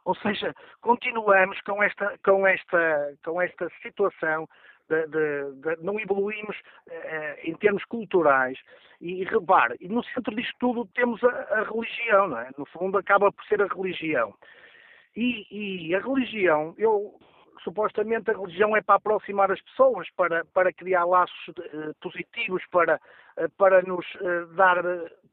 ou 0.04 0.14
seja, 0.14 0.54
continuamos 0.80 1.60
com 1.62 1.82
esta, 1.82 2.16
com 2.24 2.46
esta, 2.46 3.14
com 3.24 3.42
esta 3.42 3.68
situação 3.82 4.48
de, 4.88 5.04
de, 5.08 5.52
de, 5.62 5.82
não 5.82 5.98
evoluímos 5.98 6.56
eh, 6.88 7.40
em 7.42 7.54
termos 7.56 7.84
culturais. 7.86 8.56
E, 9.00 9.24
repare, 9.24 9.74
e 9.80 9.88
no 9.88 10.04
centro 10.04 10.32
disto 10.36 10.54
tudo 10.60 10.88
temos 10.94 11.24
a, 11.24 11.28
a 11.28 11.64
religião, 11.64 12.28
não 12.28 12.38
é? 12.38 12.50
No 12.56 12.66
fundo 12.66 12.96
acaba 12.98 13.32
por 13.32 13.44
ser 13.46 13.60
a 13.60 13.66
religião. 13.66 14.32
E, 15.16 15.46
e 15.50 15.94
a 15.94 16.00
religião, 16.00 16.74
eu 16.78 17.18
supostamente 17.62 18.30
a 18.30 18.34
religião 18.34 18.76
é 18.76 18.82
para 18.82 18.96
aproximar 18.96 19.50
as 19.50 19.60
pessoas, 19.60 20.08
para, 20.16 20.44
para 20.46 20.72
criar 20.72 21.04
laços 21.04 21.48
uh, 21.48 21.94
positivos, 22.00 22.62
para, 22.70 23.00
uh, 23.38 23.48
para 23.56 23.82
nos 23.82 24.04
uh, 24.16 24.46
dar 24.54 24.82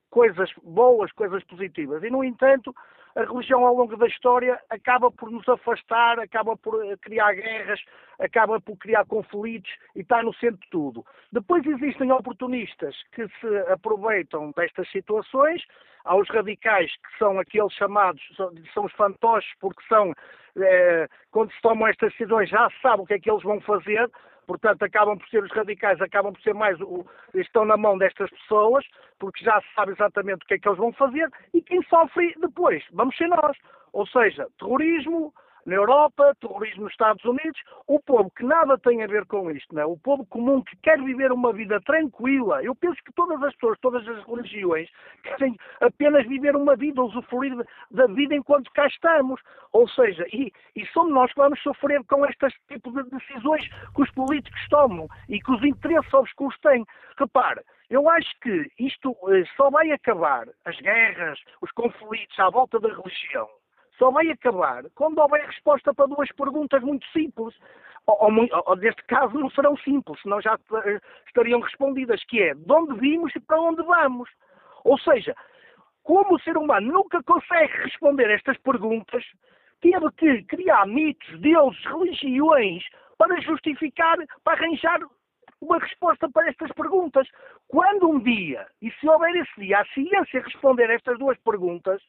coisas 0.10 0.52
boas, 0.64 1.12
coisas 1.12 1.44
positivas. 1.44 2.04
E, 2.04 2.10
no 2.10 2.24
entanto, 2.24 2.74
a 3.16 3.24
religião 3.24 3.66
ao 3.66 3.76
longo 3.76 3.98
da 3.98 4.08
história 4.08 4.60
acaba 4.70 5.12
por 5.12 5.32
nos 5.32 5.48
afastar, 5.48 6.20
acaba 6.20 6.56
por 6.56 6.86
eh, 6.86 6.96
criar 7.02 7.34
guerras, 7.34 7.80
acaba 8.20 8.60
por 8.62 8.78
criar 8.78 9.06
conflitos 9.06 9.72
e 9.96 10.02
está 10.02 10.22
no 10.22 10.34
centro 10.36 10.60
de 10.60 10.70
tudo. 10.70 11.06
Depois 11.32 11.66
existem 11.66 12.12
oportunistas 12.12 12.96
que 13.12 13.28
se 13.28 13.58
aproveitam 13.72 14.52
destas 14.56 14.90
situações, 14.92 15.64
há 16.06 16.16
os 16.16 16.30
radicais 16.30 16.92
que 16.92 17.18
são 17.18 17.40
aqueles 17.40 17.74
chamados, 17.74 18.22
são 18.74 18.86
os 18.86 18.94
fantoches, 18.94 19.52
porque 19.60 19.84
são, 19.88 20.14
eh, 20.58 21.08
quando 21.32 21.52
se 21.52 21.62
tomam 21.62 21.88
estas 21.88 22.12
decisões 22.12 22.50
já 22.50 22.70
se 22.70 22.80
sabe 22.82 23.02
o 23.02 23.06
que 23.06 23.16
é 23.16 23.20
que 23.20 23.30
eles 23.30 23.44
vão 23.44 23.60
fazer, 23.62 24.10
portanto 24.50 24.82
acabam 24.82 25.16
por 25.16 25.30
ser 25.30 25.44
os 25.44 25.52
radicais, 25.52 26.02
acabam 26.02 26.34
por 26.34 26.42
ser 26.42 26.56
mais, 26.56 26.82
o, 26.82 27.06
estão 27.36 27.66
na 27.66 27.78
mão 27.78 28.00
destas 28.00 28.32
pessoas, 28.32 28.84
porque 29.20 29.46
já 29.46 29.62
se 29.62 29.68
sabe 29.76 29.92
exatamente 29.92 30.44
o 30.44 30.48
que 30.48 30.56
é 30.56 30.58
que 30.58 30.68
eles 30.68 30.80
vão 30.80 30.92
fazer, 30.92 31.30
e 31.54 31.62
quem 31.62 31.84
sofre 31.84 32.34
depois, 32.42 32.84
vamos 32.92 33.16
ser 33.16 33.28
nós. 33.28 33.56
Ou 33.94 34.08
seja, 34.08 34.48
terrorismo, 34.58 35.32
na 35.70 35.76
Europa, 35.76 36.36
terrorismo 36.42 36.84
nos 36.84 36.92
Estados 36.92 37.24
Unidos, 37.24 37.62
o 37.88 38.00
povo 38.02 38.32
que 38.36 38.44
nada 38.44 38.78
tem 38.80 39.04
a 39.04 39.08
ver 39.08 39.26
com 39.26 39.50
isto, 39.52 39.74
não 39.74 39.82
é? 39.82 39.86
o 39.86 39.98
povo 39.98 40.26
comum 40.26 40.62
que 40.64 40.76
quer 40.78 41.00
viver 41.02 41.32
uma 41.32 41.54
vida 41.54 41.80
tranquila. 41.82 42.64
Eu 42.64 42.76
penso 42.76 42.98
que 43.06 43.14
todas 43.14 43.42
as 43.44 43.54
pessoas, 43.54 43.78
todas 43.80 44.08
as 44.08 44.26
religiões, 44.26 44.90
querem 45.24 45.56
apenas 45.80 46.28
viver 46.28 46.56
uma 46.56 46.76
vida, 46.76 47.02
usufruir 47.02 47.56
da 47.92 48.08
vida 48.08 48.36
enquanto 48.36 48.72
cá 48.72 48.88
estamos. 48.88 49.40
Ou 49.72 49.88
seja, 49.90 50.26
e, 50.34 50.52
e 50.76 50.86
somos 50.88 51.14
nós 51.14 51.32
que 51.32 51.40
vamos 51.40 51.62
sofrer 51.62 52.04
com 52.06 52.26
este 52.26 52.48
tipo 52.68 52.92
de 52.92 53.08
decisões 53.10 53.68
que 53.96 54.02
os 54.02 54.12
políticos 54.12 54.68
tomam 54.70 55.08
e 55.30 55.40
que 55.40 55.52
os 55.52 55.64
interesses 55.64 56.14
obscuros 56.14 56.58
têm. 56.62 56.84
Repare, 57.18 57.62
eu 57.90 58.08
acho 58.10 58.30
que 58.42 58.72
isto 58.80 59.16
eh, 59.30 59.44
só 59.56 59.70
vai 59.70 59.92
acabar, 59.92 60.48
as 60.66 60.80
guerras, 60.80 61.40
os 61.62 61.72
conflitos 61.72 62.38
à 62.40 62.50
volta 62.50 62.80
da 62.80 62.90
religião, 62.90 63.48
só 64.00 64.10
vai 64.10 64.32
acabar 64.32 64.84
quando 64.96 65.20
houver 65.20 65.46
resposta 65.46 65.94
para 65.94 66.08
duas 66.08 66.32
perguntas 66.32 66.82
muito 66.82 67.06
simples. 67.12 67.54
Ou, 68.08 68.18
ou, 68.22 68.64
ou, 68.66 68.76
neste 68.78 69.04
caso 69.04 69.38
não 69.38 69.52
serão 69.52 69.78
simples, 69.78 70.20
senão 70.22 70.42
já 70.42 70.58
eh, 70.86 71.00
estariam 71.28 71.60
respondidas, 71.60 72.24
que 72.24 72.42
é 72.42 72.56
de 72.56 72.72
onde 72.72 72.98
vimos 73.00 73.36
e 73.36 73.40
para 73.40 73.62
onde 73.62 73.84
vamos. 73.84 74.30
Ou 74.84 74.98
seja, 74.98 75.36
como 76.02 76.36
o 76.36 76.40
ser 76.40 76.58
humano 76.58 76.92
nunca 76.92 77.22
consegue 77.22 77.74
responder 77.84 78.32
estas 78.32 78.58
perguntas, 78.58 79.24
teve 79.82 80.12
que 80.18 80.44
criar 80.44 80.88
mitos, 80.88 81.40
deuses, 81.40 81.86
religiões 81.86 82.84
para 83.18 83.40
justificar, 83.42 84.18
para 84.44 84.58
arranjar 84.58 85.00
uma 85.62 85.78
resposta 85.78 86.28
para 86.30 86.50
estas 86.50 86.72
perguntas. 86.72 87.28
Quando 87.68 88.10
um 88.10 88.20
dia, 88.20 88.66
e 88.82 88.90
se 88.92 89.08
houver 89.08 89.36
esse 89.36 89.60
dia, 89.60 89.82
a 89.82 89.86
ciência 89.88 90.42
responder 90.42 90.90
estas 90.90 91.20
duas 91.20 91.38
perguntas, 91.40 92.02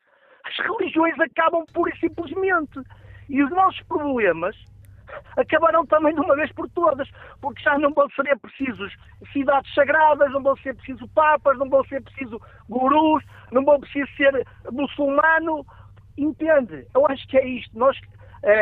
as 0.51 0.67
religiões 0.67 1.19
acabam 1.21 1.65
pura 1.73 1.93
e 1.95 1.99
simplesmente. 1.99 2.81
E 3.29 3.43
os 3.43 3.51
nossos 3.51 3.81
problemas 3.83 4.57
acabarão 5.37 5.87
também 5.87 6.15
de 6.15 6.21
uma 6.21 6.37
vez 6.37 6.53
por 6.53 6.69
todas, 6.71 7.09
porque 7.41 7.63
já 7.63 7.79
não 7.79 7.93
vão 7.93 8.09
ser 8.11 8.37
precisos 8.39 8.93
cidades 9.33 9.73
sagradas, 9.75 10.33
não 10.33 10.43
vão 10.43 10.57
ser 10.59 10.75
precisos 10.75 11.09
papas, 11.13 11.59
não 11.59 11.69
vão 11.69 11.85
ser 11.85 12.03
precisos 12.03 12.39
gurus, 12.69 13.25
não 13.53 13.65
vão 13.65 13.81
preciso 13.81 14.11
ser 14.17 14.47
muçulmano. 14.71 15.65
Entende? 16.19 16.87
Eu 16.95 17.07
acho 17.07 17.27
que 17.29 17.39
é 17.39 17.47
isto. 17.47 17.77
Nós, 17.79 17.97
é, 18.43 18.53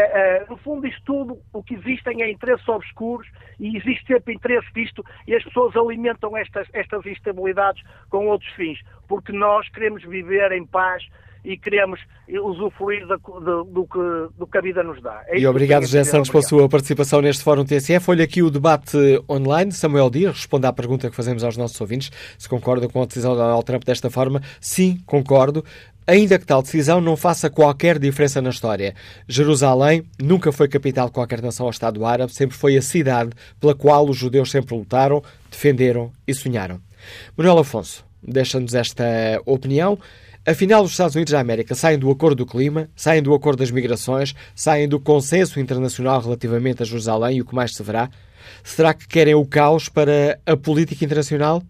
é, 0.41 0.47
no 0.49 0.57
fundo, 0.59 0.87
isto 0.87 1.03
tudo, 1.05 1.39
o 1.53 1.63
que 1.63 1.75
existem 1.75 2.23
é 2.23 2.31
interesses 2.31 2.69
obscuros 2.69 3.27
e 3.59 3.77
existe 3.77 4.07
sempre 4.07 4.35
interesse 4.35 4.69
disto 4.75 5.05
e 5.27 5.35
as 5.35 5.43
pessoas 5.43 5.75
alimentam 5.77 6.37
estas, 6.37 6.69
estas 6.73 7.05
instabilidades 7.07 7.83
com 8.11 8.27
outros 8.27 8.51
fins, 8.53 8.79
porque 9.09 9.33
nós 9.33 9.69
queremos 9.71 10.03
viver 10.05 10.53
em 10.53 10.67
paz 10.67 11.05
e 11.49 11.57
queremos 11.57 11.99
usufruir 12.29 13.07
do, 13.07 13.17
do, 13.17 13.65
do, 13.65 13.87
que, 13.87 14.39
do 14.39 14.47
que 14.47 14.59
a 14.59 14.61
vida 14.61 14.83
nos 14.83 15.03
dá. 15.03 15.25
É 15.29 15.39
e 15.39 15.47
obrigado, 15.47 15.85
José 15.85 16.05
Santos, 16.05 16.29
pela 16.29 16.43
sua 16.43 16.69
participação 16.69 17.23
neste 17.23 17.43
Fórum 17.43 17.65
TSF. 17.65 18.11
Olha 18.11 18.25
aqui 18.25 18.43
o 18.43 18.51
debate 18.51 18.99
online. 19.27 19.73
Samuel 19.73 20.11
Dias 20.11 20.37
responde 20.37 20.67
à 20.67 20.73
pergunta 20.75 21.09
que 21.09 21.17
fazemos 21.17 21.43
aos 21.43 21.57
nossos 21.57 21.81
ouvintes. 21.81 22.13
Se 22.37 22.47
concorda 22.47 22.87
com 22.87 23.01
a 23.03 23.07
decisão 23.07 23.33
de 23.33 23.39
Donald 23.39 23.65
Trump 23.65 23.83
desta 23.83 24.11
forma? 24.11 24.43
Sim, 24.61 25.01
concordo. 25.07 25.65
Ainda 26.07 26.39
que 26.39 26.45
tal 26.45 26.61
decisão 26.61 27.01
não 27.01 27.17
faça 27.17 27.49
qualquer 27.49 27.99
diferença 27.99 28.43
na 28.43 28.51
história. 28.51 28.95
Jerusalém 29.27 30.05
nunca 30.23 30.53
foi 30.53 30.69
capital 30.69 31.07
de 31.07 31.13
qualquer 31.13 31.41
nação 31.41 31.65
ou 31.65 31.71
Estado 31.71 32.05
árabe, 32.05 32.33
sempre 32.33 32.57
foi 32.57 32.77
a 32.77 32.83
cidade 32.83 33.31
pela 33.59 33.75
qual 33.75 34.07
os 34.07 34.17
judeus 34.17 34.51
sempre 34.51 34.75
lutaram, 34.75 35.23
defenderam 35.51 36.13
e 36.27 36.35
sonharam. 36.35 36.79
Manuel 37.37 37.59
Afonso 37.59 38.07
deixa-nos 38.23 38.75
esta 38.75 39.05
opinião. 39.47 39.99
Afinal, 40.49 40.83
os 40.83 40.93
Estados 40.93 41.15
Unidos 41.15 41.33
da 41.33 41.41
América 41.41 41.75
saem 41.75 41.99
do 41.99 42.11
Acordo 42.11 42.37
do 42.37 42.47
Clima, 42.47 42.89
saem 42.97 43.23
do 43.23 43.35
Acordo 43.35 43.59
das 43.59 43.71
Migrações, 43.71 44.35
saem 44.55 44.89
do 44.89 44.99
consenso 44.99 45.61
internacional 45.61 46.23
relativamente 46.23 46.83
a 46.83 46.87
Jerusalém 46.87 47.37
e 47.37 47.43
o 47.43 47.45
que 47.45 47.55
mais 47.55 47.75
se 47.75 47.83
verá? 47.83 48.09
Será 48.65 48.95
que 48.95 49.07
querem 49.07 49.35
o 49.35 49.45
caos 49.45 49.91
para 49.91 50.41
a 50.47 50.57
política 50.57 51.05
internacional? 51.05 51.63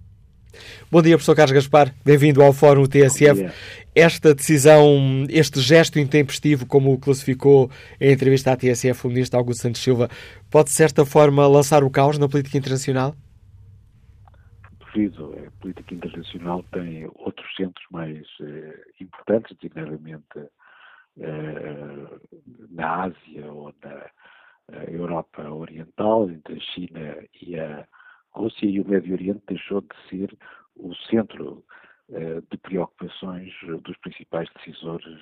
Bom 0.93 1.03
dia, 1.03 1.17
professor 1.17 1.35
Carlos 1.35 1.53
Gaspar. 1.53 1.93
Bem-vindo 2.05 2.41
ao 2.41 2.53
Fórum 2.53 2.87
TSF. 2.87 3.49
Esta 3.97 4.33
decisão, 4.33 5.27
este 5.29 5.61
gesto 5.61 5.99
intempestivo, 5.99 6.65
como 6.65 6.93
o 6.93 6.99
classificou 6.99 7.69
em 8.01 8.13
entrevista 8.13 8.53
à 8.53 8.57
TSF 8.57 9.09
o 9.09 9.11
ministro 9.11 9.41
Augusto 9.41 9.63
Santos 9.63 9.83
Silva, 9.83 10.09
pode, 10.49 10.69
de 10.69 10.77
certa 10.77 11.05
forma, 11.05 11.45
lançar 11.49 11.83
o 11.83 11.91
caos 11.91 12.17
na 12.17 12.29
política 12.29 12.57
internacional? 12.57 13.17
Referido, 14.99 15.35
a 15.47 15.51
política 15.61 15.95
internacional 15.95 16.63
tem 16.73 17.07
outros 17.15 17.55
centros 17.55 17.87
mais 17.91 18.27
eh, 18.41 18.85
importantes, 19.01 19.57
designadamente 19.57 20.27
eh, 21.21 22.19
na 22.71 23.05
Ásia 23.05 23.53
ou 23.53 23.73
na 23.83 24.11
eh, 24.73 24.87
Europa 24.89 25.49
Oriental, 25.49 26.29
entre 26.29 26.57
a 26.57 26.61
China 26.61 27.17
e 27.41 27.59
a 27.59 27.87
Rússia, 28.33 28.67
e 28.67 28.81
o 28.81 28.89
Médio 28.89 29.15
Oriente 29.15 29.43
deixou 29.47 29.81
de 29.81 30.09
ser 30.09 30.37
o 30.77 30.95
centro 31.11 31.65
de 32.51 32.57
preocupações 32.57 33.53
dos 33.83 33.95
principais 33.99 34.49
decisores 34.57 35.21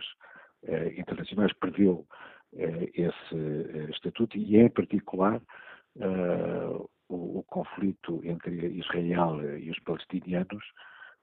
internacionais. 0.97 1.53
Perdeu 1.55 2.07
esse 2.53 3.91
estatuto 3.91 4.39
e, 4.39 4.57
em 4.57 4.69
particular, 4.69 5.43
o, 7.09 7.39
o, 7.39 7.43
conflito 7.45 8.21
entre 8.25 8.55
Israel 8.69 9.59
e 9.59 9.71
os 9.71 9.79
palestinianos 9.81 10.65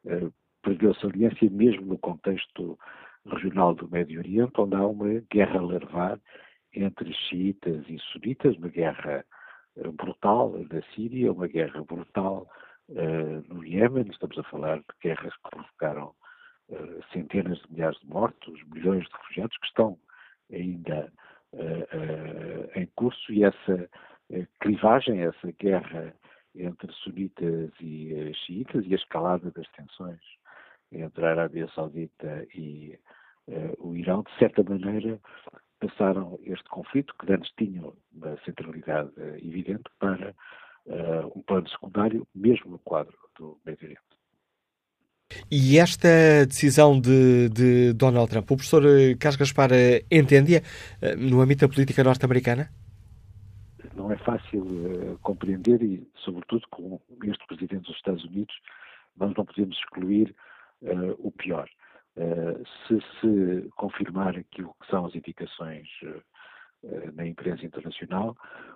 eh, 0.05 0.29
perdeu 0.61 0.93
saliência 0.95 1.49
mesmo 1.49 1.85
no 1.85 1.97
contexto 1.97 2.77
regional 3.25 3.73
do 3.73 3.89
Médio 3.89 4.19
Oriente, 4.19 4.53
onde 4.57 4.75
há 4.75 4.85
uma 4.85 5.21
guerra 5.31 5.61
larvar 5.61 6.19
entre 6.73 7.13
xiitas 7.13 7.87
e 7.87 7.99
sunitas, 8.11 8.57
uma 8.57 8.69
guerra 8.69 9.25
eh, 9.77 9.87
brutal 9.89 10.57
na 10.71 10.81
Síria, 10.93 11.31
uma 11.31 11.47
guerra 11.47 11.83
brutal 11.83 12.49
uh, 12.89 13.53
no 13.53 13.63
Iémen, 13.63 14.07
estamos 14.09 14.37
a 14.37 14.43
falar 14.43 14.77
de 14.79 14.85
guerras 15.01 15.33
que 15.35 15.49
provocaram 15.49 16.13
uh, 16.69 17.03
centenas 17.11 17.59
de 17.59 17.71
milhares 17.71 17.99
de 17.99 18.07
mortos, 18.07 18.59
milhões 18.67 19.03
de 19.05 19.11
refugiados 19.13 19.57
que 19.57 19.67
estão 19.67 19.97
ainda 20.51 21.11
em 22.75 22.87
curso. 22.95 23.31
E 23.31 23.43
essa 23.43 23.89
clivagem, 24.59 25.21
essa 25.21 25.51
guerra 25.59 26.13
entre 26.55 26.91
sunitas 27.03 27.71
e 27.81 28.13
uh, 28.13 28.35
xiitas 28.45 28.85
e 28.85 28.93
a 28.93 28.95
escalada 28.95 29.51
das 29.51 29.67
tensões 29.71 30.19
entre 30.91 31.25
a 31.25 31.31
Arábia 31.31 31.67
Saudita 31.73 32.45
e 32.53 32.97
uh, 33.47 33.87
o 33.87 33.95
Irão, 33.95 34.23
de 34.23 34.37
certa 34.37 34.63
maneira, 34.63 35.19
passaram 35.79 36.39
este 36.43 36.63
conflito, 36.69 37.13
que 37.19 37.31
antes 37.31 37.51
tinham 37.57 37.93
uma 38.13 38.37
centralidade 38.45 39.09
uh, 39.17 39.35
evidente, 39.37 39.83
para 39.99 40.33
um 41.33 41.41
plano 41.43 41.69
secundário, 41.69 42.27
mesmo 42.35 42.71
no 42.71 42.79
quadro 42.79 43.17
do 43.39 43.57
Médio 43.65 43.85
Oriente. 43.85 44.01
E 45.49 45.79
esta 45.79 46.45
decisão 46.45 46.99
de, 46.99 47.47
de, 47.47 47.93
Donald 47.93 48.29
Trump, 48.29 48.51
o 48.51 48.57
professor 48.57 48.83
Carlos 49.17 49.37
Gaspar 49.37 49.69
entende-a 50.11 50.61
no 51.17 51.39
âmbito 51.39 51.65
da 51.65 51.73
política 51.73 52.03
norte-americana? 52.03 52.69
Não 53.95 54.11
é 54.11 54.17
fácil 54.17 54.61
uh, 54.61 55.17
compreender 55.19 55.81
e, 55.81 56.05
sobretudo, 56.15 56.67
com 56.69 56.99
este 57.23 57.47
Presidente 57.47 57.83
dos 57.83 57.95
Estados 57.95 58.25
Unidos, 58.25 58.53
nós 59.15 59.33
não 59.35 59.45
podemos 59.45 59.77
excluir 59.77 60.35
uh, 60.81 61.15
o 61.19 61.31
pior. 61.31 61.69
Uh, 62.15 62.63
se 62.87 62.99
se 63.19 63.69
confirmar 63.75 64.37
aquilo 64.37 64.75
que 64.81 64.87
são 64.89 65.05
as 65.05 65.15
indicações 65.15 65.87
na 67.13 67.25
imprensa 67.25 67.65
internacional, 67.65 68.35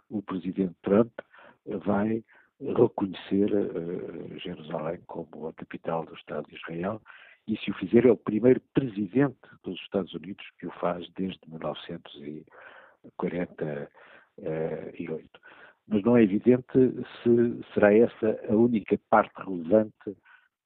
o 0.10 0.22
Presidente 0.22 0.74
Trump 0.82 1.12
vai 1.86 2.24
reconhecer 2.58 3.50
Jerusalém 4.38 5.02
como 5.06 5.50
a 5.50 5.54
capital 5.54 6.06
do 6.06 6.16
Estado 6.16 6.48
de 6.48 6.56
Israel 6.56 7.02
e, 7.46 7.58
se 7.58 7.70
o 7.70 7.74
fizer, 7.74 8.06
é 8.06 8.12
o 8.12 8.16
primeiro 8.16 8.62
Presidente 8.74 9.36
dos 9.62 9.78
Estados 9.82 10.14
Unidos 10.14 10.46
que 10.58 10.68
o 10.68 10.72
faz 10.80 11.06
desde 11.18 11.42
1940 11.50 13.66
e 13.66 13.88
8. 13.88 13.90
Mas 15.88 16.04
não 16.04 16.18
é 16.18 16.24
evidente 16.24 16.66
se 17.24 17.74
será 17.74 17.94
essa 17.94 18.40
a 18.50 18.54
única 18.54 19.00
parte 19.10 19.34
relevante 19.38 20.18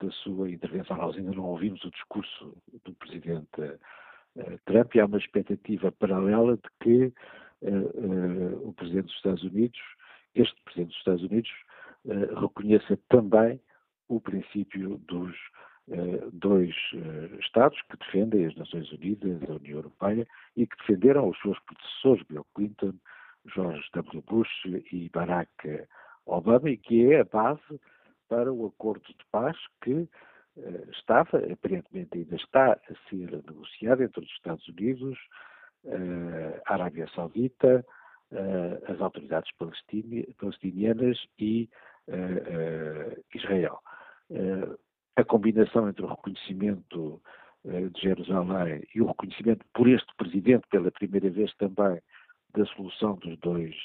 da 0.02 0.10
sua 0.12 0.50
intervenção. 0.50 0.98
Nós 0.98 1.16
ainda 1.16 1.32
não 1.32 1.46
ouvimos 1.46 1.84
o 1.86 1.92
discurso 1.92 2.58
do 2.84 2.94
Presidente 2.96 3.80
Trump 4.66 4.96
e 4.96 5.00
há 5.00 5.06
uma 5.06 5.18
expectativa 5.18 5.92
paralela 5.92 6.58
de 6.58 6.70
que 6.82 7.14
o 8.64 8.74
Presidente 8.74 9.06
dos 9.06 9.16
Estados 9.16 9.44
Unidos, 9.44 9.80
este 10.34 10.60
Presidente 10.64 10.90
dos 10.90 10.98
Estados 10.98 11.24
Unidos, 11.24 11.52
reconheça 12.40 12.98
também 13.10 13.62
o 14.08 14.20
princípio 14.20 14.98
dos 15.08 15.36
dois 16.34 16.74
Estados 17.40 17.80
que 17.84 17.98
defendem 17.98 18.48
as 18.48 18.56
Nações 18.56 18.92
Unidas, 18.92 19.40
a 19.48 19.54
União 19.54 19.78
Europeia 19.78 20.28
e 20.56 20.66
que 20.66 20.78
defenderam 20.78 21.30
os 21.30 21.40
seus 21.42 21.60
predecessores, 21.60 22.26
Bill 22.28 22.46
Clinton, 22.56 22.94
George 23.54 23.84
W. 23.94 24.22
Bush 24.28 24.66
e 24.92 25.10
Barack 25.10 25.86
Obama, 26.26 26.70
e 26.70 26.78
que 26.78 27.12
é 27.12 27.22
a 27.22 27.26
base 27.26 27.80
para 28.32 28.52
o 28.52 28.68
acordo 28.68 29.06
de 29.08 29.26
paz 29.32 29.58
que 29.82 29.94
uh, 29.94 30.90
estava, 30.92 31.38
aparentemente 31.52 32.18
ainda 32.18 32.36
está 32.36 32.74
a 32.74 33.10
ser 33.10 33.30
negociado 33.46 34.04
entre 34.04 34.22
os 34.22 34.32
Estados 34.32 34.66
Unidos, 34.70 35.18
uh, 35.84 36.62
a 36.66 36.74
Arábia 36.74 37.10
Saudita, 37.14 37.86
uh, 38.32 38.92
as 38.92 39.02
autoridades 39.02 39.52
palestinianas 40.40 41.18
e 41.38 41.70
Israel. 43.34 43.80
a 45.16 45.24
combinação 45.24 45.88
entre 45.88 46.04
o 46.04 46.08
reconhecimento 46.08 47.22
de 47.64 48.02
Jerusalém 48.02 48.84
e 48.94 49.02
o 49.02 49.06
reconhecimento 49.06 49.64
por 49.74 49.88
este 49.88 50.14
presidente, 50.16 50.68
pela 50.70 50.92
primeira 50.92 51.30
vez 51.30 51.54
também, 51.56 52.02
da 52.54 52.66
solução 52.66 53.16
dos 53.16 53.38
dois 53.40 53.76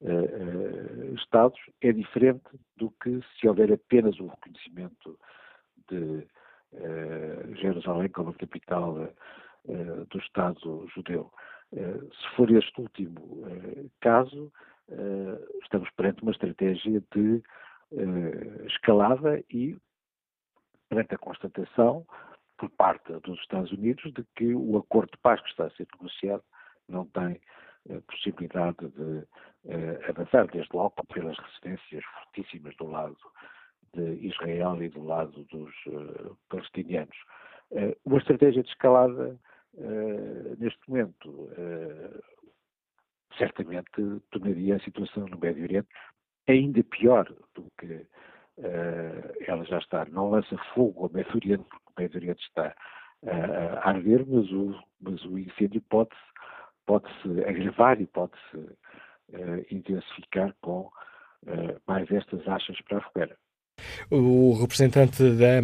uh, 0.00 0.08
uh, 0.08 1.14
Estados 1.14 1.58
é 1.80 1.92
diferente 1.92 2.48
do 2.76 2.90
que 3.02 3.20
se 3.38 3.48
houver 3.48 3.72
apenas 3.72 4.18
o 4.20 4.26
reconhecimento 4.26 5.18
de 5.88 6.26
uh, 6.72 7.54
Jerusalém 7.56 8.08
como 8.08 8.34
capital 8.34 9.08
do 10.08 10.18
Estado 10.18 10.88
judeu. 10.94 11.30
se 11.70 12.36
for 12.36 12.50
este 12.50 12.80
último 12.80 13.44
caso, 14.00 14.50
estamos 15.62 15.90
perante 15.90 16.22
uma 16.22 16.32
estratégia 16.32 17.02
de 17.14 17.42
escalada 18.66 19.44
e 19.50 19.76
perante 20.88 21.14
a 21.14 21.18
constatação 21.18 22.06
por 22.56 22.70
parte 22.70 23.12
dos 23.20 23.38
Estados 23.40 23.70
Unidos 23.72 24.10
de 24.14 24.24
que 24.36 24.54
o 24.54 24.78
acordo 24.78 25.10
de 25.10 25.18
paz 25.18 25.40
que 25.42 25.50
está 25.50 25.66
a 25.66 25.70
ser 25.70 25.86
negociado 25.94 26.42
não 26.88 27.04
tem 27.06 27.38
possibilidade 28.06 28.88
de 28.88 29.24
uh, 29.64 30.08
avançar, 30.08 30.46
desde 30.48 30.74
logo 30.74 30.94
pelas 31.12 31.36
resistências 31.38 32.04
fortíssimas 32.04 32.76
do 32.76 32.86
lado 32.86 33.16
de 33.94 34.26
Israel 34.26 34.82
e 34.82 34.88
do 34.88 35.04
lado 35.04 35.44
dos 35.44 35.74
uh, 35.86 36.36
palestinianos. 36.48 37.16
Uh, 37.70 37.96
uma 38.04 38.18
estratégia 38.18 38.62
de 38.62 38.68
escalada, 38.68 39.38
neste 40.58 40.80
momento, 40.88 41.50
certamente 43.36 43.90
tornaria 44.30 44.74
a 44.74 44.80
situação 44.80 45.26
no 45.28 45.38
Médio 45.38 45.62
Oriente 45.62 45.88
ainda 46.48 46.82
pior 46.82 47.32
do 47.54 47.70
que 47.78 48.04
ela 49.46 49.64
já 49.66 49.78
está. 49.78 50.04
Não 50.06 50.30
lança 50.30 50.56
fogo 50.74 51.04
ao 51.04 51.12
Médio 51.12 51.36
Oriente, 51.36 51.64
porque 51.68 51.86
o 51.86 52.02
Médio 52.02 52.16
Oriente 52.16 52.42
está 52.42 52.74
a 53.24 53.90
arder, 53.90 54.26
mas 54.26 54.50
o, 54.50 54.82
mas 55.00 55.24
o 55.26 55.38
incêndio 55.38 55.80
pode-se 55.82 56.27
pode-se 56.88 57.44
agravar 57.44 58.00
e 58.00 58.06
pode-se 58.06 58.56
uh, 58.56 59.66
intensificar 59.70 60.54
com 60.62 60.80
uh, 60.80 61.80
mais 61.86 62.10
estas 62.10 62.48
achas 62.48 62.80
para 62.80 62.98
a 62.98 63.02
fogueira. 63.02 63.36
O 64.10 64.54
representante 64.60 65.22
da, 65.22 65.60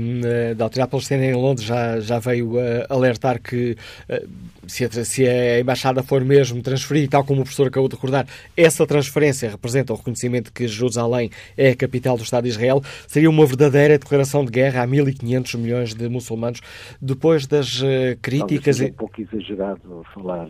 da 0.54 0.64
Autoridade 0.64 0.90
Palestina 0.90 1.24
em 1.24 1.34
Londres 1.34 1.66
já, 1.66 2.00
já 2.00 2.18
veio 2.18 2.56
uh, 2.56 2.86
alertar 2.88 3.40
que 3.40 3.76
uh, 4.08 4.28
se, 4.66 4.84
a, 4.84 4.90
se, 5.04 5.26
a, 5.26 5.60
Embaixada 5.60 6.02
for 6.02 6.24
mesmo 6.24 6.62
transferida, 6.62 7.10
tal 7.10 7.24
como 7.24 7.40
o 7.40 7.44
professor 7.44 7.68
acabou 7.68 7.88
de 7.88 7.94
recordar, 7.94 8.26
essa 8.56 8.86
transferência 8.86 9.50
representa 9.50 9.92
o 9.92 9.96
reconhecimento 9.96 10.52
que 10.52 10.66
Jerusalém 10.68 11.30
é 11.56 11.70
a 11.70 11.76
capital 11.76 12.16
do 12.16 12.22
Estado 12.22 12.44
de 12.44 12.50
Israel, 12.50 12.82
seria 13.06 13.30
uma 13.30 13.46
verdadeira 13.46 13.98
declaração 13.98 14.44
de 14.44 14.50
guerra 14.50 14.82
a 14.82 14.86
1.500 14.86 15.58
milhões 15.58 15.94
de 15.94 16.08
muçulmanos, 16.08 16.60
depois 17.00 17.46
das 17.46 17.80
uh, 17.80 18.16
críticas... 18.20 18.80
É 18.80 18.86
um 18.86 18.92
pouco 18.92 19.20
exagerado 19.20 20.04
falar 20.14 20.46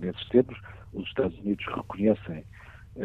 nesses 0.00 0.28
termos. 0.28 0.58
Os 0.92 1.06
Estados 1.06 1.38
Unidos 1.38 1.64
reconhecem 1.74 2.44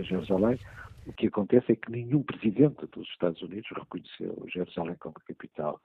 Jerusalém, 0.04 0.58
o 1.06 1.14
que 1.14 1.28
acontece 1.28 1.72
é 1.72 1.76
que 1.76 1.92
nenhum 1.92 2.24
presidente 2.24 2.86
dos 2.88 3.08
Estados 3.10 3.42
Unidos 3.42 3.70
reconheceu 3.76 4.46
Jerusalém 4.48 4.96
como 5.00 5.16
capital 5.16 5.80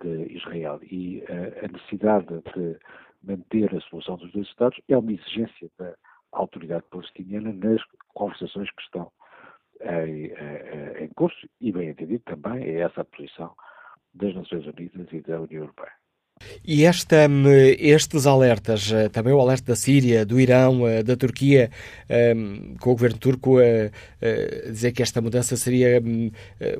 de 0.00 0.32
Israel. 0.32 0.80
E 0.82 1.18
uh, 1.28 1.64
a 1.64 1.68
necessidade 1.68 2.26
de 2.54 2.78
manter 3.22 3.74
a 3.74 3.80
solução 3.82 4.16
dos 4.16 4.32
dois 4.32 4.46
Estados 4.48 4.80
é 4.88 4.96
uma 4.96 5.12
exigência 5.12 5.70
da 5.78 5.94
autoridade 6.32 6.84
palestiniana 6.90 7.52
nas 7.52 7.82
conversações 8.14 8.70
que 8.70 8.82
estão 8.82 9.10
em, 9.80 10.26
em, 10.26 11.04
em 11.04 11.08
curso, 11.08 11.48
e 11.60 11.72
bem 11.72 11.90
entendido 11.90 12.22
também 12.24 12.62
é 12.62 12.80
essa 12.80 13.00
a 13.00 13.04
posição 13.04 13.54
das 14.14 14.34
Nações 14.34 14.66
Unidas 14.66 15.12
e 15.12 15.20
da 15.20 15.40
União 15.40 15.62
Europeia. 15.62 16.01
E 16.64 16.84
esta, 16.84 17.28
hum, 17.28 17.44
estes 17.78 18.26
alertas, 18.26 18.92
eh, 18.92 19.08
também 19.08 19.32
o 19.32 19.40
alerta 19.40 19.72
da 19.72 19.76
Síria, 19.76 20.24
do 20.24 20.40
Irão, 20.40 20.86
eh, 20.86 21.02
da 21.02 21.16
Turquia, 21.16 21.70
hum, 22.36 22.76
com 22.80 22.90
o 22.90 22.94
governo 22.94 23.18
turco 23.18 23.58
a 23.58 24.70
dizer 24.70 24.92
que 24.92 25.02
esta 25.02 25.20
mudança 25.20 25.56
seria 25.56 26.00
hum, 26.00 26.30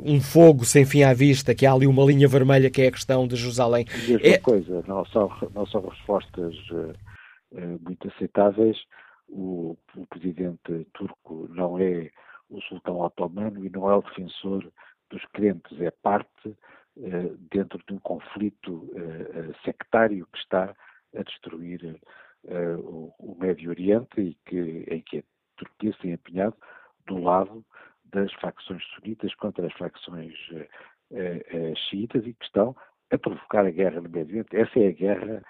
um 0.04 0.20
fogo 0.20 0.64
sem 0.64 0.84
fim 0.84 1.02
à 1.02 1.12
vista, 1.12 1.54
que 1.54 1.66
há 1.66 1.72
ali 1.72 1.86
uma 1.86 2.04
linha 2.04 2.28
vermelha 2.28 2.70
que 2.70 2.82
é 2.82 2.88
a 2.88 2.92
questão 2.92 3.26
de 3.26 3.36
Jerusalém. 3.36 3.86
Mesma 4.08 4.26
é... 4.26 4.38
coisa, 4.38 4.82
não 4.86 5.04
são, 5.06 5.30
não 5.54 5.66
são 5.66 5.86
respostas 5.88 6.54
eh, 7.54 7.78
muito 7.84 8.08
aceitáveis. 8.08 8.78
O, 9.28 9.76
o 9.96 10.06
presidente 10.06 10.86
turco 10.94 11.48
não 11.50 11.78
é 11.78 12.10
o 12.50 12.60
sultão 12.62 13.00
otomano 13.00 13.64
e 13.64 13.70
não 13.70 13.90
é 13.90 13.96
o 13.96 14.02
defensor 14.02 14.70
dos 15.10 15.24
crentes, 15.32 15.80
é 15.80 15.90
parte 15.90 16.28
eh, 16.46 16.52
dentro 17.50 17.82
de 17.86 17.94
um 17.94 17.98
conflito 17.98 18.90
eh, 18.94 19.38
eh, 19.38 19.52
sectário 19.64 20.26
que 20.26 20.38
está 20.38 20.74
a 21.16 21.22
destruir 21.22 22.00
o, 22.78 23.36
Médio 23.38 23.70
Oriente 23.70 24.20
e 24.20 24.34
que, 24.46 24.84
em 24.88 25.00
que 25.00 25.18
a 25.18 25.22
Turquia 25.56 25.92
se 25.92 25.98
tem 26.00 26.12
empenhado 26.12 26.56
do 27.06 27.18
lado 27.18 27.64
das 28.06 28.32
facções 28.34 28.82
sunitas 28.94 29.34
contra 29.36 29.66
as 29.66 29.72
facções 29.74 30.34
xiitas 31.88 32.26
e 32.26 32.34
que 32.34 32.44
estão 32.44 32.74
a 33.10 33.18
provocar 33.18 33.64
a 33.64 33.70
guerra 33.70 34.00
no 34.00 34.08
Médio 34.08 34.38
Oriente. 34.38 34.56
Essa 34.56 34.80
é 34.80 34.88
a 34.88 34.92
guerra 34.92 35.42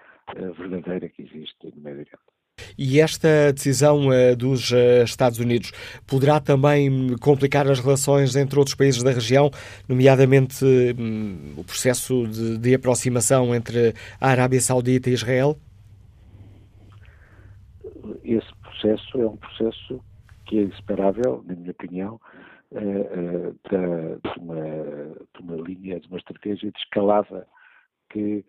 verdadeira 0.56 1.08
que 1.08 1.22
existe 1.22 1.66
no 1.74 1.80
Médio 1.80 2.00
Oriente. 2.00 2.31
E 2.76 3.00
esta 3.00 3.52
decisão 3.52 4.08
uh, 4.08 4.36
dos 4.36 4.70
uh, 4.70 5.04
Estados 5.04 5.38
Unidos 5.38 5.72
poderá 6.06 6.40
também 6.40 7.16
complicar 7.18 7.68
as 7.70 7.80
relações 7.80 8.36
entre 8.36 8.58
outros 8.58 8.74
países 8.74 9.02
da 9.02 9.10
região, 9.10 9.50
nomeadamente 9.88 10.64
um, 10.98 11.54
o 11.56 11.64
processo 11.64 12.26
de, 12.26 12.58
de, 12.58 12.74
aproximação 12.74 13.54
entre 13.54 13.94
a 14.20 14.28
Arábia 14.28 14.60
Saudita 14.60 15.10
e 15.10 15.12
Israel? 15.12 15.56
Esse 18.24 18.52
processo 18.62 19.20
é 19.20 19.26
um 19.26 19.36
processo 19.36 20.00
que 20.46 20.58
é 20.58 20.62
inseparável, 20.62 21.44
na 21.46 21.54
minha 21.54 21.70
opinião, 21.70 22.20
da, 22.72 24.30
de, 24.30 24.40
uma, 24.40 24.64
de, 25.34 25.40
uma, 25.40 25.56
linha, 25.56 26.00
de 26.00 26.08
uma 26.08 26.18
estratégia 26.18 26.70
de 26.70 26.78
escalada 26.78 27.46
que 28.10 28.44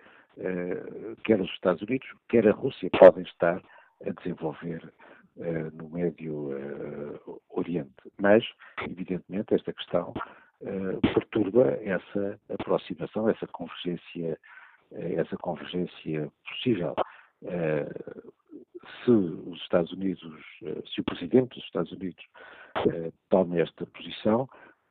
quer 1.24 1.40
os 1.40 1.50
Estados 1.52 1.82
Unidos, 1.82 2.08
quer 2.30 2.48
a 2.48 2.52
Rússia 2.52 2.90
podem 2.98 3.24
estar 3.24 3.62
a 4.06 4.12
desenvolver 4.12 4.94
uh, 5.38 5.76
no 5.76 5.90
Médio 5.90 6.52
uh, 6.52 7.42
Oriente. 7.50 7.92
Mas, 8.20 8.44
evidentemente, 8.88 9.54
esta 9.54 9.74
questão 9.74 10.14
uh, 10.62 11.02
perturba 11.14 11.72
essa 11.84 12.40
aproximação, 12.50 13.30
essa 13.30 13.48
convergência, 13.48 14.40
essa 14.92 15.36
convergência 15.38 16.32
possível. 16.48 16.96
se 19.04 19.12
os 19.12 19.60
Estados 19.62 19.92
Unidos, 19.92 20.32
se 20.94 21.02
o 21.02 21.04
Presidente 21.04 21.56
dos 21.56 21.66
Estados 21.66 21.92
Unidos 21.92 22.24
toma 23.30 23.60
esta 23.60 23.88
posição, 23.88 24.48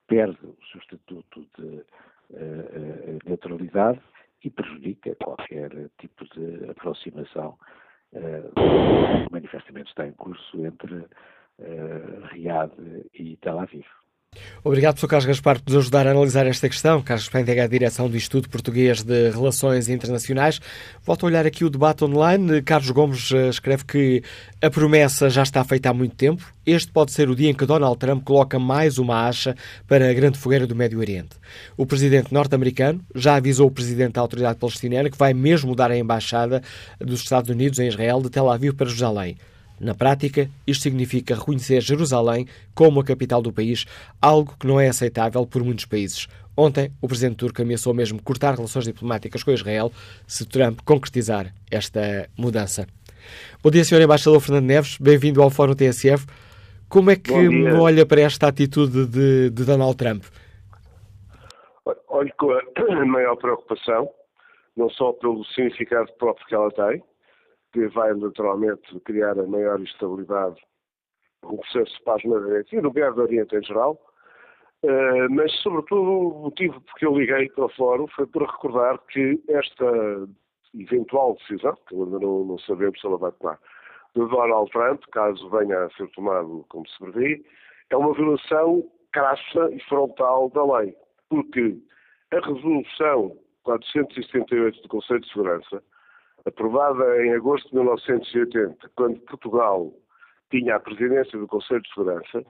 perde 0.09 0.45
o 0.45 0.59
seu 0.73 0.81
estatuto 0.81 1.47
de 1.57 1.85
neutralidade 3.25 4.01
e 4.43 4.51
prejudica 4.51 5.15
qualquer 5.17 5.71
tipo 5.99 6.25
de 6.35 6.71
aproximação 6.71 7.57
uh, 8.13 9.31
manifestamente 9.31 9.89
está 9.89 10.07
em 10.07 10.13
curso 10.13 10.65
entre 10.65 10.95
uh, 10.95 12.27
Riad 12.31 12.73
e 13.15 13.37
Tel 13.37 13.59
Aviv. 13.59 13.87
Obrigado, 14.65 15.01
Sr. 15.01 15.09
Carlos 15.09 15.27
Gaspar, 15.27 15.61
por 15.61 15.73
nos 15.73 15.83
ajudar 15.83 16.07
a 16.07 16.13
analisar 16.13 16.47
esta 16.47 16.69
questão. 16.69 17.03
Carlos 17.03 17.29
integra 17.35 17.65
a 17.65 17.67
direção 17.67 18.09
do 18.09 18.17
Instituto 18.17 18.49
Português 18.49 19.03
de 19.03 19.31
Relações 19.31 19.89
Internacionais. 19.89 20.61
Volto 21.05 21.25
a 21.25 21.27
olhar 21.27 21.45
aqui 21.45 21.65
o 21.65 21.71
debate 21.71 22.05
online. 22.05 22.63
Carlos 22.63 22.91
Gomes 22.91 23.33
eh, 23.33 23.49
escreve 23.49 23.85
que 23.85 24.23
a 24.63 24.71
promessa 24.71 25.29
já 25.29 25.43
está 25.43 25.65
feita 25.65 25.91
há 25.91 25.93
muito 25.93 26.15
tempo. 26.15 26.45
Este 26.65 26.93
pode 26.93 27.11
ser 27.11 27.29
o 27.29 27.35
dia 27.35 27.51
em 27.51 27.55
que 27.55 27.67
Donald 27.67 27.99
Trump 27.99 28.23
coloca 28.23 28.57
mais 28.57 28.99
uma 28.99 29.27
acha 29.27 29.57
para 29.89 30.09
a 30.09 30.15
grande 30.15 30.39
fogueira 30.39 30.65
do 30.65 30.77
Médio 30.77 31.01
Oriente. 31.01 31.31
O 31.77 31.85
presidente 31.85 32.33
norte-americano 32.33 33.01
já 33.17 33.35
avisou 33.35 33.67
o 33.67 33.71
presidente 33.73 34.13
da 34.13 34.21
autoridade 34.21 34.61
palestiniana 34.61 35.11
que 35.11 35.19
vai 35.19 35.35
mesmo 35.35 35.71
mudar 35.71 35.91
a 35.91 35.99
embaixada 35.99 36.63
dos 37.01 37.21
Estados 37.21 37.51
Unidos 37.51 37.81
em 37.81 37.89
Israel 37.89 38.23
de 38.23 38.31
Tel 38.31 38.49
Aviv 38.49 38.75
para 38.75 38.87
Jerusalém. 38.87 39.37
Na 39.83 39.97
prática, 39.97 40.49
isto 40.65 40.85
significa 40.85 41.35
reconhecer 41.35 41.81
Jerusalém 41.81 42.47
como 42.73 43.01
a 43.01 43.05
capital 43.05 43.43
do 43.43 43.53
país, 43.53 43.85
algo 44.23 44.55
que 44.57 44.65
não 44.65 44.79
é 44.79 44.87
aceitável 44.87 45.45
por 45.45 45.65
muitos 45.65 45.87
países. 45.87 46.29
Ontem, 46.57 46.93
o 47.01 47.09
presidente 47.09 47.39
turco 47.39 47.61
ameaçou 47.61 47.93
mesmo 47.93 48.23
cortar 48.23 48.55
relações 48.55 48.85
diplomáticas 48.85 49.43
com 49.43 49.51
Israel 49.51 49.91
se 50.25 50.47
Trump 50.49 50.79
concretizar 50.85 51.53
esta 51.69 52.31
mudança. 52.39 52.87
Bom 53.61 53.73
dia, 53.73 53.83
Sr. 53.83 54.03
Embaixador 54.03 54.41
Fernando 54.41 54.67
Neves. 54.67 54.99
Bem-vindo 54.99 55.43
ao 55.43 55.51
Fórum 55.51 55.75
TSF. 55.75 56.27
Como 56.89 57.11
é 57.11 57.17
que 57.17 57.33
olha 57.77 58.07
para 58.07 58.21
esta 58.21 58.47
atitude 58.47 59.09
de, 59.09 59.51
de 59.51 59.65
Donald 59.65 59.97
Trump? 59.97 60.23
Olho 62.07 62.33
com 62.39 62.53
a 62.53 62.63
maior 63.05 63.35
preocupação, 63.35 64.09
não 64.77 64.89
só 64.91 65.13
pelo 65.15 65.45
significado 65.47 66.09
próprio 66.21 66.47
que 66.47 66.55
ela 66.55 66.71
tem, 66.71 67.03
que 67.73 67.87
vai 67.89 68.13
naturalmente 68.15 69.01
criar 69.01 69.39
a 69.39 69.47
maior 69.47 69.81
estabilidade 69.81 70.61
no 71.43 71.59
processo 71.59 71.97
de 71.97 72.05
paz 72.05 72.23
no 72.25 72.35
Oriente 72.35 72.77
e 72.77 72.81
no 72.81 72.93
Médio 72.93 73.23
Oriente 73.23 73.57
em 73.57 73.63
geral, 73.63 73.99
uh, 74.85 75.31
mas 75.31 75.53
sobretudo 75.63 76.03
o 76.03 76.43
motivo 76.45 76.81
porque 76.83 77.07
eu 77.07 77.17
liguei 77.17 77.49
para 77.51 77.65
o 77.65 77.69
Fórum 77.71 78.07
foi 78.09 78.27
para 78.27 78.47
recordar 78.47 78.99
que 79.09 79.43
esta 79.49 80.29
eventual 80.75 81.35
decisão, 81.35 81.77
que 81.89 81.95
ainda 81.95 82.19
não, 82.19 82.45
não 82.45 82.59
sabemos 82.61 83.01
se 83.01 83.07
ela 83.07 83.19
vai 83.19 83.33
tomar, 83.33 83.59
de 84.15 84.29
Donald 84.29 84.71
Trump, 84.71 85.03
caso 85.11 85.51
venha 85.51 85.85
a 85.85 85.91
ser 85.91 86.09
tomado 86.11 86.65
como 86.69 86.87
se 86.87 86.99
prevê, 86.99 87.45
é 87.91 87.97
uma 87.97 88.13
violação 88.15 88.85
crassa 89.13 89.71
e 89.73 89.81
frontal 89.85 90.51
da 90.51 90.79
lei, 90.79 90.95
porque 91.29 91.79
a 92.31 92.41
resolução 92.41 93.37
478 93.65 94.83
do 94.83 94.89
Conselho 94.89 95.21
de 95.21 95.29
Segurança 95.29 95.83
aprovada 96.45 97.25
em 97.25 97.35
agosto 97.35 97.69
de 97.69 97.75
1980, 97.77 98.91
quando 98.95 99.21
Portugal 99.21 99.93
tinha 100.51 100.77
a 100.77 100.81
presidência 100.81 101.39
do 101.39 101.47
Conselho 101.47 101.83
de 101.83 101.89
Segurança, 101.89 102.45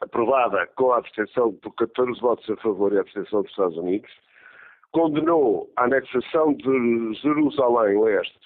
aprovada 0.00 0.66
com 0.76 0.92
a 0.92 0.98
abstenção 0.98 1.52
por 1.54 1.74
14 1.74 2.20
votos 2.20 2.48
a 2.50 2.56
favor 2.56 2.92
e 2.92 2.98
a 2.98 3.00
abstenção 3.00 3.42
dos 3.42 3.50
Estados 3.50 3.76
Unidos, 3.76 4.10
condenou 4.92 5.70
a 5.76 5.84
anexação 5.84 6.54
de 6.54 7.14
Jerusalém 7.14 8.00
Leste 8.02 8.38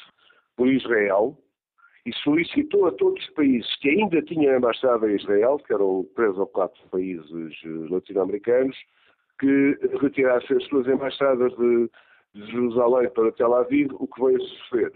por 0.57 0.69
Israel 0.69 1.37
e 2.07 2.13
solicitou 2.23 2.87
a 2.87 2.93
todos 2.93 3.23
os 3.23 3.31
países 3.35 3.77
que 3.77 3.91
ainda 3.91 4.23
tinham 4.23 4.57
embaixada 4.57 5.11
em 5.11 5.17
Israel, 5.17 5.59
que 5.59 5.73
eram 5.73 6.07
três 6.15 6.37
ou 6.39 6.47
quatro 6.47 6.81
países 6.91 7.29
latino-americanos, 7.91 8.77
que 9.39 9.79
retirassem 10.01 10.57
as 10.57 10.65
suas 10.65 10.87
embaixadas 10.87 11.55
de 11.57 11.91
de 12.39 12.53
Jerusalém 12.53 13.09
para 13.11 13.33
Tel 13.33 13.55
Aviv, 13.55 13.91
o 13.95 14.07
que 14.07 14.23
veio 14.23 14.37
a 14.37 14.47
suceder. 14.47 14.93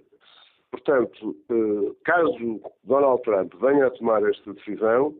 Portanto, 0.70 1.36
eh, 1.51 1.95
caso 2.05 2.61
Donald 2.84 3.22
Trump 3.22 3.53
venha 3.61 3.86
a 3.86 3.90
tomar 3.90 4.22
esta 4.22 4.55
decisão, 4.55 5.14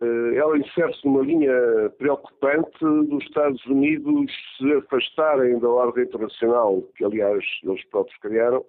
eh, 0.00 0.34
ela 0.36 0.58
insere-se 0.58 1.06
numa 1.06 1.22
linha 1.22 1.52
preocupante 1.98 2.78
dos 2.80 3.22
Estados 3.24 3.64
Unidos 3.66 4.32
se 4.56 4.72
afastarem 4.72 5.58
da 5.58 5.68
ordem 5.68 6.04
internacional, 6.04 6.82
que 6.96 7.04
aliás 7.04 7.44
eles 7.62 7.84
próprios 7.86 8.18
criaram, 8.18 8.64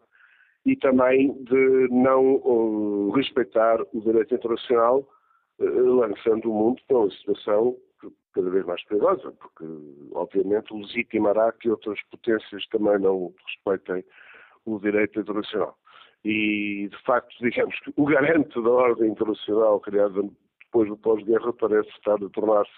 e 0.66 0.76
também 0.76 1.34
de 1.44 1.88
não 1.90 3.10
respeitar 3.16 3.82
o 3.94 4.02
direito 4.02 4.36
internacional, 4.36 5.04
eh, 5.60 5.64
lançando 5.64 6.52
o 6.52 6.54
mundo 6.54 6.82
para 6.88 6.98
uma 6.98 7.12
situação 7.12 7.76
cada 8.34 8.50
vez 8.50 8.66
mais 8.66 8.84
perigosa, 8.86 9.32
porque 9.32 9.66
obviamente 10.14 10.74
legitimará 10.74 11.52
que 11.54 11.70
outras 11.70 12.00
potências 12.10 12.66
também 12.68 13.00
não 13.00 13.34
respeitem 13.48 14.04
o 14.66 14.80
direito 14.80 15.20
internacional. 15.20 15.78
E, 16.24 16.88
de 16.90 17.04
facto, 17.04 17.36
digamos 17.42 17.78
que 17.80 17.92
o 17.96 18.06
garante 18.06 18.62
da 18.62 18.70
ordem 18.70 19.10
internacional 19.12 19.80
criada 19.80 20.22
depois 20.72 20.88
do 20.88 20.98
pós-guerra 20.98 21.52
parece 21.54 21.90
estar 21.90 22.16
a 22.16 22.30
tornar-se 22.30 22.72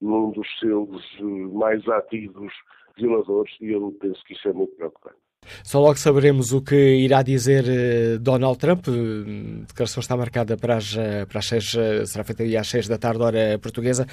num 0.00 0.32
dos 0.32 0.46
seus 0.58 1.02
eh, 1.20 1.22
mais 1.52 1.86
ativos 1.88 2.52
violadores 2.98 3.52
e 3.60 3.70
eu 3.70 3.96
penso 4.00 4.20
que 4.24 4.34
isso 4.34 4.48
é 4.48 4.52
muito 4.52 4.74
preocupante. 4.74 5.16
Só 5.64 5.80
logo 5.80 5.96
saberemos 5.96 6.52
o 6.52 6.62
que 6.62 6.74
irá 6.74 7.22
dizer 7.22 7.64
eh, 7.68 8.18
Donald 8.18 8.58
Trump. 8.58 8.86
A 8.88 9.66
declaração 9.66 10.00
está 10.00 10.16
marcada 10.16 10.56
para 10.56 10.76
as, 10.76 10.96
eh, 10.96 11.24
para 11.26 11.38
as 11.38 11.46
seis, 11.46 11.70
será 12.06 12.24
feita 12.24 12.42
às 12.58 12.68
seis 12.68 12.88
da 12.88 12.98
tarde, 12.98 13.22
hora 13.22 13.58
portuguesa. 13.60 14.06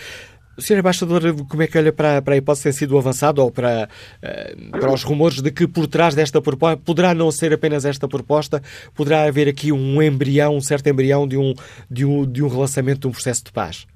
Sr. 0.59 0.79
Embaixador, 0.79 1.21
como 1.49 1.63
é 1.63 1.67
que 1.67 1.77
olha 1.77 1.91
para, 1.91 2.21
para 2.21 2.33
a 2.33 2.37
hipótese 2.37 2.63
ter 2.63 2.73
sido 2.73 2.97
avançado 2.97 3.41
ou 3.41 3.51
para, 3.51 3.89
eh, 4.21 4.55
para 4.71 4.93
os 4.93 5.03
rumores 5.03 5.41
de 5.41 5.51
que 5.51 5.67
por 5.67 5.87
trás 5.87 6.15
desta 6.15 6.41
proposta, 6.41 6.81
poderá 6.83 7.13
não 7.13 7.31
ser 7.31 7.53
apenas 7.53 7.85
esta 7.85 8.07
proposta, 8.07 8.61
poderá 8.95 9.23
haver 9.23 9.47
aqui 9.47 9.71
um 9.71 10.01
embrião, 10.01 10.55
um 10.55 10.61
certo 10.61 10.87
embrião 10.87 11.27
de 11.27 11.37
um, 11.37 11.53
de 11.89 12.05
um, 12.05 12.25
de 12.25 12.43
um 12.43 12.47
relançamento 12.47 13.01
de 13.01 13.07
um 13.07 13.11
processo 13.11 13.45
de 13.45 13.51
paz? 13.51 13.87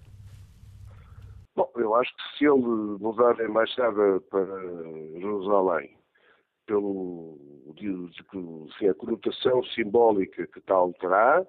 Bom, 1.55 1.69
eu 1.75 1.95
acho 1.95 2.11
que 2.15 2.37
se 2.37 2.45
ele 2.45 2.97
mudar 2.99 3.39
a 3.39 3.45
embaixada 3.45 4.19
para 4.29 4.45
Jerusalém 5.19 5.91
pelo 6.65 7.37
assim, 8.75 8.87
a 8.87 8.93
conotação 8.93 9.63
simbólica 9.75 10.47
que 10.47 10.61
tal 10.61 10.93
terá, 10.93 11.45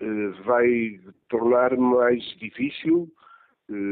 eh, 0.00 0.28
vai 0.44 1.00
tornar 1.28 1.76
mais 1.76 2.22
difícil 2.38 3.08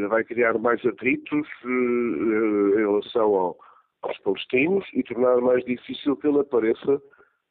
vai 0.09 0.25
criar 0.25 0.59
mais 0.59 0.85
atritos 0.85 1.47
eh, 1.65 1.69
em 1.69 2.77
relação 2.77 3.35
ao, 3.35 3.59
aos 4.03 4.19
palestinos 4.19 4.85
e 4.95 5.03
tornar 5.03 5.41
mais 5.41 5.65
difícil 5.65 6.17
que 6.17 6.27
ele 6.27 6.41
apareça 6.41 7.01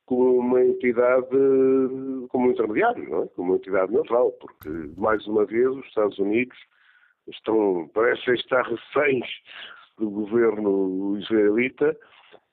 como 0.05 0.39
uma 0.39 0.63
entidade, 0.63 1.27
como 2.29 2.47
um 2.47 2.51
intermediário, 2.51 3.09
não 3.09 3.23
é? 3.23 3.27
como 3.27 3.49
uma 3.49 3.57
entidade 3.57 3.91
neutral, 3.91 4.31
porque, 4.39 4.69
mais 4.97 5.25
uma 5.27 5.45
vez, 5.45 5.67
os 5.67 5.85
Estados 5.85 6.17
Unidos 6.17 6.57
estão, 7.27 7.89
parecem 7.93 8.35
estar 8.35 8.63
reféns 8.63 9.25
do 9.97 10.09
governo 10.09 11.17
israelita 11.17 11.97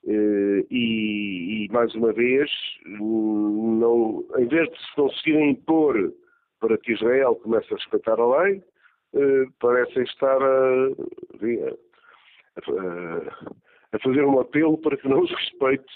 eh, 0.06 0.66
e, 0.70 1.64
e, 1.64 1.72
mais 1.72 1.94
uma 1.94 2.12
vez, 2.12 2.50
não, 2.86 4.24
em 4.36 4.46
vez 4.46 4.68
de 4.70 4.78
se 4.78 4.94
conseguirem 4.96 5.50
impor 5.50 6.12
para 6.60 6.76
que 6.78 6.92
Israel 6.92 7.36
comece 7.36 7.72
a 7.72 7.76
respeitar 7.76 8.18
a 8.18 8.42
lei, 8.42 8.56
eh, 8.56 8.62
parecem 9.60 10.02
estar 10.02 10.42
a, 10.42 10.88
a, 12.56 13.36
a, 13.92 13.98
fazer 13.98 14.24
um 14.24 14.40
apelo 14.40 14.78
para 14.78 14.96
que 14.96 15.08
não 15.08 15.26
se 15.26 15.34
respeite 15.34 15.86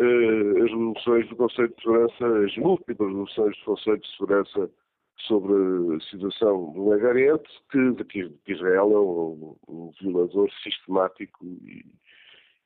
uh, 0.00 0.64
as 0.64 0.70
resoluções 0.70 1.28
do 1.28 1.36
Conselho 1.36 1.68
de 1.68 1.82
Segurança, 1.82 2.44
as 2.44 2.56
múltiplas 2.56 3.08
resoluções 3.08 3.58
do 3.58 3.64
Conselho 3.64 3.98
de 3.98 4.10
Segurança 4.12 4.70
sobre 5.18 5.96
a 5.96 6.00
situação 6.10 6.72
do 6.72 6.90
Médio 6.90 7.40
que, 7.70 8.04
que, 8.04 8.52
Israel 8.52 8.92
é 8.92 9.00
um, 9.00 9.56
um 9.68 9.90
violador 10.00 10.50
sistemático 10.62 11.44
e, 11.44 11.84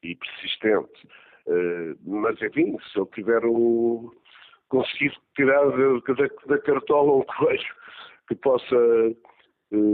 e 0.03 0.17
persistente. 0.17 1.07
Uh, 1.47 1.97
mas, 2.05 2.41
enfim, 2.43 2.77
se 2.93 2.99
ele 2.99 3.09
tiver 3.15 3.45
um, 3.45 4.11
conseguir 4.69 5.13
tirar 5.37 5.65
da, 5.71 6.15
da, 6.15 6.29
da 6.47 6.59
cartola 6.59 7.19
um 7.19 7.23
coelho 7.23 7.75
que 8.29 8.35
possa 8.37 8.75
eh, 8.75 9.17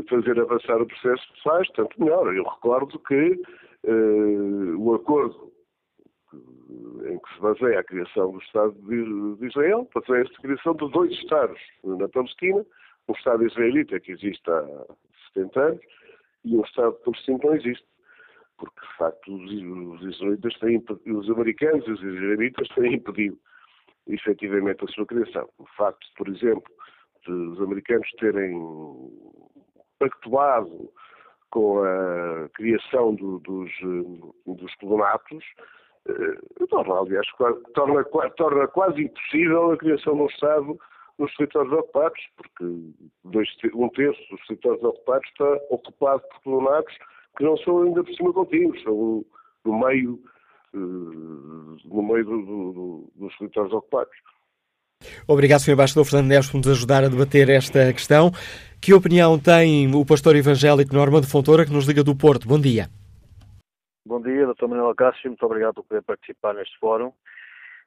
fazer 0.08 0.40
avançar 0.40 0.80
o 0.80 0.86
processo 0.86 1.34
de 1.34 1.42
faz, 1.42 1.68
tanto 1.70 2.00
melhor. 2.00 2.34
Eu 2.34 2.44
recordo 2.44 2.98
que 3.00 3.40
uh, 3.84 4.78
o 4.78 4.94
acordo 4.94 5.52
em 7.08 7.18
que 7.18 7.34
se 7.34 7.40
baseia 7.40 7.80
a 7.80 7.84
criação 7.84 8.32
do 8.32 8.38
Estado 8.38 8.72
de, 8.72 9.46
Israel, 9.46 9.88
baseia-se 9.94 10.34
a 10.34 10.40
criação 10.40 10.74
de 10.74 10.90
dois 10.90 11.12
Estados 11.12 11.60
na 11.84 12.08
Palestina, 12.08 12.64
um 13.08 13.12
Estado 13.12 13.46
israelita 13.46 14.00
que 14.00 14.12
existe 14.12 14.50
há 14.50 14.86
70 15.34 15.60
anos 15.60 15.80
e 16.44 16.56
um 16.56 16.62
Estado 16.62 16.92
palestino 17.04 17.38
que 17.38 17.46
não 17.46 17.54
existe. 17.54 17.86
Porque, 18.58 18.80
de 18.80 18.96
facto, 18.96 19.34
os 19.34 20.02
israelitas 20.02 20.58
têm, 20.58 20.82
os 21.06 21.30
americanos 21.30 21.86
e 21.86 21.90
os 21.90 22.02
israelitas 22.02 22.68
têm 22.68 22.94
impedido 22.94 23.38
efetivamente 24.06 24.84
a 24.84 24.88
sua 24.88 25.04
criação. 25.06 25.48
O 25.58 25.66
facto, 25.76 26.06
por 26.16 26.28
exemplo, 26.28 26.72
de 27.26 27.32
os 27.32 27.60
americanos 27.60 28.10
terem 28.18 28.56
pactuado 29.99 30.90
com 31.51 31.82
a 31.82 32.49
criação 32.55 33.14
do, 33.14 33.38
dos, 33.40 33.70
eh, 33.82 34.53
dos 34.55 34.74
colonatos, 34.76 35.44
eh, 36.09 36.66
torna, 36.68 37.01
aliás, 37.01 37.26
torna, 37.74 38.05
torna 38.36 38.66
quase 38.68 39.05
impossível 39.05 39.72
a 39.72 39.76
criação 39.76 40.14
de 40.16 40.22
um 40.22 40.26
Estado 40.26 40.78
nos 41.18 41.34
territórios 41.36 41.72
ocupados, 41.72 42.20
porque 42.36 42.92
dois, 43.24 43.49
um 43.74 43.88
terço 43.90 44.20
dos 44.30 44.47
territórios 44.47 44.84
ocupados 44.84 45.28
está 45.28 45.59
ocupado 45.70 46.22
por 46.28 46.42
colonados 46.42 46.94
que 47.36 47.44
não 47.44 47.57
são 47.59 47.82
ainda 47.82 48.05
por 48.05 48.14
cima 48.14 48.32
contínuos, 48.32 48.82
são 48.82 49.24
no 49.64 49.78
meio, 49.78 50.20
no 50.72 52.03
meio 52.03 52.24
do, 52.24 52.42
do, 52.42 53.12
dos 53.16 53.38
territórios 53.38 53.72
ocupados. 53.72 54.16
Obrigado, 55.28 55.61
Sr. 55.61 55.72
Embaixador 55.72 56.05
Fernando 56.05 56.28
Neves, 56.28 56.51
por 56.51 56.59
nos 56.59 56.68
ajudar 56.68 57.05
a 57.05 57.09
debater 57.09 57.49
esta 57.51 57.92
questão. 57.92 58.30
Que 58.80 58.94
opinião 58.94 59.38
tem 59.38 59.92
o 59.94 60.05
pastor 60.07 60.36
evangélico 60.36 60.94
Normando 60.94 61.28
Fontoura, 61.28 61.64
que 61.64 61.72
nos 61.72 61.86
liga 61.86 62.05
do 62.05 62.16
Porto? 62.16 62.47
Bom 62.47 62.61
dia. 62.61 62.88
Bom 64.07 64.22
dia, 64.22 64.47
Dr. 64.47 64.68
Manuel 64.68 64.94
Cássio. 64.94 65.28
Muito 65.28 65.44
obrigado 65.44 65.74
por 65.74 65.84
poder 65.84 66.03
participar 66.03 66.55
neste 66.55 66.78
fórum. 66.78 67.09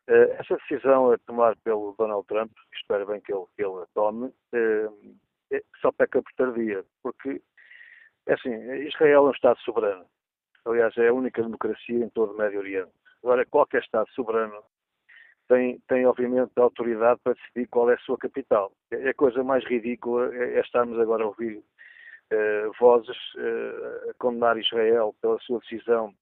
Uh, 0.10 0.34
essa 0.39 0.57
decisão 0.57 1.12
a 1.12 1.18
tomar 1.20 1.55
pelo 1.64 1.95
Donald 1.97 2.26
Trump, 2.28 2.51
espero 2.76 3.05
bem 3.05 3.22
que 3.22 3.32
ele, 3.32 3.45
que 3.55 3.64
ele 3.64 3.84
a 3.84 3.86
tome, 3.93 4.26
uh, 4.26 5.62
só 5.82 5.91
peca 5.91 6.22
por 6.22 6.34
tardia, 6.36 6.84
porque, 7.03 7.41
é 8.28 8.34
assim, 8.34 8.49
Israel 8.88 9.28
é 9.28 9.30
um 9.30 9.32
Estado 9.32 9.60
soberano. 9.60 10.05
Aliás, 10.66 10.97
é 10.97 11.07
a 11.07 11.14
única 11.14 11.41
democracia 11.41 12.03
em 12.03 12.10
todo 12.10 12.34
o 12.34 12.38
Médio 12.38 12.60
Oriente. 12.60 12.91
Agora, 13.24 13.45
qualquer 13.45 13.82
Estado 13.82 14.10
soberano 14.12 14.62
tem, 15.50 15.82
tem 15.88 16.06
obviamente 16.06 16.52
a 16.56 16.62
autoridade 16.62 17.20
para 17.24 17.34
decidir 17.34 17.68
qual 17.68 17.89
é 17.89 17.95
a 17.95 18.00
sua 18.00 18.18
capital. 18.18 18.72
É 18.91 19.10
a 19.10 19.14
coisa 19.14 19.43
mais 19.43 19.66
ridícula 19.66 20.34
é, 20.34 20.58
é 20.58 20.62
estarmos 20.62 20.97
agora 21.00 21.24
a 21.24 21.28
ouvir 21.28 21.58
uh, 21.58 22.72
vozes 22.80 23.18
uh, 23.36 24.12
a 24.12 24.14
condenar 24.20 24.58
Israel 24.58 25.14
pela 25.22 25.39
sua 25.39 25.60
decisão 25.60 26.14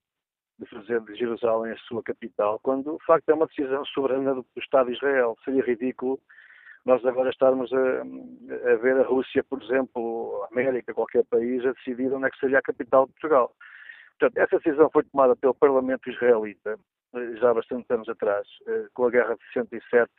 de 0.58 0.66
fazer 0.66 1.00
de 1.02 1.14
Jerusalém 1.14 1.72
a 1.72 1.76
sua 1.76 2.02
capital, 2.02 2.58
quando 2.60 2.96
de 2.96 3.04
facto 3.04 3.28
é 3.28 3.34
uma 3.34 3.46
decisão 3.46 3.84
soberana 3.84 4.34
do, 4.34 4.42
do 4.42 4.60
Estado 4.60 4.86
de 4.86 4.96
Israel. 4.96 5.36
Seria 5.44 5.62
ridículo 5.62 6.18
nós 6.84 7.04
agora 7.04 7.28
estarmos 7.28 7.70
a, 7.70 8.00
a, 8.72 8.76
ver 8.76 8.98
a 8.98 9.02
Rússia, 9.02 9.44
por 9.44 9.62
exemplo, 9.62 10.42
a 10.44 10.52
América, 10.52 10.94
qualquer 10.94 11.22
país, 11.24 11.64
a 11.66 11.72
decidir 11.72 12.10
onde 12.14 12.26
é 12.26 12.30
que 12.30 12.38
seria 12.38 12.60
a 12.60 12.62
capital 12.62 13.06
de 13.06 13.12
Portugal. 13.12 13.52
Portanto, 14.18 14.38
essa 14.38 14.58
decisão 14.58 14.88
foi 14.90 15.04
tomada 15.04 15.36
pelo 15.36 15.54
Parlamento 15.54 16.08
israelita 16.08 16.78
já 17.14 17.50
há 17.50 17.54
bastante 17.54 17.92
anos 17.92 18.08
atrás, 18.08 18.46
eh, 18.66 18.86
com 18.94 19.06
a 19.06 19.10
guerra 19.10 19.34
de 19.34 19.42
67, 19.52 20.10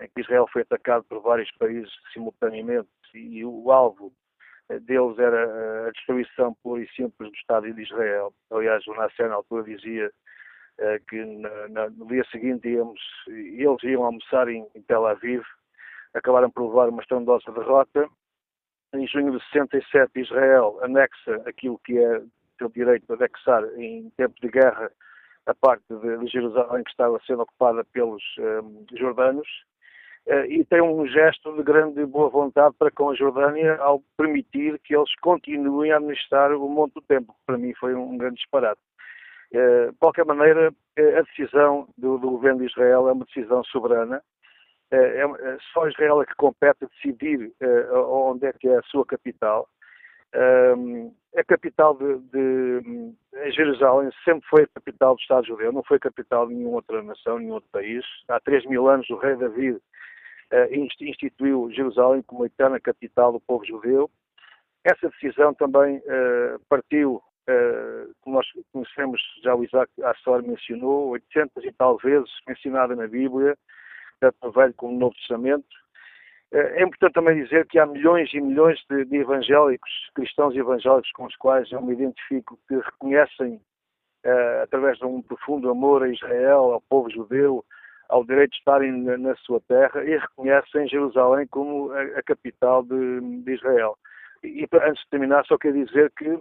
em 0.00 0.08
que 0.08 0.20
Israel 0.20 0.46
foi 0.52 0.62
atacado 0.62 1.04
por 1.04 1.20
vários 1.20 1.50
países 1.58 1.92
simultaneamente 2.12 2.88
e 3.14 3.44
o 3.44 3.70
alvo 3.70 4.12
eh, 4.70 4.78
deles 4.80 5.18
era 5.18 5.88
a 5.88 5.90
destruição 5.90 6.54
pura 6.62 6.82
e 6.82 6.88
simples 6.90 7.30
do 7.30 7.36
Estado 7.36 7.72
de 7.72 7.82
Israel. 7.82 8.32
Aliás, 8.50 8.86
o 8.86 8.94
Nasser 8.94 9.28
na 9.28 9.36
altura 9.36 9.64
dizia 9.64 10.10
eh, 10.78 11.00
que 11.08 11.24
no 11.24 12.06
dia 12.06 12.24
seguinte 12.30 12.68
íamos, 12.68 13.00
eles 13.28 13.82
iam 13.82 14.04
almoçar 14.04 14.48
em, 14.48 14.66
Tel 14.88 15.06
Aviv, 15.06 15.42
acabaram 16.14 16.50
por 16.50 16.68
levar 16.68 16.88
uma 16.88 17.02
estrondosa 17.02 17.52
derrota. 17.52 18.08
Em 18.94 19.06
junho 19.08 19.36
de 19.36 19.44
67, 19.46 20.20
Israel 20.20 20.78
anexa 20.82 21.42
aquilo 21.46 21.78
que 21.84 21.98
é 21.98 22.22
o 22.62 22.68
direito 22.70 23.06
de 23.06 23.12
anexar 23.12 23.64
em 23.76 24.08
tempo 24.16 24.34
de 24.40 24.48
guerra 24.48 24.90
a 25.46 25.54
parte 25.54 25.84
de, 25.88 26.26
Jerusalém 26.26 26.84
que 26.84 26.90
estava 26.90 27.20
sendo 27.26 27.42
ocupada 27.42 27.84
pelos 27.92 28.22
um, 28.38 28.86
jordanos, 28.96 29.46
uh, 30.26 30.44
e 30.46 30.64
tem 30.64 30.80
um 30.80 31.06
gesto 31.06 31.54
de 31.54 31.62
grande 31.62 32.04
boa 32.06 32.28
vontade 32.28 32.74
para 32.78 32.90
com 32.90 33.10
a 33.10 33.14
Jordânia 33.14 33.76
ao 33.76 34.02
permitir 34.16 34.78
que 34.80 34.96
eles 34.96 35.14
continuem 35.20 35.92
a 35.92 35.96
administrar 35.96 36.52
o 36.52 36.68
Monte 36.68 36.94
do 36.94 37.02
Templo. 37.02 37.34
Para 37.46 37.58
mim 37.58 37.74
foi 37.74 37.94
um, 37.94 38.16
grande 38.16 38.36
disparate. 38.36 38.80
Uh, 39.52 39.92
de 39.92 39.98
qualquer 39.98 40.24
maneira, 40.24 40.72
a 40.96 41.22
decisão 41.22 41.88
do, 41.98 42.18
do, 42.18 42.30
governo 42.30 42.60
de 42.60 42.66
Israel 42.66 43.08
é 43.08 43.12
uma 43.12 43.24
decisão 43.24 43.62
soberana. 43.64 44.22
Uh, 44.92 44.96
é, 44.96 45.58
só 45.72 45.86
Israel 45.88 46.22
é 46.22 46.26
que 46.26 46.34
compete 46.36 46.86
decidir 46.86 47.52
onde 47.92 48.46
é 48.46 48.52
que 48.52 48.68
é 48.68 48.76
a 48.76 48.82
sua 48.82 49.04
capital 49.04 49.68
a 51.36 51.44
capital 51.44 51.96
de, 51.96 52.18
de, 52.32 53.52
Jerusalém 53.52 54.10
sempre 54.24 54.48
foi 54.48 54.62
a 54.62 54.68
capital 54.74 55.14
do 55.14 55.20
Estado 55.20 55.46
judeu, 55.46 55.72
não 55.72 55.82
foi 55.82 55.96
a 55.96 56.00
capital 56.00 56.46
de 56.46 56.54
nenhuma 56.54 56.76
outra 56.76 57.02
nação, 57.02 57.38
nenhum 57.38 57.54
outro 57.54 57.68
país. 57.70 58.04
Há 58.28 58.40
3 58.40 58.66
mil 58.66 58.88
anos 58.88 59.08
o 59.10 59.16
rei 59.16 59.36
David 59.36 59.76
uh, 59.76 60.74
instituiu 61.00 61.70
Jerusalém 61.72 62.22
como 62.22 62.44
a 62.44 62.46
eterna 62.46 62.80
capital 62.80 63.32
do 63.32 63.40
povo 63.40 63.64
judeu. 63.64 64.10
Essa 64.84 65.08
decisão 65.08 65.54
também 65.54 65.98
uh, 65.98 66.60
partiu, 66.68 67.16
uh, 67.48 68.14
como 68.20 68.36
nós 68.36 68.46
conhecemos, 68.72 69.20
já 69.42 69.54
o 69.54 69.64
Isaac 69.64 69.90
Assor 70.02 70.42
mencionou, 70.42 71.08
800 71.08 71.64
e 71.64 71.72
tal 71.72 71.96
vezes 71.98 72.30
mencionada 72.46 72.94
na 72.94 73.06
Bíblia, 73.06 73.56
tanto 74.20 74.36
no 74.42 74.52
Velho 74.52 74.74
como 74.74 74.92
no 74.92 74.98
Novo 75.00 75.14
Testamento, 75.16 75.66
é 76.54 76.82
importante 76.84 77.14
também 77.14 77.42
dizer 77.42 77.66
que 77.66 77.80
há 77.80 77.86
milhões 77.86 78.32
e 78.32 78.40
milhões 78.40 78.78
de, 78.88 79.04
de 79.06 79.16
evangélicos, 79.16 79.90
cristãos 80.14 80.54
evangélicos 80.54 81.10
com 81.12 81.26
os 81.26 81.34
quais 81.36 81.70
eu 81.72 81.82
me 81.82 81.94
identifico, 81.94 82.56
que 82.68 82.76
reconhecem, 82.76 83.60
uh, 84.24 84.62
através 84.62 84.98
de 84.98 85.04
um 85.04 85.20
profundo 85.20 85.68
amor 85.68 86.04
a 86.04 86.08
Israel, 86.08 86.72
ao 86.72 86.80
povo 86.82 87.10
judeu, 87.10 87.64
ao 88.08 88.24
direito 88.24 88.52
de 88.52 88.58
estarem 88.58 88.92
na, 88.92 89.18
na 89.18 89.34
sua 89.36 89.60
terra 89.62 90.04
e 90.04 90.16
reconhecem 90.16 90.86
Jerusalém 90.86 91.46
como 91.48 91.90
a, 91.90 92.02
a 92.18 92.22
capital 92.22 92.84
de, 92.84 93.20
de 93.42 93.52
Israel. 93.52 93.98
E, 94.44 94.62
e, 94.62 94.68
antes 94.80 95.02
de 95.02 95.10
terminar, 95.10 95.44
só 95.46 95.58
quero 95.58 95.84
dizer 95.84 96.12
que 96.16 96.38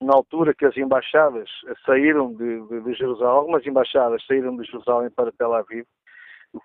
na 0.00 0.14
altura 0.14 0.54
que 0.54 0.64
as 0.64 0.76
embaixadas 0.76 1.50
saíram 1.84 2.32
de, 2.32 2.66
de, 2.68 2.80
de 2.80 2.94
Jerusalém, 2.94 3.34
algumas 3.34 3.66
embaixadas 3.66 4.24
saíram 4.26 4.56
de 4.56 4.64
Jerusalém 4.64 5.10
para 5.10 5.32
Tel 5.32 5.52
Aviv, 5.52 5.84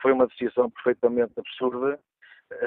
foi 0.01 0.13
uma 0.13 0.27
decisão 0.27 0.69
perfeitamente 0.69 1.33
absurda, 1.37 1.99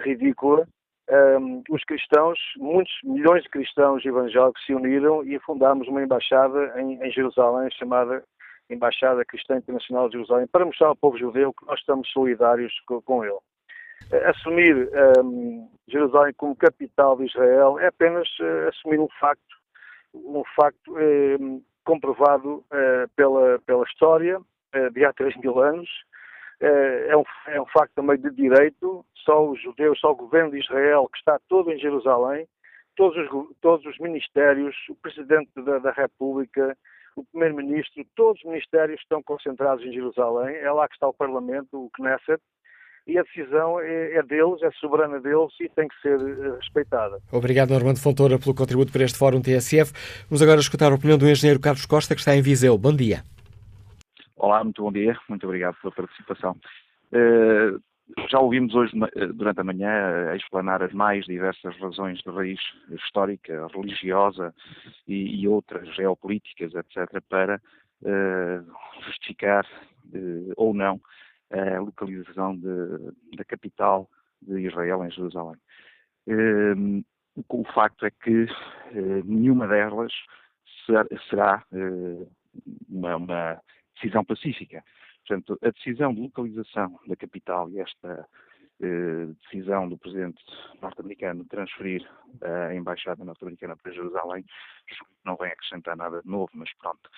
ridícula, 0.02 0.66
um, 1.08 1.62
os 1.70 1.84
cristãos, 1.84 2.38
muitos 2.56 2.92
milhões 3.04 3.44
de 3.44 3.48
cristãos 3.48 4.04
evangélicos 4.04 4.64
se 4.64 4.74
uniram 4.74 5.22
e 5.22 5.38
fundámos 5.38 5.86
uma 5.86 6.02
embaixada 6.02 6.80
em, 6.80 7.00
em, 7.00 7.10
Jerusalém 7.12 7.70
chamada 7.70 8.24
Embaixada 8.68 9.24
Cristã 9.24 9.56
Internacional 9.56 10.08
de 10.08 10.14
Jerusalém 10.14 10.48
para 10.48 10.64
mostrar 10.64 10.88
ao 10.88 10.96
povo 10.96 11.16
judeu 11.16 11.52
que 11.52 11.64
nós 11.66 11.78
estamos 11.78 12.10
solidários 12.10 12.72
com, 12.86 13.00
com 13.02 13.24
ele. 13.24 13.38
Assumir 14.24 14.90
um, 15.22 15.70
Jerusalém 15.88 16.34
como 16.36 16.56
capital 16.56 17.16
de 17.16 17.26
Israel 17.26 17.78
é 17.78 17.86
apenas 17.86 18.28
uh, 18.40 18.68
assumir 18.68 18.98
um 18.98 19.08
facto, 19.20 19.56
um 20.12 20.42
facto 20.56 20.92
uh, 20.92 21.62
comprovado 21.84 22.56
uh, 22.56 23.08
pela, 23.14 23.60
pela 23.60 23.84
história 23.84 24.40
de 24.92 25.04
há 25.06 25.12
3 25.12 25.36
mil 25.36 25.58
anos, 25.58 25.88
é, 26.60 27.08
é 27.10 27.16
um, 27.16 27.24
é 27.48 27.60
um 27.60 27.66
facto 27.66 27.92
também 27.94 28.18
de 28.18 28.30
direito, 28.30 29.04
só 29.24 29.48
os 29.48 29.60
judeus, 29.60 29.98
só 30.00 30.12
o 30.12 30.16
governo 30.16 30.52
de 30.52 30.58
Israel, 30.58 31.08
que 31.12 31.18
está 31.18 31.38
todo 31.48 31.70
em 31.70 31.78
Jerusalém, 31.78 32.46
todos 32.96 33.16
os, 33.18 33.56
todos 33.60 33.84
os 33.86 33.98
ministérios, 33.98 34.74
o 34.88 34.94
Presidente 34.94 35.50
da, 35.56 35.78
da 35.78 35.90
República, 35.90 36.76
o 37.14 37.24
Primeiro-Ministro, 37.24 38.04
todos 38.14 38.42
os 38.42 38.48
ministérios 38.48 39.00
estão 39.00 39.22
concentrados 39.22 39.84
em 39.84 39.92
Jerusalém, 39.92 40.56
é 40.56 40.70
lá 40.70 40.86
que 40.88 40.94
está 40.94 41.08
o 41.08 41.14
Parlamento, 41.14 41.68
o 41.72 41.90
Knesset, 41.90 42.42
e 43.06 43.18
a 43.18 43.22
decisão 43.22 43.80
é, 43.80 44.14
é, 44.14 44.22
deles, 44.22 44.60
é 44.62 44.70
soberana 44.72 45.20
deles 45.20 45.52
e 45.60 45.68
tem 45.68 45.86
que 45.86 45.94
ser 46.02 46.18
eh, 46.18 46.56
respeitada. 46.56 47.20
Obrigado, 47.30 47.70
Normando 47.70 48.00
Fontoura, 48.00 48.36
pelo 48.36 48.52
contributo 48.52 48.90
para 48.90 49.04
este 49.04 49.16
Fórum 49.16 49.40
TSF. 49.40 49.92
Vamos 50.28 50.42
agora 50.42 50.58
escutar 50.58 50.90
a 50.90 50.94
opinião 50.96 51.16
do 51.16 51.28
engenheiro 51.28 51.60
Carlos 51.60 51.86
Costa, 51.86 52.16
que 52.16 52.20
está 52.20 52.34
em 52.34 52.42
Viseu. 52.42 52.76
Bom 52.76 52.94
dia. 52.94 53.22
Olá, 54.38 54.62
muito 54.62 54.82
bom 54.82 54.92
dia, 54.92 55.18
muito 55.30 55.46
obrigado 55.46 55.76
pela 55.80 55.94
participação. 55.94 56.60
Uh, 57.10 57.82
já 58.30 58.38
ouvimos 58.38 58.74
hoje, 58.74 58.92
eh, 59.16 59.28
durante 59.28 59.60
a 59.60 59.64
manhã, 59.64 60.30
a 60.30 60.36
explanar 60.36 60.82
as 60.82 60.92
mais 60.92 61.24
diversas 61.24 61.74
razões 61.78 62.18
de 62.18 62.30
raiz 62.30 62.60
histórica, 62.90 63.66
religiosa 63.68 64.54
e, 65.08 65.40
e 65.40 65.48
outras 65.48 65.88
geopolíticas, 65.96 66.74
etc., 66.74 67.22
para 67.30 67.60
uh, 68.02 69.02
justificar 69.06 69.66
uh, 70.14 70.52
ou 70.58 70.74
não 70.74 71.00
a 71.50 71.80
localização 71.80 72.54
de, 72.56 73.36
da 73.38 73.44
capital 73.44 74.06
de 74.42 74.60
Israel 74.60 75.02
em 75.02 75.10
Jerusalém. 75.10 75.56
Uh, 76.28 77.02
o 77.48 77.64
facto 77.72 78.04
é 78.04 78.10
que 78.10 78.46
nenhuma 79.24 79.66
delas 79.66 80.12
será 81.30 81.62
uma, 82.88 83.16
uma 83.16 83.60
decisão 83.96 84.24
pacífica. 84.24 84.82
Portanto, 85.26 85.58
a 85.62 85.70
decisão 85.70 86.14
de 86.14 86.20
localização 86.20 86.98
da 87.06 87.16
capital 87.16 87.68
e 87.70 87.80
esta 87.80 88.28
eh, 88.80 89.26
decisão 89.42 89.88
do 89.88 89.98
presidente 89.98 90.42
norte-americano 90.80 91.42
de 91.42 91.48
transferir 91.48 92.08
a 92.42 92.74
embaixada 92.74 93.24
norte-americana 93.24 93.76
para 93.76 93.92
Jerusalém 93.92 94.44
não 95.24 95.36
vem 95.36 95.50
acrescentar 95.50 95.96
nada 95.96 96.22
de 96.22 96.28
novo, 96.28 96.50
mas 96.54 96.72
pronto, 96.74 97.10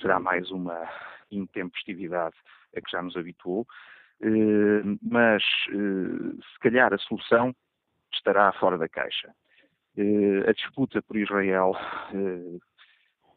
será 0.00 0.20
mais 0.20 0.50
uma 0.50 0.88
intempestividade 1.30 2.36
a 2.76 2.80
que 2.80 2.90
já 2.90 3.02
nos 3.02 3.16
habituou. 3.16 3.66
Eh, 4.20 4.82
mas, 5.02 5.42
eh, 5.70 6.42
se 6.52 6.58
calhar, 6.60 6.92
a 6.92 6.98
solução 6.98 7.54
estará 8.12 8.52
fora 8.52 8.78
da 8.78 8.88
caixa. 8.88 9.32
Eh, 9.96 10.48
a 10.48 10.52
disputa 10.52 11.02
por 11.02 11.16
Israel 11.16 11.72
eh, 12.14 12.58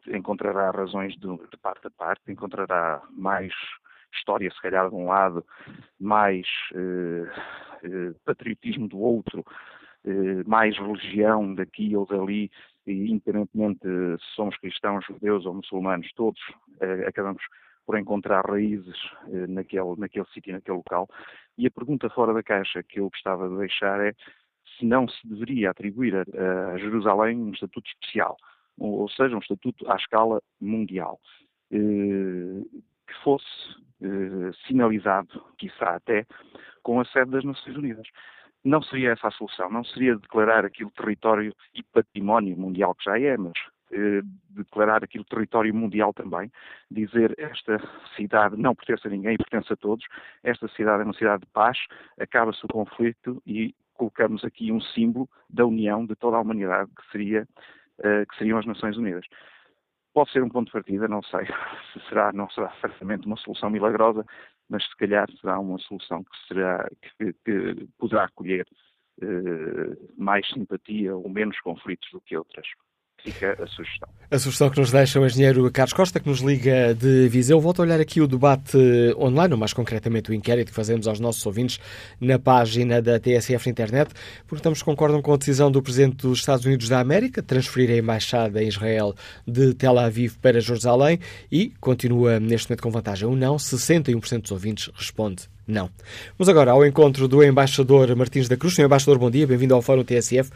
encontrará 0.08 0.70
razões 0.70 1.14
de, 1.14 1.26
de, 1.26 1.56
parte 1.60 1.86
a 1.86 1.90
parte, 1.90 2.30
encontrará 2.30 3.02
mais 3.10 3.52
história, 4.14 4.50
se 4.50 4.60
calhar, 4.60 4.88
de 4.88 4.94
um 4.94 5.06
lado, 5.06 5.44
mais 5.98 6.46
eh, 6.74 8.12
patriotismo 8.24 8.86
do 8.86 8.98
outro, 8.98 9.44
mais 10.46 10.76
religião 10.76 11.54
daqui 11.54 11.96
ou 11.96 12.04
dali, 12.04 12.50
e 12.86 13.10
independentemente 13.10 13.80
se 13.80 14.34
somos 14.34 14.56
cristãos, 14.58 15.04
judeus 15.06 15.46
ou 15.46 15.54
muçulmanos, 15.54 16.12
todos 16.14 16.40
acabamos 17.06 17.42
por 17.86 17.98
encontrar 17.98 18.44
raízes 18.44 18.96
naquele, 19.48 19.96
naquele 19.96 20.26
sítio, 20.26 20.52
naquele 20.52 20.76
local. 20.76 21.08
E 21.56 21.66
a 21.66 21.70
pergunta 21.70 22.10
fora 22.10 22.34
da 22.34 22.42
caixa 22.42 22.82
que 22.82 23.00
eu 23.00 23.08
gostava 23.08 23.48
de 23.48 23.56
deixar 23.56 24.00
é 24.00 24.12
se 24.78 24.84
não 24.84 25.08
se 25.08 25.26
deveria 25.26 25.70
atribuir 25.70 26.14
a, 26.16 26.72
a 26.72 26.78
Jerusalém 26.78 27.38
um 27.38 27.52
estatuto 27.52 27.88
especial, 27.88 28.36
ou, 28.78 29.08
seja, 29.08 29.34
um 29.36 29.40
estatuto 29.40 29.90
à 29.90 29.96
escala 29.96 30.42
mundial, 30.60 31.20
eh, 31.70 32.62
que 33.06 33.14
fosse 33.22 33.46
eh, 34.02 34.50
sinalizado, 34.66 35.44
quiçá 35.58 35.96
até, 35.96 36.26
com 36.82 37.00
a 37.00 37.04
sede 37.04 37.30
das 37.30 37.44
Nações 37.44 37.76
Unidas. 37.76 38.06
Não 38.64 38.82
seria 38.82 39.12
essa 39.12 39.28
a 39.28 39.30
solução, 39.32 39.70
não 39.70 39.84
seria 39.84 40.16
declarar 40.16 40.64
aquilo 40.64 40.90
território 40.90 41.54
e 41.74 41.82
património 41.82 42.56
mundial 42.56 42.94
que 42.94 43.04
já 43.04 43.18
é, 43.18 43.36
mas 43.36 43.52
eh, 43.92 44.22
declarar 44.50 45.04
aquilo 45.04 45.24
território 45.24 45.74
mundial 45.74 46.14
também, 46.14 46.50
dizer 46.90 47.34
esta 47.38 47.78
cidade 48.16 48.56
não 48.56 48.74
pertence 48.74 49.06
a 49.06 49.10
ninguém, 49.10 49.36
pertence 49.36 49.70
a 49.72 49.76
todos, 49.76 50.04
esta 50.42 50.66
cidade 50.68 51.02
é 51.02 51.04
uma 51.04 51.12
cidade 51.12 51.42
de 51.42 51.52
paz, 51.52 51.78
acaba-se 52.18 52.64
o 52.64 52.68
conflito 52.68 53.42
e 53.46 53.74
colocamos 53.94 54.44
aqui 54.44 54.72
um 54.72 54.80
símbolo 54.80 55.28
da 55.48 55.66
união 55.66 56.06
de 56.06 56.16
toda 56.16 56.38
a 56.38 56.40
humanidade, 56.40 56.90
que, 56.96 57.10
seria, 57.12 57.46
que 58.02 58.36
seriam 58.36 58.58
as 58.58 58.66
Nações 58.66 58.96
Unidas. 58.96 59.24
Pode 60.14 60.30
ser 60.30 60.42
um 60.42 60.48
ponto 60.48 60.66
de 60.66 60.72
partida, 60.72 61.08
não 61.08 61.22
sei 61.22 61.46
se 61.92 62.08
será, 62.08 62.32
não 62.32 62.48
será 62.50 62.70
certamente 62.80 63.26
uma 63.26 63.36
solução 63.36 63.70
milagrosa, 63.70 64.24
mas 64.68 64.84
se 64.84 64.96
calhar 64.96 65.30
será 65.40 65.58
uma 65.58 65.78
solução 65.78 66.22
que, 66.22 66.46
será, 66.48 66.88
que, 67.18 67.32
que 67.44 67.88
poderá 67.98 68.24
acolher 68.24 68.66
uh, 69.22 70.12
mais 70.16 70.46
simpatia 70.48 71.16
ou 71.16 71.28
menos 71.28 71.58
conflitos 71.60 72.08
do 72.12 72.20
que 72.20 72.36
outras 72.36 72.66
fica 73.22 73.56
a 73.62 73.66
sugestão. 73.66 74.08
A 74.30 74.38
sugestão 74.38 74.70
que 74.70 74.80
nos 74.80 74.90
deixa 74.90 75.20
o 75.20 75.26
engenheiro 75.26 75.70
Carlos 75.70 75.92
Costa, 75.92 76.18
que 76.18 76.28
nos 76.28 76.40
liga 76.40 76.94
de 76.94 77.28
Viseu. 77.28 77.60
Volto 77.60 77.80
a 77.80 77.82
olhar 77.82 78.00
aqui 78.00 78.20
o 78.20 78.26
debate 78.26 78.76
online, 79.18 79.52
ou 79.54 79.58
mais 79.58 79.72
concretamente 79.72 80.30
o 80.30 80.34
inquérito 80.34 80.68
que 80.68 80.74
fazemos 80.74 81.06
aos 81.06 81.20
nossos 81.20 81.44
ouvintes 81.44 81.78
na 82.20 82.38
página 82.38 83.00
da 83.00 83.20
TSF 83.20 83.68
Internet. 83.68 84.12
Perguntamos 84.46 84.82
concordam 84.82 85.20
com 85.20 85.32
a 85.32 85.36
decisão 85.36 85.70
do 85.70 85.82
Presidente 85.82 86.16
dos 86.16 86.38
Estados 86.38 86.64
Unidos 86.64 86.88
da 86.88 86.98
América 86.98 87.42
de 87.42 87.46
transferir 87.46 87.90
a 87.90 87.96
embaixada 87.96 88.62
em 88.62 88.68
Israel 88.68 89.14
de 89.46 89.74
Tel 89.74 89.98
Aviv 89.98 90.36
para 90.40 90.60
Jerusalém 90.60 91.18
e 91.50 91.72
continua 91.80 92.40
neste 92.40 92.68
momento 92.68 92.82
com 92.82 92.90
vantagem 92.90 93.28
ou 93.28 93.36
não. 93.36 93.56
61% 93.56 94.42
dos 94.42 94.50
ouvintes 94.50 94.90
responde 94.94 95.52
não. 95.66 95.88
Vamos 96.36 96.48
agora 96.48 96.72
ao 96.72 96.84
encontro 96.84 97.28
do 97.28 97.42
embaixador 97.42 98.14
Martins 98.16 98.48
da 98.48 98.56
Cruz. 98.56 98.74
Senhor 98.74 98.86
embaixador, 98.86 99.18
bom 99.18 99.30
dia, 99.30 99.46
bem-vindo 99.46 99.74
ao 99.74 99.82
Fórum 99.82 100.02
TSF. 100.02 100.50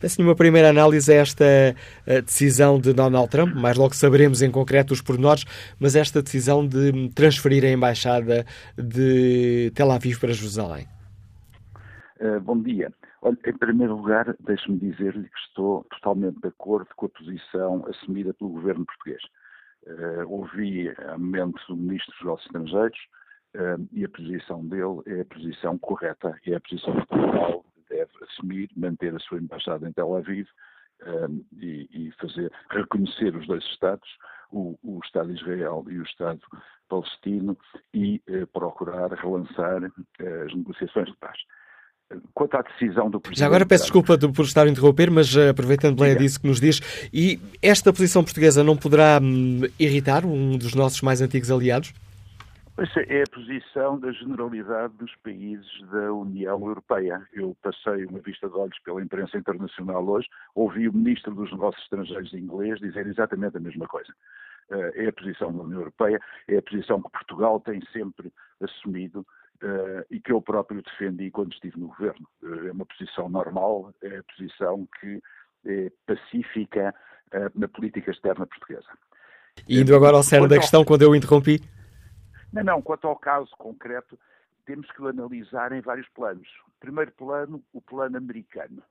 Peço-lhe 0.00 0.26
uma 0.26 0.34
primeira 0.34 0.70
análise 0.70 1.12
a 1.12 1.16
esta 1.16 1.44
eh, 1.44 2.22
decisão 2.22 2.80
de 2.80 2.94
Donald 2.94 3.28
Trump, 3.28 3.54
mais 3.54 3.76
logo 3.76 3.94
saberemos 3.94 4.40
em 4.40 4.50
concreto 4.50 4.94
os 4.94 5.02
pormenores, 5.02 5.44
mas 5.78 5.94
esta 5.94 6.22
decisão 6.22 6.66
de 6.66 7.10
transferir 7.10 7.64
a 7.64 7.68
embaixada 7.68 8.46
de 8.78 9.70
Tel 9.74 9.90
Aviv 9.90 10.18
para 10.18 10.32
Jerusalém. 10.32 10.86
Uh, 12.18 12.40
bom 12.40 12.58
dia. 12.62 12.90
Olha, 13.20 13.36
em 13.46 13.58
primeiro 13.58 13.96
lugar, 13.96 14.34
deixe-me 14.40 14.78
dizer-lhe 14.78 15.28
que 15.28 15.38
estou 15.48 15.84
totalmente 15.90 16.40
de 16.40 16.48
acordo 16.48 16.88
com 16.96 17.04
a 17.04 17.08
posição 17.10 17.84
assumida 17.86 18.32
pelo 18.32 18.50
governo 18.50 18.86
português. 18.86 19.22
Uh, 19.86 20.26
ouvi 20.28 20.88
há 20.88 21.18
momentos 21.18 21.66
o 21.68 21.76
Ministro 21.76 22.10
dos 22.12 22.20
Negócios 22.20 22.46
Estrangeiros 22.46 22.98
uh, 23.56 23.88
e 23.92 24.04
a 24.04 24.08
posição 24.08 24.66
dele 24.66 25.02
é 25.06 25.20
a 25.20 25.24
posição 25.26 25.78
correta, 25.78 26.34
é 26.46 26.54
a 26.54 26.60
posição 26.60 26.94
Portugal 26.94 27.64
deve 27.90 28.10
assumir, 28.22 28.70
manter 28.76 29.14
a 29.14 29.18
sua 29.18 29.38
embaixada 29.38 29.86
em 29.88 29.92
Tel 29.92 30.16
Aviv 30.16 30.46
um, 31.06 31.44
e, 31.58 31.88
e, 31.92 32.12
fazer 32.20 32.50
reconhecer 32.70 33.34
os 33.34 33.46
dois 33.46 33.64
Estados, 33.64 34.08
o, 34.50 34.78
o, 34.82 35.00
Estado 35.04 35.32
de 35.32 35.40
Israel 35.40 35.84
e 35.88 35.98
o 35.98 36.02
Estado 36.02 36.40
palestino, 36.88 37.56
e 37.94 38.22
uh, 38.28 38.46
procurar 38.48 39.12
relançar 39.12 39.82
uh, 39.82 40.44
as 40.46 40.54
negociações 40.54 41.06
de 41.06 41.16
paz. 41.16 41.38
Quanto 42.34 42.56
à 42.56 42.62
decisão 42.62 43.08
do 43.08 43.20
Presidente. 43.20 43.38
Já 43.38 43.46
agora 43.46 43.64
peço 43.64 43.84
desculpa 43.84 44.18
por 44.18 44.44
estar 44.44 44.66
a 44.66 44.68
interromper, 44.68 45.10
mas 45.10 45.34
uh, 45.36 45.50
aproveitando 45.50 46.00
bem 46.00 46.12
a 46.12 46.14
disso 46.16 46.40
que 46.40 46.48
nos 46.48 46.60
diz, 46.60 46.80
e 47.12 47.40
esta 47.62 47.92
posição 47.92 48.24
portuguesa 48.24 48.64
não 48.64 48.76
poderá 48.76 49.20
hum, 49.22 49.62
irritar 49.78 50.26
um 50.26 50.58
dos 50.58 50.74
nossos 50.74 51.00
mais 51.02 51.22
antigos 51.22 51.50
aliados? 51.50 51.94
Essa 52.80 53.00
é 53.00 53.22
a 53.22 53.26
posição 53.30 54.00
da 54.00 54.10
generalidade 54.10 54.94
dos 54.94 55.14
países 55.16 55.68
da 55.92 56.14
União 56.14 56.58
Europeia. 56.66 57.20
Eu 57.30 57.54
passei 57.62 58.06
uma 58.06 58.20
vista 58.20 58.48
de 58.48 58.54
olhos 58.54 58.78
pela 58.78 59.02
imprensa 59.02 59.36
internacional 59.36 60.02
hoje, 60.08 60.26
ouvi 60.54 60.88
o 60.88 60.92
Ministro 60.94 61.34
dos 61.34 61.52
Negócios 61.52 61.82
Estrangeiros 61.84 62.32
inglês 62.32 62.80
dizer 62.80 63.06
exatamente 63.06 63.58
a 63.58 63.60
mesma 63.60 63.86
coisa. 63.86 64.10
Eh, 64.70 65.04
é 65.04 65.08
a 65.08 65.12
posição 65.12 65.52
da 65.52 65.62
União 65.62 65.80
Europeia, 65.80 66.18
é 66.48 66.56
a 66.56 66.62
posição 66.62 67.02
que 67.02 67.10
Portugal 67.10 67.60
tem 67.60 67.82
sempre 67.92 68.32
assumido 68.62 69.26
uh, 69.62 70.06
e 70.10 70.18
que 70.18 70.32
eu 70.32 70.40
próprio 70.40 70.82
defendi 70.82 71.30
quando 71.30 71.52
estive 71.52 71.78
no 71.78 71.88
governo. 71.88 72.26
Uh, 72.42 72.68
é 72.68 72.72
uma 72.72 72.86
posição 72.86 73.28
normal, 73.28 73.92
é 74.02 74.16
a 74.16 74.22
posição 74.22 74.88
que 74.98 75.20
é 75.66 75.92
pacífica 76.06 76.94
uh, 77.34 77.60
na 77.60 77.68
política 77.68 78.10
externa 78.10 78.46
portuguesa. 78.46 78.88
E 79.68 79.78
indo 79.78 79.94
agora 79.94 80.16
ao 80.16 80.22
cerne 80.22 80.48
da 80.48 80.56
questão, 80.56 80.82
quando 80.82 81.02
eu 81.02 81.14
interrompi, 81.14 81.60
não, 82.52 82.62
não, 82.64 82.82
quanto 82.82 83.06
ao 83.06 83.16
caso 83.16 83.50
concreto, 83.56 84.18
temos 84.64 84.90
que 84.92 85.02
o 85.02 85.08
analisar 85.08 85.72
em 85.72 85.80
vários 85.80 86.08
planos. 86.10 86.48
Primeiro 86.78 87.12
plano, 87.12 87.62
o 87.72 87.80
plano 87.80 88.16
americano. 88.16 88.82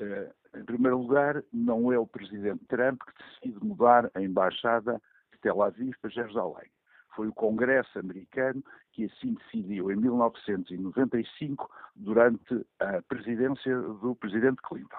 Uh, 0.00 0.58
em 0.58 0.64
primeiro 0.64 0.98
lugar, 0.98 1.42
não 1.52 1.92
é 1.92 1.98
o 1.98 2.06
presidente 2.06 2.64
Trump 2.66 3.00
que 3.02 3.24
decide 3.24 3.64
mudar 3.64 4.10
a 4.14 4.20
embaixada 4.20 5.00
de 5.32 5.38
Tel 5.40 5.62
Aviv 5.62 5.94
para 6.00 6.10
Jerusalém. 6.10 6.70
Foi 7.14 7.28
o 7.28 7.32
Congresso 7.32 7.98
americano 7.98 8.62
que 8.92 9.04
assim 9.04 9.34
decidiu 9.34 9.90
em 9.90 9.96
1995, 9.96 11.70
durante 11.96 12.66
a 12.80 13.02
presidência 13.02 13.76
do 13.76 14.14
presidente 14.16 14.60
Clinton. 14.62 14.96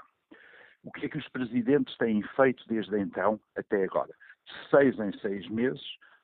O 0.83 0.91
que 0.91 1.05
é 1.05 1.09
que 1.09 1.17
os 1.17 1.27
presidentes 1.29 1.97
têm 1.97 2.21
feito 2.35 2.63
desde 2.67 2.97
então 2.99 3.39
até 3.55 3.83
agora? 3.83 4.13
De 4.45 4.69
seis 4.69 4.99
em 4.99 5.17
seis 5.19 5.47
meses, 5.49 5.81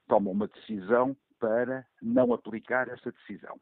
tomam 0.07 0.33
uma 0.33 0.47
decisão 0.47 1.15
para 1.41 1.85
não 2.01 2.31
aplicar 2.33 2.87
essa 2.87 3.11
decisão. 3.11 3.59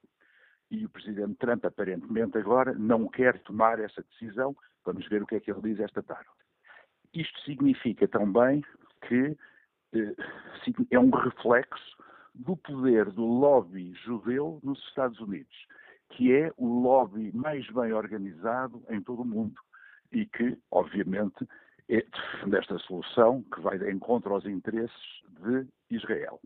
E 0.69 0.85
o 0.85 0.89
Presidente 0.89 1.35
Trump, 1.35 1.65
aparentemente, 1.65 2.37
agora 2.37 2.73
não 2.75 3.07
quer 3.07 3.39
tomar 3.39 3.79
essa 3.79 4.03
decisão. 4.03 4.55
Vamos 4.85 5.07
ver 5.07 5.23
o 5.23 5.25
que 5.25 5.35
é 5.35 5.39
que 5.39 5.49
ele 5.49 5.61
diz 5.61 5.79
esta 5.79 6.03
tarde. 6.03 6.29
Isto 7.13 7.39
significa 7.41 8.07
também 8.07 8.63
que 9.07 9.35
eh, 9.93 10.15
é 10.91 10.99
um 10.99 11.09
reflexo 11.09 11.97
do 12.35 12.55
poder 12.57 13.09
do 13.11 13.25
lobby 13.25 13.93
judeu 14.05 14.59
nos 14.61 14.79
Estados 14.89 15.19
Unidos, 15.19 15.55
que 16.09 16.31
é 16.33 16.51
o 16.57 16.81
lobby 16.81 17.31
mais 17.35 17.65
bem 17.71 17.93
organizado 17.93 18.83
em 18.89 19.01
todo 19.01 19.23
o 19.23 19.25
mundo 19.25 19.59
e 20.11 20.25
que, 20.25 20.57
obviamente, 20.69 21.47
é 21.87 22.03
defende 22.03 22.57
esta 22.57 22.77
solução 22.79 23.43
que 23.53 23.61
vai 23.61 23.79
de 23.79 23.91
encontro 23.91 24.33
aos 24.33 24.45
interesses 24.45 25.23
de 25.41 25.67
Israel. 25.89 26.39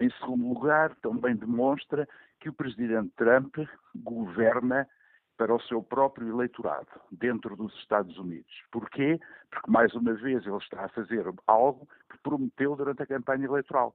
Em 0.00 0.10
segundo 0.18 0.48
lugar, 0.48 0.94
também 0.96 1.36
demonstra 1.36 2.08
que 2.40 2.48
o 2.48 2.52
presidente 2.52 3.12
Trump 3.16 3.56
governa 3.94 4.88
para 5.36 5.54
o 5.54 5.60
seu 5.62 5.82
próprio 5.82 6.28
eleitorado, 6.28 6.88
dentro 7.10 7.56
dos 7.56 7.74
Estados 7.78 8.16
Unidos. 8.18 8.52
Porquê? 8.70 9.20
Porque, 9.50 9.70
mais 9.70 9.92
uma 9.94 10.14
vez, 10.14 10.46
ele 10.46 10.56
está 10.58 10.84
a 10.84 10.88
fazer 10.88 11.24
algo 11.46 11.88
que 12.10 12.18
prometeu 12.18 12.76
durante 12.76 13.02
a 13.02 13.06
campanha 13.06 13.46
eleitoral. 13.46 13.94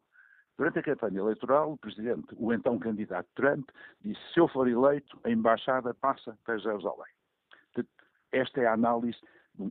Durante 0.57 0.79
a 0.79 0.83
campanha 0.83 1.19
eleitoral, 1.19 1.71
o 1.71 1.77
presidente, 1.77 2.27
o 2.35 2.51
então 2.51 2.77
candidato 2.77 3.29
Trump, 3.35 3.69
disse: 4.01 4.19
se 4.33 4.39
eu 4.39 4.47
for 4.49 4.67
eleito, 4.67 5.17
a 5.23 5.29
embaixada 5.29 5.93
passa 5.93 6.37
para 6.43 6.57
Jerusalém. 6.57 7.13
Esta 8.31 8.61
é 8.61 8.67
a 8.67 8.73
análise 8.73 9.17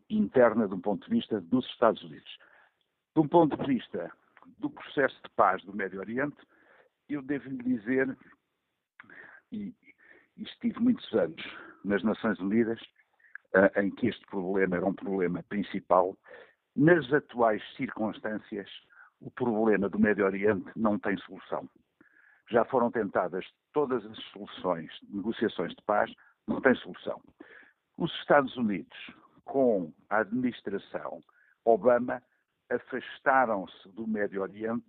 interna, 0.08 0.66
de 0.66 0.74
um 0.74 0.80
ponto 0.80 1.04
de 1.06 1.14
vista 1.14 1.40
dos 1.40 1.66
Estados 1.66 2.02
Unidos. 2.02 2.38
De 3.14 3.20
um 3.20 3.28
ponto 3.28 3.56
de 3.56 3.66
vista 3.66 4.10
do 4.58 4.70
processo 4.70 5.16
de 5.22 5.30
paz 5.30 5.62
do 5.64 5.74
Médio 5.74 6.00
Oriente, 6.00 6.36
eu 7.08 7.22
devo 7.22 7.48
lhe 7.48 7.62
dizer, 7.62 8.16
e, 9.50 9.74
e 10.36 10.42
estive 10.42 10.78
muitos 10.80 11.10
anos 11.12 11.42
nas 11.84 12.02
Nações 12.02 12.38
Unidas, 12.38 12.80
uh, 13.54 13.80
em 13.80 13.90
que 13.90 14.08
este 14.08 14.24
problema 14.26 14.76
era 14.76 14.86
um 14.86 14.94
problema 14.94 15.42
principal, 15.44 16.16
nas 16.76 17.12
atuais 17.12 17.62
circunstâncias, 17.76 18.68
o 19.20 19.30
problema 19.30 19.88
do 19.88 19.98
Médio 19.98 20.24
Oriente 20.24 20.70
não 20.76 20.98
tem 20.98 21.16
solução. 21.18 21.68
Já 22.50 22.64
foram 22.64 22.90
tentadas 22.90 23.44
todas 23.72 24.04
as 24.06 24.18
soluções, 24.32 24.90
negociações 25.10 25.74
de 25.74 25.82
paz, 25.82 26.12
não 26.46 26.60
tem 26.60 26.74
solução. 26.76 27.20
Os 27.96 28.12
Estados 28.20 28.56
Unidos, 28.56 28.96
com 29.44 29.92
a 30.08 30.18
administração 30.18 31.20
Obama, 31.64 32.22
afastaram-se 32.70 33.88
do 33.90 34.06
Médio 34.06 34.42
Oriente 34.42 34.86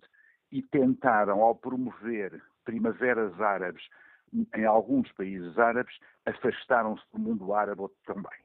e 0.50 0.62
tentaram, 0.62 1.40
ao 1.40 1.54
promover 1.54 2.42
primaveras 2.64 3.40
árabes 3.40 3.86
em 4.54 4.64
alguns 4.64 5.10
países 5.12 5.58
árabes, 5.58 5.98
afastaram-se 6.24 7.04
do 7.12 7.18
mundo 7.18 7.52
árabe 7.52 7.82
também. 8.04 8.40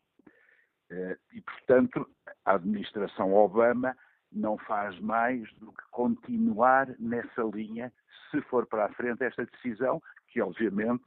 Eh, 0.89 1.17
e, 1.33 1.41
portanto, 1.41 2.09
a 2.43 2.55
administração 2.55 3.33
Obama 3.33 3.95
não 4.31 4.57
faz 4.57 4.99
mais 4.99 5.51
do 5.55 5.71
que 5.71 5.83
continuar 5.91 6.88
nessa 6.99 7.43
linha, 7.43 7.91
se 8.29 8.41
for 8.41 8.65
para 8.65 8.86
a 8.86 8.93
frente 8.93 9.23
esta 9.23 9.45
decisão, 9.45 10.01
que 10.27 10.41
obviamente 10.41 11.05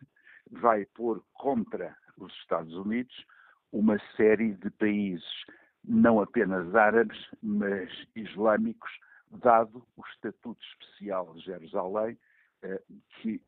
vai 0.50 0.84
pôr 0.86 1.22
contra 1.34 1.96
os 2.16 2.32
Estados 2.34 2.74
Unidos 2.74 3.14
uma 3.70 3.98
série 4.16 4.54
de 4.54 4.70
países, 4.70 5.44
não 5.88 6.20
apenas 6.20 6.74
árabes, 6.74 7.18
mas 7.42 7.90
islâmicos, 8.14 8.90
dado 9.30 9.84
o 9.96 10.02
estatuto 10.12 10.60
especial 10.64 11.32
de 11.34 11.40
Jerusalém, 11.40 12.18
eh, 12.62 12.82
que 13.20 13.40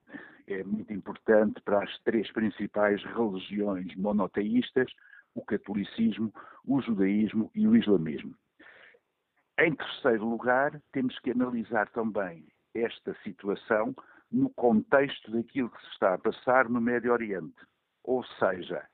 é 0.47 0.65
muito 0.65 0.93
importante 0.93 1.61
para 1.63 1.85
as 1.85 1.99
três 2.01 2.31
principais 2.33 3.03
religiões 3.05 3.95
monoteístas, 3.97 4.91
o 5.35 5.45
catolicismo, 5.45 6.33
o 6.65 6.81
judaísmo 6.81 7.51
e 7.55 7.69
o 7.69 7.77
islamismo. 7.77 8.35
Em 9.59 9.75
terceiro 9.75 10.27
lugar, 10.27 10.81
temos 10.93 11.19
que 11.21 11.31
analisar 11.31 11.89
também 11.91 12.47
esta 12.75 13.15
situação 13.23 13.95
no 14.31 14.49
contexto 14.51 15.31
daquilo 15.31 15.71
que 15.71 15.81
se 15.83 15.93
está 15.93 16.15
a 16.15 16.19
passar 16.19 16.69
no 16.69 16.81
Médio 16.81 17.13
Oriente. 17.13 17.61
Ou 18.03 18.25
seja, 18.25 18.87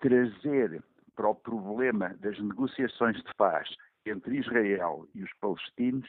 trazer 0.00 0.82
para 1.18 1.28
o 1.28 1.34
problema 1.34 2.14
das 2.20 2.38
negociações 2.38 3.16
de 3.16 3.34
paz 3.36 3.68
entre 4.06 4.38
Israel 4.38 5.04
e 5.16 5.24
os 5.24 5.32
palestinos 5.40 6.08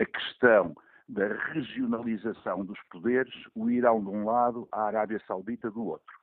a 0.00 0.04
questão 0.06 0.74
da 1.06 1.28
regionalização 1.52 2.64
dos 2.64 2.78
poderes, 2.90 3.34
o 3.54 3.68
Irão 3.68 4.02
de 4.02 4.08
um 4.08 4.24
lado, 4.24 4.66
a 4.72 4.84
Arábia 4.84 5.22
Saudita 5.26 5.70
do 5.70 5.84
outro, 5.84 6.16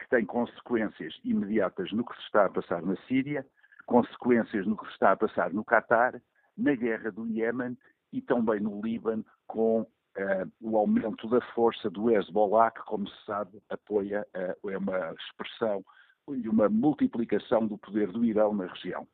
que 0.00 0.08
tem 0.08 0.26
consequências 0.26 1.14
imediatas 1.22 1.92
no 1.92 2.04
que 2.04 2.14
se 2.16 2.22
está 2.22 2.46
a 2.46 2.50
passar 2.50 2.82
na 2.82 2.96
Síria, 3.06 3.46
consequências 3.86 4.66
no 4.66 4.76
que 4.76 4.86
se 4.86 4.92
está 4.92 5.12
a 5.12 5.16
passar 5.16 5.52
no 5.52 5.64
Catar, 5.64 6.20
na 6.58 6.74
guerra 6.74 7.12
do 7.12 7.24
Iémen 7.28 7.78
e 8.12 8.20
também 8.20 8.58
no 8.58 8.80
Líbano, 8.80 9.24
com 9.46 9.82
uh, 9.82 10.52
o 10.60 10.76
aumento 10.76 11.28
da 11.28 11.40
força 11.54 11.88
do 11.88 12.10
Hezbollah, 12.10 12.72
que, 12.72 12.82
como 12.82 13.08
se 13.08 13.24
sabe, 13.24 13.62
apoia, 13.70 14.26
uh, 14.36 14.70
é 14.70 14.76
uma 14.76 15.14
expressão 15.14 15.84
e 16.34 16.48
uma 16.48 16.68
multiplicação 16.68 17.66
do 17.66 17.78
poder 17.78 18.10
do 18.10 18.24
Irão 18.24 18.54
na 18.54 18.66
região. 18.66 19.06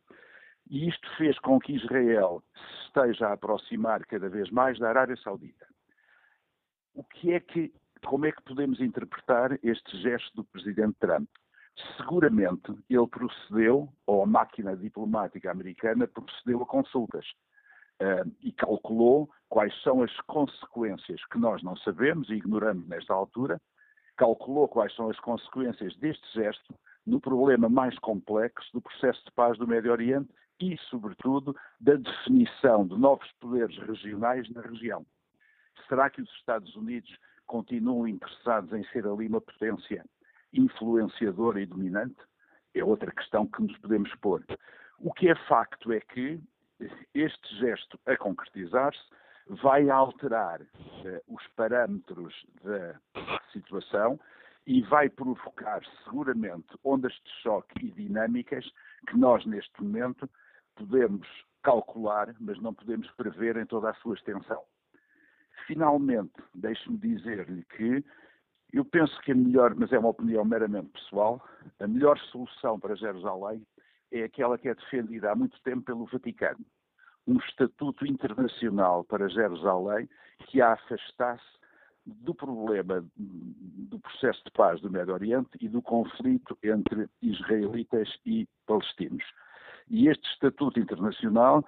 E 0.70 0.88
isto 0.88 1.08
fez 1.16 1.38
com 1.40 1.58
que 1.58 1.74
Israel 1.74 2.42
se 2.54 2.86
esteja 2.86 3.28
a 3.28 3.32
aproximar 3.34 4.04
cada 4.06 4.28
vez 4.28 4.50
mais 4.50 4.78
da 4.78 4.88
Arábia 4.88 5.16
Saudita. 5.16 5.66
O 6.94 7.04
que 7.04 7.32
é 7.32 7.40
que, 7.40 7.72
como 8.06 8.26
é 8.26 8.32
que 8.32 8.42
podemos 8.42 8.80
interpretar 8.80 9.58
este 9.62 10.00
gesto 10.00 10.34
do 10.36 10.44
presidente 10.44 10.96
Trump? 11.00 11.28
Seguramente 11.96 12.72
ele 12.88 13.06
procedeu, 13.06 13.92
ou 14.06 14.22
a 14.22 14.26
máquina 14.26 14.76
diplomática 14.76 15.50
americana 15.50 16.06
procedeu 16.06 16.62
a 16.62 16.66
consultas 16.66 17.26
uh, 18.00 18.30
e 18.40 18.52
calculou 18.52 19.30
quais 19.48 19.74
são 19.82 20.02
as 20.02 20.14
consequências 20.22 21.24
que 21.26 21.38
nós 21.38 21.62
não 21.62 21.76
sabemos 21.76 22.28
e 22.28 22.34
ignoramos 22.34 22.86
nesta 22.88 23.12
altura, 23.12 23.60
calculou 24.16 24.68
quais 24.68 24.94
são 24.94 25.10
as 25.10 25.18
consequências 25.20 25.96
deste 25.96 26.26
gesto 26.34 26.74
no 27.06 27.20
problema 27.20 27.68
mais 27.68 27.98
complexo 27.98 28.68
do 28.72 28.80
processo 28.80 29.24
de 29.24 29.32
paz 29.32 29.58
do 29.58 29.66
Médio 29.66 29.92
Oriente 29.92 30.30
e, 30.60 30.76
sobretudo, 30.88 31.56
da 31.80 31.94
definição 31.94 32.86
de 32.86 32.98
novos 32.98 33.30
poderes 33.40 33.76
regionais 33.78 34.48
na 34.50 34.60
região. 34.60 35.04
Será 35.88 36.08
que 36.08 36.22
os 36.22 36.30
Estados 36.36 36.74
Unidos 36.76 37.10
continuam 37.46 38.06
interessados 38.06 38.72
em 38.72 38.84
ser 38.86 39.06
ali 39.06 39.26
uma 39.26 39.40
potência 39.40 40.04
influenciadora 40.52 41.60
e 41.60 41.66
dominante? 41.66 42.16
É 42.74 42.84
outra 42.84 43.10
questão 43.10 43.46
que 43.46 43.62
nos 43.62 43.76
podemos 43.78 44.14
pôr. 44.16 44.44
O 44.98 45.12
que 45.12 45.28
é 45.28 45.34
facto 45.46 45.92
é 45.92 46.00
que 46.00 46.40
este 47.14 47.56
gesto 47.58 47.98
a 48.06 48.16
concretizar-se 48.16 49.02
vai 49.48 49.90
alterar 49.90 50.60
uh, 50.60 50.66
os 51.28 51.46
parâmetros 51.56 52.34
da 52.62 52.98
situação 53.52 54.18
e 54.66 54.82
vai 54.82 55.08
provocar 55.08 55.82
seguramente 56.04 56.68
ondas 56.84 57.12
de 57.12 57.30
choque 57.42 57.86
e 57.86 57.90
dinâmicas 57.90 58.64
que 59.08 59.16
nós 59.16 59.44
neste 59.46 59.82
momento 59.82 60.28
podemos 60.76 61.26
calcular, 61.62 62.34
mas 62.40 62.60
não 62.60 62.74
podemos 62.74 63.10
prever 63.12 63.56
em 63.56 63.66
toda 63.66 63.90
a 63.90 63.94
sua 63.94 64.14
extensão. 64.14 64.62
Finalmente, 65.66 66.32
deixe-me 66.54 66.98
dizer-lhe 66.98 67.64
que 67.64 68.04
eu 68.72 68.84
penso 68.84 69.20
que 69.20 69.32
a 69.32 69.34
melhor, 69.34 69.74
mas 69.74 69.92
é 69.92 69.98
uma 69.98 70.08
opinião 70.08 70.44
meramente 70.44 70.88
pessoal, 70.92 71.46
a 71.78 71.86
melhor 71.86 72.18
solução 72.18 72.80
para 72.80 72.96
Jerusalém 72.96 73.66
é 74.10 74.24
aquela 74.24 74.58
que 74.58 74.68
é 74.68 74.74
defendida 74.74 75.30
há 75.30 75.34
muito 75.34 75.60
tempo 75.62 75.82
pelo 75.82 76.06
Vaticano. 76.06 76.64
Um 77.26 77.36
estatuto 77.36 78.06
internacional 78.06 79.04
para 79.04 79.28
Jerusalém 79.28 80.08
que 80.46 80.60
a 80.60 80.72
afastasse 80.72 81.44
do 82.04 82.34
problema 82.34 83.04
do 83.16 83.98
processo 84.00 84.42
de 84.44 84.50
paz 84.52 84.80
do 84.80 84.90
Médio 84.90 85.14
Oriente 85.14 85.50
e 85.60 85.68
do 85.68 85.80
conflito 85.80 86.58
entre 86.62 87.08
israelitas 87.20 88.08
e 88.26 88.48
palestinos. 88.66 89.24
E 89.88 90.08
este 90.08 90.26
estatuto 90.30 90.80
internacional 90.80 91.64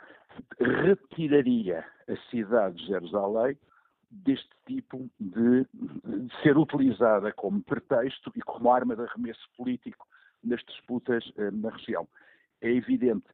retiraria 0.58 1.84
a 2.08 2.16
cidade 2.30 2.76
de 2.76 2.86
Jerusalém 2.86 3.56
deste 4.10 4.50
tipo 4.66 5.10
de, 5.18 5.66
de, 5.72 6.42
ser 6.42 6.56
utilizada 6.56 7.32
como 7.32 7.62
pretexto 7.62 8.32
e 8.36 8.40
como 8.42 8.70
arma 8.72 8.94
de 8.94 9.02
arremesso 9.02 9.48
político 9.56 10.06
nas 10.42 10.62
disputas 10.64 11.24
eh, 11.36 11.50
na 11.50 11.70
região. 11.70 12.06
É 12.60 12.70
evidente, 12.70 13.26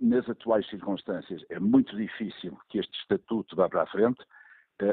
nas 0.00 0.28
atuais 0.28 0.68
circunstâncias, 0.68 1.44
é 1.48 1.60
muito 1.60 1.96
difícil 1.96 2.58
que 2.68 2.78
este 2.78 2.98
estatuto 2.98 3.54
vá 3.54 3.68
para 3.68 3.82
a 3.82 3.86
frente, 3.86 4.20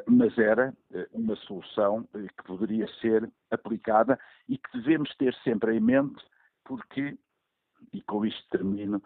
mas 0.07 0.37
era 0.37 0.73
eh, 0.93 1.07
uma 1.11 1.35
solução 1.35 2.07
eh, 2.15 2.27
que 2.37 2.43
poderia 2.43 2.87
ser 2.99 3.31
aplicada 3.51 4.19
e 4.49 4.57
que 4.57 4.77
devemos 4.77 5.13
ter 5.15 5.33
sempre 5.43 5.75
em 5.75 5.79
mente, 5.79 6.23
porque, 6.63 7.17
e 7.93 8.01
com 8.01 8.25
isto 8.25 8.43
termino, 8.49 9.01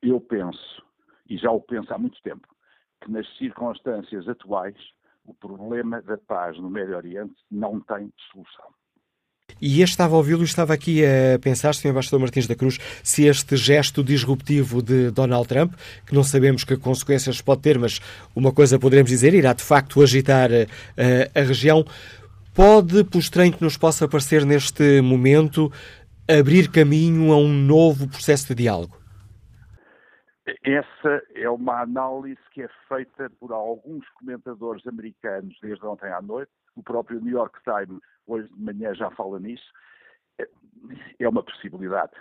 eu 0.00 0.18
penso, 0.20 0.82
e 1.28 1.36
já 1.36 1.50
o 1.50 1.60
penso 1.60 1.92
há 1.92 1.98
muito 1.98 2.20
tempo, 2.22 2.48
que 3.02 3.10
nas 3.10 3.26
circunstâncias 3.36 4.26
atuais 4.26 4.76
o 5.24 5.34
problema 5.34 6.00
da 6.02 6.16
paz 6.16 6.58
no 6.58 6.70
Médio 6.70 6.96
Oriente 6.96 7.34
não 7.50 7.80
tem 7.80 8.12
solução. 8.32 8.79
E 9.60 9.82
este 9.82 9.92
estava 9.92 10.14
a 10.14 10.18
ouvi-lo 10.18 10.42
estava 10.42 10.72
aqui 10.72 11.02
a 11.04 11.38
pensar, 11.38 11.74
Sr. 11.74 11.88
Embaixador 11.88 12.20
Martins 12.20 12.46
da 12.46 12.54
Cruz, 12.54 12.78
se 13.02 13.26
este 13.26 13.56
gesto 13.56 14.02
disruptivo 14.02 14.82
de 14.82 15.10
Donald 15.10 15.46
Trump, 15.46 15.74
que 16.06 16.14
não 16.14 16.24
sabemos 16.24 16.64
que 16.64 16.76
consequências 16.76 17.42
pode 17.42 17.60
ter, 17.60 17.78
mas 17.78 18.00
uma 18.34 18.52
coisa 18.52 18.78
poderemos 18.78 19.10
dizer, 19.10 19.34
irá 19.34 19.52
de 19.52 19.62
facto 19.62 20.02
agitar 20.02 20.50
uh, 20.50 21.38
a 21.38 21.40
região, 21.40 21.84
pode, 22.54 23.04
por 23.04 23.18
estranho 23.18 23.52
que 23.52 23.62
nos 23.62 23.76
possa 23.76 24.08
parecer 24.08 24.46
neste 24.46 25.02
momento, 25.02 25.70
abrir 26.26 26.70
caminho 26.70 27.32
a 27.32 27.36
um 27.36 27.48
novo 27.48 28.08
processo 28.08 28.48
de 28.48 28.62
diálogo? 28.62 29.00
Essa 30.64 31.22
é 31.34 31.48
uma 31.48 31.82
análise 31.82 32.40
que 32.52 32.62
é 32.62 32.68
feita 32.88 33.30
por 33.38 33.52
alguns 33.52 34.08
comentadores 34.18 34.86
americanos 34.86 35.56
desde 35.62 35.84
ontem 35.86 36.10
à 36.10 36.20
noite. 36.20 36.50
O 36.76 36.82
próprio 36.82 37.20
New 37.20 37.32
York 37.32 37.58
Times 37.62 38.00
hoje 38.30 38.48
de 38.48 38.60
manhã 38.60 38.94
já 38.94 39.10
fala 39.10 39.38
nisso. 39.38 39.64
É 41.18 41.28
uma 41.28 41.42
possibilidade. 41.42 42.12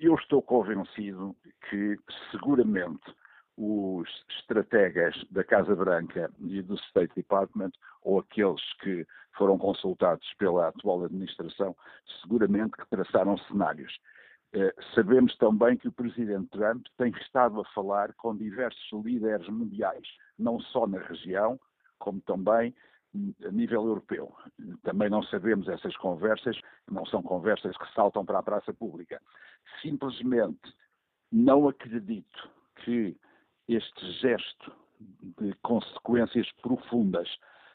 Eu 0.00 0.14
estou 0.14 0.40
convencido 0.40 1.34
que 1.68 1.98
seguramente 2.30 3.14
os 3.56 4.08
estrategas 4.38 5.14
da 5.30 5.44
Casa 5.44 5.74
Branca 5.74 6.30
e 6.40 6.60
do 6.62 6.74
State 6.74 7.14
Department, 7.14 7.70
ou 8.02 8.18
aqueles 8.18 8.60
que 8.80 9.06
foram 9.36 9.58
consultados 9.58 10.26
pela 10.38 10.68
atual 10.68 11.04
administração, 11.04 11.76
seguramente 12.20 12.76
que 12.76 12.88
traçaram 12.88 13.36
cenários. 13.38 13.96
Eh, 14.52 14.74
sabemos 14.94 15.36
também 15.36 15.76
que 15.76 15.88
o 15.88 15.92
presidente 15.92 16.50
Trump 16.50 16.86
tem 16.96 17.10
estado 17.20 17.60
a 17.60 17.64
falar 17.72 18.12
com 18.14 18.36
diversos 18.36 19.04
líderes 19.04 19.48
mundiais, 19.48 20.06
não 20.38 20.60
só 20.60 20.86
na 20.86 20.98
região, 20.98 21.58
como 21.98 22.20
também 22.20 22.74
a 23.46 23.50
nível 23.50 23.86
europeu. 23.86 24.34
Também 24.82 25.08
não 25.08 25.22
sabemos 25.24 25.68
essas 25.68 25.96
conversas, 25.96 26.58
não 26.90 27.06
são 27.06 27.22
conversas 27.22 27.76
que 27.76 27.92
saltam 27.94 28.24
para 28.24 28.38
a 28.38 28.42
praça 28.42 28.72
pública. 28.72 29.20
Simplesmente 29.80 30.74
não 31.32 31.68
acredito 31.68 32.50
que 32.84 33.16
este 33.68 34.12
gesto 34.20 34.72
de 35.38 35.52
consequências 35.62 36.50
profundas 36.62 37.28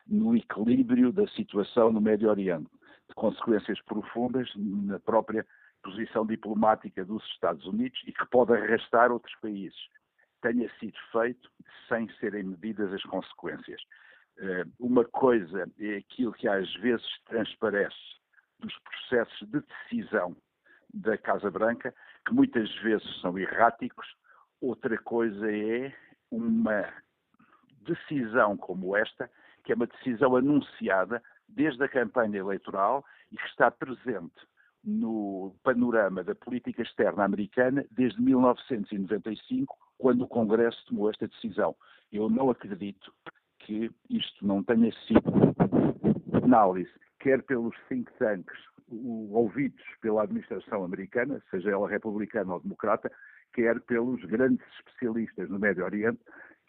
no 0.07 0.35
equilíbrio 0.35 1.11
da 1.11 1.27
situação 1.29 1.91
no 1.91 2.01
Médio 2.01 2.29
Oriente, 2.29 2.69
de 3.07 3.15
consequências 3.15 3.79
profundas 3.83 4.49
na 4.55 4.99
própria 4.99 5.45
posição 5.83 6.25
diplomática 6.25 7.05
dos 7.05 7.23
Estados 7.27 7.65
Unidos 7.65 7.99
e 8.05 8.11
que 8.11 8.25
pode 8.27 8.53
arrastar 8.53 9.11
outros 9.11 9.35
países. 9.41 9.79
Tenha 10.41 10.69
sido 10.79 10.97
feito 11.11 11.49
sem 11.87 12.09
serem 12.19 12.43
medidas 12.43 12.93
as 12.93 13.03
consequências. 13.03 13.81
Uma 14.79 15.03
coisa 15.05 15.69
é 15.79 15.97
aquilo 15.97 16.31
que 16.31 16.47
às 16.47 16.73
vezes 16.75 17.05
transparece 17.25 17.95
dos 18.59 18.73
processos 18.79 19.47
de 19.49 19.61
decisão 19.61 20.35
da 20.93 21.17
Casa 21.17 21.51
Branca, 21.51 21.93
que 22.25 22.33
muitas 22.33 22.73
vezes 22.77 23.21
são 23.21 23.37
erráticos. 23.37 24.07
Outra 24.61 24.97
coisa 24.97 25.51
é 25.51 25.93
uma 26.31 26.87
decisão 27.81 28.57
como 28.57 28.95
esta, 28.95 29.29
que 29.63 29.71
é 29.71 29.75
uma 29.75 29.87
decisão 29.87 30.35
anunciada 30.35 31.21
desde 31.47 31.83
a 31.83 31.89
campanha 31.89 32.37
eleitoral 32.37 33.05
e 33.31 33.37
que 33.37 33.45
está 33.47 33.69
presente 33.71 34.47
no 34.83 35.55
panorama 35.63 36.23
da 36.23 36.33
política 36.33 36.81
externa 36.81 37.25
americana 37.25 37.85
desde 37.91 38.21
1995, 38.21 39.77
quando 39.97 40.23
o 40.23 40.27
Congresso 40.27 40.85
tomou 40.85 41.09
esta 41.09 41.27
decisão. 41.27 41.75
Eu 42.11 42.29
não 42.29 42.49
acredito 42.49 43.13
que 43.69 43.91
isto 44.09 44.47
não 44.47 44.63
tenha 44.63 44.91
sido 45.05 45.21
análise, 46.43 46.89
quer 47.19 47.43
pelos 47.43 47.75
think 47.87 48.11
tanks 48.17 48.57
ouvidos 49.31 49.83
pela 50.01 50.23
administração 50.23 50.83
americana, 50.83 51.39
seja 51.51 51.69
ela 51.69 51.87
republicana 51.87 52.55
ou 52.55 52.59
democrata, 52.59 53.11
quer 53.53 53.79
pelos 53.81 54.25
grandes 54.25 54.65
especialistas 54.79 55.47
no 55.51 55.59
Médio 55.59 55.85
Oriente, 55.85 56.19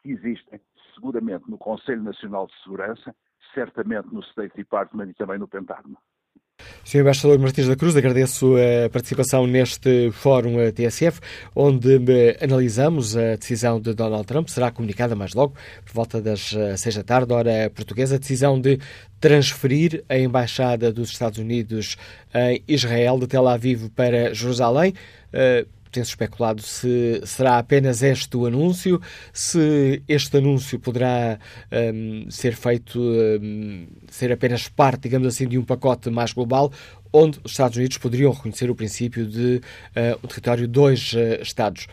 que 0.03 0.11
existem 0.11 0.61
seguramente 0.95 1.51
no 1.51 1.57
Conselho 1.57 2.03
Nacional 2.03 2.47
de 2.49 2.63
Segurança, 2.63 3.17
certamente 3.55 4.13
no 4.13 4.21
State 4.21 4.55
Department 4.55 5.09
e 5.09 5.15
também 5.15 5.39
no 5.39 5.49
Pentágono. 5.49 5.97
Sr. 6.85 7.01
Embaixador 7.01 7.39
Martins 7.39 7.69
da 7.69 7.77
Cruz, 7.77 7.95
agradeço 7.95 8.55
a 8.57 8.89
participação 8.89 9.47
neste 9.47 10.11
Fórum 10.13 10.57
TSF, 10.73 11.21
onde 11.55 11.97
eh, 12.09 12.39
analisamos 12.43 13.17
a 13.17 13.37
decisão 13.37 13.81
de 13.81 13.93
Donald 13.95 14.27
Trump. 14.27 14.49
Será 14.49 14.71
comunicada 14.71 15.15
mais 15.15 15.35
logo, 15.35 15.55
por 15.85 15.93
volta 15.93 16.21
das 16.21 16.53
eh, 16.53 16.77
seis 16.77 16.97
da 16.97 17.03
tarde, 17.03 17.33
hora 17.33 17.71
portuguesa, 17.75 18.17
a 18.17 18.19
decisão 18.19 18.61
de 18.61 18.79
transferir 19.21 20.03
a 20.09 20.19
Embaixada 20.19 20.91
dos 20.93 21.11
Estados 21.11 21.39
Unidos 21.39 21.97
em 22.35 22.63
Israel, 22.67 23.19
de 23.19 23.27
Tel 23.27 23.47
Aviv 23.47 23.91
para 23.91 24.33
Jerusalém. 24.35 24.95
Tem-se 25.91 26.11
especulado 26.11 26.63
se 26.63 27.21
será 27.25 27.59
apenas 27.59 28.03
este 28.03 28.37
o 28.37 28.47
anúncio, 28.47 29.01
se 29.33 30.03
este 30.07 30.37
anúncio 30.37 30.79
poderá 30.79 31.39
um, 31.93 32.31
ser 32.31 32.55
feito, 32.55 33.01
um, 33.01 33.87
ser 34.09 34.33
apenas 34.33 34.69
parte, 34.69 35.03
digamos 35.03 35.27
assim, 35.27 35.49
de 35.49 35.59
um 35.59 35.65
pacote 35.65 36.09
mais 36.11 36.33
global, 36.33 36.73
onde 37.13 37.41
os 37.43 37.53
Estados 37.53 37.77
Unidos 37.77 37.99
poderiam 37.99 38.33
reconhecer 38.33 38.71
o 38.71 38.75
princípio 38.75 39.27
de 39.27 39.61
uh, 39.97 40.19
um 40.23 40.29
território 40.29 40.69
dois 40.69 41.13
uh, 41.13 41.43
Estados. 41.43 41.87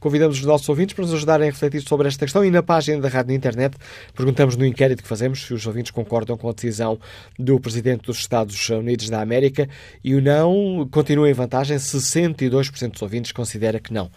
Convidamos 0.00 0.38
os 0.38 0.44
nossos 0.44 0.68
ouvintes 0.68 0.94
para 0.94 1.04
nos 1.04 1.14
ajudarem 1.14 1.48
a 1.48 1.50
refletir 1.50 1.80
sobre 1.80 2.08
esta 2.08 2.24
questão 2.24 2.44
e 2.44 2.50
na 2.50 2.62
página 2.62 3.00
da 3.00 3.08
Rádio 3.08 3.30
na 3.30 3.36
Internet 3.36 3.76
perguntamos 4.16 4.56
no 4.56 4.64
inquérito 4.64 5.02
que 5.02 5.08
fazemos 5.08 5.46
se 5.46 5.52
os 5.52 5.66
ouvintes 5.66 5.90
concordam 5.90 6.36
com 6.36 6.48
a 6.48 6.52
decisão 6.52 6.98
do 7.38 7.58
Presidente 7.60 8.06
dos 8.06 8.18
Estados 8.18 8.68
Unidos 8.68 9.10
da 9.10 9.20
América 9.20 9.68
e 10.04 10.14
o 10.14 10.22
não 10.22 10.88
continua 10.90 11.28
em 11.28 11.32
vantagem. 11.32 11.76
62% 11.76 12.92
dos 12.92 13.02
ouvintes 13.02 13.32
considera 13.32 13.80
que 13.80 13.92
não. 13.92 14.10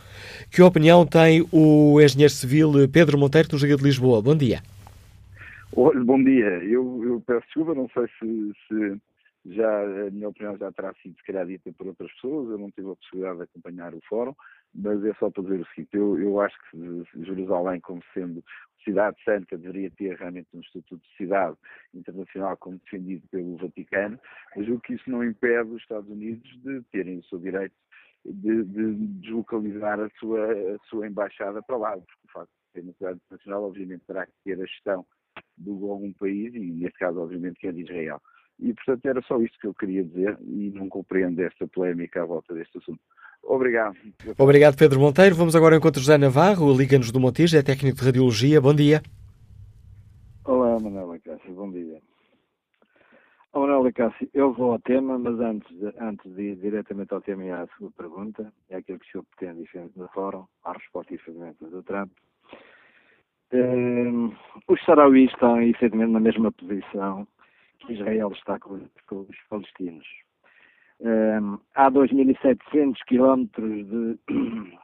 Que 0.51 0.61
opinião 0.61 1.05
tem 1.05 1.47
o 1.51 1.99
engenheiro 1.99 2.33
civil 2.33 2.71
Pedro 2.91 3.17
Monteiro, 3.17 3.47
do 3.49 3.57
Liga 3.57 3.77
de 3.77 3.83
Lisboa? 3.83 4.21
Bom 4.21 4.35
dia. 4.35 4.61
Olha, 5.75 6.03
bom 6.03 6.21
dia. 6.21 6.47
Eu, 6.63 7.01
eu 7.03 7.23
peço 7.25 7.45
desculpa, 7.45 7.73
não 7.73 7.89
sei 7.93 8.05
se, 8.19 8.53
se 8.67 9.01
já 9.53 9.81
a 9.81 10.11
minha 10.11 10.29
opinião 10.29 10.57
já 10.57 10.71
terá 10.71 10.93
sido 11.01 11.15
se 11.15 11.23
calhar 11.23 11.45
dita 11.45 11.71
por 11.77 11.87
outras 11.87 12.11
pessoas, 12.13 12.49
eu 12.49 12.57
não 12.57 12.69
tive 12.71 12.91
a 12.91 12.95
possibilidade 12.95 13.37
de 13.37 13.43
acompanhar 13.43 13.93
o 13.93 14.01
fórum, 14.07 14.35
mas 14.73 15.03
é 15.03 15.13
só 15.15 15.29
para 15.29 15.43
dizer 15.43 15.61
o 15.61 15.67
seguinte, 15.67 15.95
eu, 15.95 16.19
eu 16.19 16.39
acho 16.39 16.55
que 16.69 17.23
Jerusalém, 17.23 17.79
como 17.81 18.01
sendo 18.13 18.43
cidade 18.83 19.17
santa, 19.23 19.57
deveria 19.57 19.91
ter 19.91 20.17
realmente 20.17 20.47
um 20.53 20.61
estatuto 20.61 20.97
de 20.97 21.17
cidade 21.17 21.55
internacional 21.93 22.57
como 22.57 22.79
defendido 22.79 23.27
pelo 23.29 23.57
Vaticano, 23.57 24.19
mas 24.55 24.67
o 24.67 24.79
que 24.79 24.93
isso 24.93 25.09
não 25.09 25.23
impede 25.23 25.69
os 25.69 25.81
Estados 25.81 26.09
Unidos 26.09 26.49
de 26.63 26.81
terem 26.91 27.19
o 27.19 27.23
seu 27.25 27.39
direito 27.39 27.75
de, 28.25 28.63
de 28.63 28.95
deslocalizar 29.21 29.99
a 29.99 30.09
sua, 30.19 30.51
a 30.51 30.77
sua 30.89 31.07
embaixada 31.07 31.61
para 31.61 31.77
lá, 31.77 31.91
porque 31.97 32.13
o 32.25 32.31
facto 32.31 32.49
de 32.49 32.73
ter 32.73 32.81
uma 32.81 32.93
cidade 32.93 33.19
internacional, 33.25 33.63
obviamente, 33.63 34.03
terá 34.05 34.25
que 34.25 34.33
ter 34.43 34.61
a 34.61 34.65
gestão 34.65 35.05
de 35.57 35.69
algum 35.69 36.13
país, 36.13 36.53
e 36.53 36.59
neste 36.59 36.99
caso, 36.99 37.19
obviamente, 37.19 37.59
que 37.59 37.67
é 37.67 37.71
de 37.71 37.81
Israel. 37.81 38.21
E, 38.59 38.73
portanto, 38.73 39.05
era 39.05 39.21
só 39.23 39.41
isto 39.41 39.57
que 39.59 39.67
eu 39.67 39.73
queria 39.73 40.03
dizer 40.03 40.37
e 40.41 40.69
não 40.71 40.87
compreendo 40.87 41.39
esta 41.41 41.67
polémica 41.67 42.21
à 42.21 42.25
volta 42.25 42.53
deste 42.53 42.77
assunto. 42.77 43.01
Obrigado. 43.43 43.95
Obrigado, 44.37 44.77
Pedro 44.77 44.99
Monteiro. 44.99 45.35
Vamos 45.35 45.55
agora 45.55 45.75
ao 45.75 45.79
encontro 45.79 45.99
de 45.99 46.05
José 46.05 46.17
Navarro, 46.17 46.73
Liga-nos 46.73 47.11
do 47.11 47.19
Montijo, 47.19 47.57
é 47.57 47.63
técnico 47.63 47.97
de 47.97 48.05
Radiologia. 48.05 48.61
Bom 48.61 48.73
dia. 48.73 49.01
Olá, 50.45 50.79
Manuela 50.79 51.19
Cássio. 51.19 51.53
Bom 51.53 51.71
dia. 51.71 51.99
Oh, 53.53 53.59
Manuela 53.61 53.91
Cássio, 53.91 54.29
eu 54.33 54.53
vou 54.53 54.71
ao 54.71 54.79
tema, 54.79 55.19
mas 55.19 55.39
antes 55.39 55.69
de, 55.77 55.93
antes 55.99 56.33
de 56.33 56.41
ir 56.41 56.55
diretamente 56.55 57.13
ao 57.13 57.21
tema 57.21 57.43
e 57.43 57.51
à 57.51 57.67
sua 57.77 57.91
pergunta, 57.91 58.51
é 58.69 58.77
aquilo 58.77 58.99
que 58.99 59.07
o 59.07 59.11
senhor 59.11 59.25
pretende 59.35 59.61
diferente 59.61 59.97
do 59.97 60.07
fórum, 60.09 60.45
à 60.63 60.71
resposta 60.71 61.13
efetivamente 61.13 61.57
do 61.65 61.83
Trump. 61.83 62.11
Um, 63.53 64.33
os 64.69 64.81
sarauís 64.85 65.29
estão, 65.31 65.61
efetivamente, 65.61 66.13
na 66.13 66.21
mesma 66.21 66.51
posição 66.53 67.27
que 67.79 67.93
Israel 67.93 68.31
está 68.31 68.57
com, 68.57 68.79
com 69.07 69.25
os 69.29 69.37
palestinos. 69.49 70.07
Um, 71.01 71.57
há 71.73 71.89
2.700 71.89 72.95
quilómetros 73.07 73.87
de, 73.87 74.19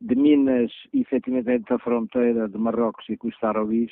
de 0.00 0.14
minas, 0.14 0.70
efetivamente, 0.94 1.50
entre 1.50 1.74
a 1.74 1.78
fronteira 1.80 2.48
de 2.48 2.56
Marrocos 2.56 3.04
e 3.08 3.16
com 3.16 3.26
os 3.26 3.38
sarauís, 3.38 3.90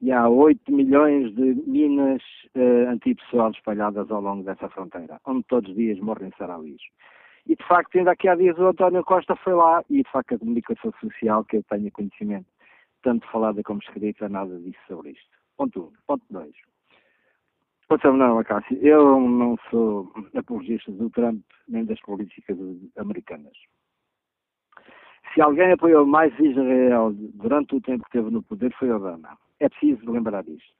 e 0.00 0.12
há 0.12 0.28
8 0.28 0.70
milhões 0.70 1.34
de 1.34 1.54
minas 1.66 2.22
uh, 2.54 2.88
antipessoal 2.88 3.50
espalhadas 3.50 4.08
ao 4.10 4.20
longo 4.20 4.44
dessa 4.44 4.68
fronteira, 4.68 5.20
onde 5.26 5.44
todos 5.48 5.70
os 5.70 5.76
dias 5.76 5.98
morrem 5.98 6.30
sarauís. 6.38 6.80
E, 7.46 7.56
de 7.56 7.66
facto, 7.66 7.98
ainda 7.98 8.12
aqui 8.12 8.28
há 8.28 8.36
dias 8.36 8.56
o 8.56 8.66
António 8.66 9.02
Costa 9.02 9.34
foi 9.36 9.54
lá 9.54 9.84
e, 9.90 10.02
de 10.02 10.10
facto, 10.10 10.36
a 10.36 10.38
comunicação 10.38 10.92
social, 11.00 11.44
que 11.44 11.56
eu 11.56 11.64
tenho 11.64 11.90
conhecimento, 11.90 12.46
tanto 13.02 13.28
falada 13.28 13.60
como 13.62 13.80
escrita, 13.80 14.28
nada 14.28 14.56
disso 14.60 14.78
sobre 14.86 15.10
isto. 15.10 15.30
Ponto 15.56 15.80
1. 15.80 15.82
Um. 15.82 15.92
Ponto 16.06 16.24
2. 16.30 16.73
Não, 18.02 18.38
Acácio, 18.38 18.76
eu 18.82 19.20
não 19.20 19.56
sou 19.70 20.12
apologista 20.34 20.90
do 20.90 21.08
Trump 21.10 21.42
nem 21.68 21.84
das 21.84 22.00
políticas 22.00 22.58
americanas. 22.96 23.52
Se 25.32 25.40
alguém 25.40 25.72
apoiou 25.72 26.06
mais 26.06 26.32
Israel 26.38 27.12
durante 27.34 27.74
o 27.74 27.80
tempo 27.80 28.04
que 28.04 28.08
esteve 28.08 28.30
no 28.30 28.42
poder 28.42 28.72
foi 28.74 28.90
Obama. 28.90 29.36
É 29.60 29.68
preciso 29.68 30.10
lembrar 30.10 30.42
disto. 30.44 30.74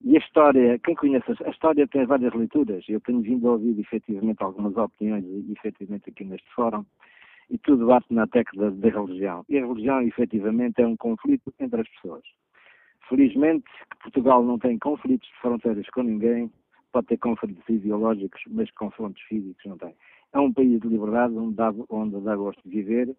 E 0.00 0.16
a 0.16 0.20
história, 0.20 0.78
quem 0.78 0.94
conhece, 0.94 1.26
a 1.44 1.50
história 1.50 1.86
tem 1.88 2.06
várias 2.06 2.32
leituras. 2.32 2.84
Eu 2.88 3.00
tenho 3.00 3.20
vindo 3.20 3.48
a 3.48 3.52
ouvir 3.52 3.78
efetivamente 3.80 4.42
algumas 4.42 4.76
opiniões, 4.76 5.24
efetivamente 5.50 6.10
aqui 6.10 6.24
neste 6.24 6.48
fórum, 6.54 6.84
e 7.50 7.58
tudo 7.58 7.86
bate 7.86 8.12
na 8.12 8.26
tecla 8.26 8.70
da 8.70 8.88
religião. 8.88 9.44
E 9.48 9.58
a 9.58 9.66
religião, 9.66 10.00
efetivamente, 10.02 10.80
é 10.80 10.86
um 10.86 10.96
conflito 10.96 11.52
entre 11.58 11.80
as 11.80 11.88
pessoas. 11.88 12.22
Felizmente, 13.08 13.64
Portugal 14.02 14.42
não 14.42 14.58
tem 14.58 14.78
conflitos 14.78 15.28
de 15.28 15.34
fronteiras 15.40 15.88
com 15.90 16.02
ninguém, 16.02 16.50
pode 16.92 17.06
ter 17.06 17.18
conflitos 17.18 17.66
ideológicos, 17.68 18.40
mas 18.48 18.70
confrontos 18.72 19.22
físicos 19.22 19.64
não 19.66 19.78
tem. 19.78 19.94
É 20.32 20.38
um 20.38 20.52
país 20.52 20.80
de 20.80 20.88
liberdade 20.88 21.34
onde 21.34 21.54
dá, 21.54 21.72
onde 21.88 22.20
dá 22.20 22.36
gosto 22.36 22.62
de 22.64 22.70
viver 22.70 23.16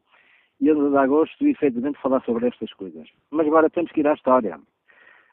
e 0.62 0.72
onde 0.72 0.92
dá 0.92 1.08
gosto, 1.08 1.48
efetivamente, 1.48 1.96
de 1.96 2.02
falar 2.02 2.22
sobre 2.24 2.48
estas 2.48 2.72
coisas. 2.74 3.08
Mas 3.32 3.48
agora 3.48 3.70
temos 3.70 3.92
que 3.92 4.02
ir 4.02 4.08
à 4.08 4.14
história. 4.14 4.60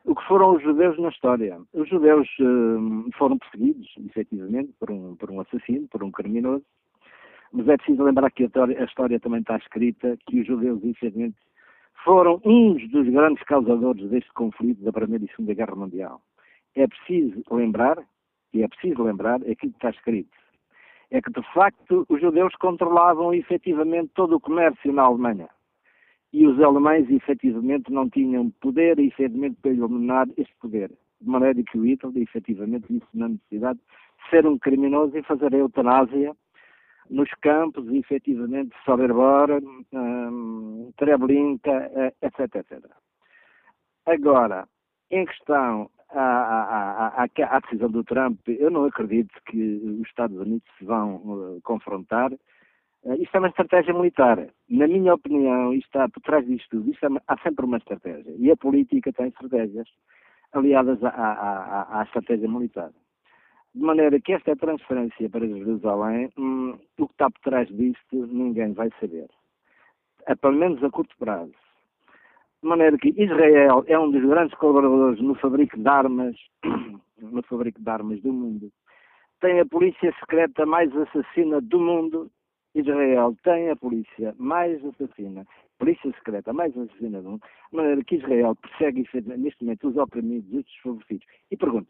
O 0.05 0.15
que 0.15 0.25
foram 0.29 0.55
os 0.55 0.63
judeus 0.63 0.97
na 0.99 1.09
história? 1.09 1.61
Os 1.73 1.89
judeus 1.89 2.29
uh, 2.39 3.11
foram 3.19 3.37
perseguidos, 3.39 3.93
efetivamente, 4.07 4.73
por 4.79 4.91
um, 4.91 5.17
por 5.17 5.31
um 5.31 5.41
assassino, 5.41 5.89
por 5.89 6.05
um 6.05 6.13
criminoso, 6.13 6.65
mas 7.53 7.69
é 7.69 7.77
preciso 7.77 8.05
lembrar 8.05 8.31
que 8.31 8.45
a 8.45 8.47
história, 8.47 8.81
a 8.81 8.85
história 8.85 9.19
também 9.21 9.41
está 9.41 9.57
escrita 9.57 10.17
que 10.27 10.41
os 10.41 10.47
judeus, 10.47 10.83
efetivamente, 10.85 11.37
foram 12.07 12.41
uns 12.45 12.89
dos 12.91 13.09
grandes 13.09 13.43
causadores 13.43 14.09
deste 14.09 14.33
conflito 14.33 14.81
da 14.85 14.93
Primeira 14.93 15.25
e 15.25 15.29
Segunda 15.29 15.55
Guerra 15.55 15.75
Mundial. 15.75 16.23
É 16.77 16.87
preciso 16.87 17.43
lembrar, 17.51 17.99
e 18.55 18.63
é 18.63 18.69
preciso 18.69 19.03
lembrar, 19.03 19.41
aquilo 19.43 19.73
que 19.73 19.79
está 19.79 19.91
escrito, 19.91 20.31
é 21.11 21.21
que 21.21 21.33
de 21.33 21.43
facto 21.53 22.07
os 22.09 22.21
judeus 22.21 22.55
controlavam 22.61 23.35
efetivamente 23.35 24.13
todo 24.15 24.37
o 24.37 24.41
comércio 24.41 24.93
na 24.93 25.03
Alemanha. 25.03 25.49
E 26.33 26.47
os 26.47 26.61
alemães 26.61 27.11
efetivamente 27.11 27.93
não 27.93 28.09
tinham 28.09 28.51
poder 28.61 29.01
efetivamente 29.01 29.57
para 29.61 29.73
eliminar 29.73 30.29
este 30.37 30.55
poder. 30.61 30.93
De 31.21 31.29
maneira 31.29 31.61
que 31.65 31.77
o 31.77 31.85
Hitler 31.85 32.17
efetivamente 32.19 32.87
disse 32.89 33.07
na 33.15 33.29
necessidade 33.29 33.81
de 33.81 34.31
ser 34.31 34.47
um 34.47 34.57
criminoso 34.59 35.19
e 35.19 35.25
fazer 35.25 35.53
a 35.53 35.59
eutanásia 35.59 36.37
nos 37.11 37.31
campos, 37.43 37.87
efetivamente, 37.93 38.75
Soberbor, 38.85 39.63
um, 39.93 40.93
Treblinka, 40.97 42.13
etc, 42.23 42.57
etc. 42.57 42.85
Agora, 44.07 44.69
em 45.11 45.25
questão 45.25 45.91
à, 46.11 46.21
à, 46.21 47.09
à, 47.09 47.25
à, 47.25 47.61
decisão 47.61 47.91
do 47.91 48.05
Trump, 48.05 48.39
eu 48.49 48.71
não 48.71 48.85
acredito 48.85 49.35
que 49.47 49.99
os 50.01 50.09
Estados 50.09 50.37
Unidos 50.39 50.69
se 50.79 50.85
vão 50.85 51.17
uh, 51.17 51.61
confrontar. 51.63 52.33
Uh, 53.03 53.15
isto 53.21 53.37
é 53.37 53.39
uma 53.39 53.49
estratégia 53.49 53.93
militar. 53.93 54.49
Na 54.69 54.87
minha 54.87 55.15
opinião, 55.15 55.73
está 55.75 56.09
por 56.09 56.21
trás 56.23 56.47
disto 56.47 56.71
tudo. 56.71 56.91
Isto 56.91 57.07
é, 57.07 57.09
há 57.27 57.39
sempre 57.39 57.65
uma 57.65 57.79
estratégia. 57.79 58.35
E 58.39 58.51
a 58.51 58.57
política 58.57 59.13
tem 59.13 59.29
estratégias. 59.29 59.89
aliadas 60.53 61.03
à, 61.03 62.01
à, 62.01 62.03
estratégia 62.05 62.49
militar. 62.49 62.91
De 63.77 63.83
maneira 63.83 64.19
que 64.19 64.33
esta 64.33 64.57
transferência 64.57 65.29
para 65.29 65.47
Jerusalém, 65.47 66.31
hum, 66.39 66.79
o 66.99 67.07
que 67.07 67.13
está 67.13 67.31
por 67.31 67.41
trás 67.43 67.69
disto, 67.69 68.27
ninguém 68.27 68.73
vai 68.73 68.91
saber. 68.99 69.29
É, 70.27 70.35
pelo 70.35 70.55
menos 70.55 70.83
a 70.83 70.89
curto 70.89 71.15
prazo. 71.19 71.53
De 72.63 72.69
maneira 72.71 72.97
que 72.97 73.11
Israel 73.19 73.85
é 73.87 73.99
um 73.99 74.11
dos 74.11 74.25
grandes 74.25 74.57
colaboradores 74.57 75.21
no 75.21 75.35
fabrico 75.35 75.79
de 75.79 75.87
armas, 75.87 76.35
no 77.21 77.43
fabrico 77.43 77.79
de 77.79 77.91
armas 77.91 78.19
do 78.23 78.33
mundo. 78.33 78.73
Tem 79.43 79.61
a 79.61 79.67
polícia 79.67 80.11
secreta 80.21 80.65
mais 80.65 80.91
assassina 80.97 81.61
do 81.61 81.79
mundo. 81.79 82.31
Israel 82.75 83.37
tem 83.43 83.69
a 83.69 83.77
polícia 83.77 84.35
mais 84.39 84.83
assassina, 84.87 85.47
polícia 85.79 86.11
secreta 86.13 86.51
mais 86.55 86.75
assassina 86.79 87.21
do 87.21 87.33
mundo. 87.33 87.43
De 87.71 87.77
maneira 87.77 88.05
que 88.05 88.17
Israel 88.17 88.57
persegue 88.57 89.07
neste 89.37 89.63
momento 89.63 89.89
os 89.89 89.99
oprimidos 89.99 90.51
e 90.51 90.57
os 90.57 90.65
desfavorecidos. 90.65 91.27
E 91.51 91.57
pergunto, 91.59 91.89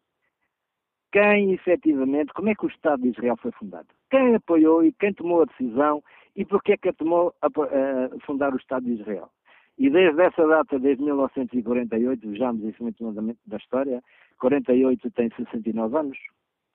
quem 1.16 1.54
efetivamente, 1.54 2.34
como 2.34 2.50
é 2.50 2.54
que 2.54 2.66
o 2.66 2.68
Estado 2.68 3.02
de 3.02 3.08
Israel 3.08 3.38
foi 3.38 3.50
fundado? 3.52 3.88
Quem 4.10 4.34
apoiou 4.34 4.84
e 4.84 4.92
quem 4.92 5.14
tomou 5.14 5.40
a 5.40 5.46
decisão 5.46 6.04
e 6.36 6.44
porquê 6.44 6.72
é 6.72 6.76
que 6.76 6.90
a 6.90 6.92
tomou 6.92 7.34
a, 7.40 7.46
a 7.46 8.20
fundar 8.26 8.52
o 8.52 8.58
Estado 8.58 8.84
de 8.84 9.00
Israel? 9.00 9.30
E 9.78 9.88
desde 9.88 10.20
essa 10.20 10.46
data, 10.46 10.78
desde 10.78 11.02
1948, 11.02 12.28
vejamos 12.28 12.62
isso 12.64 12.82
muito 12.82 13.02
da 13.46 13.56
história, 13.56 14.02
48 14.38 15.10
tem 15.12 15.30
69 15.30 15.96
anos, 15.96 16.18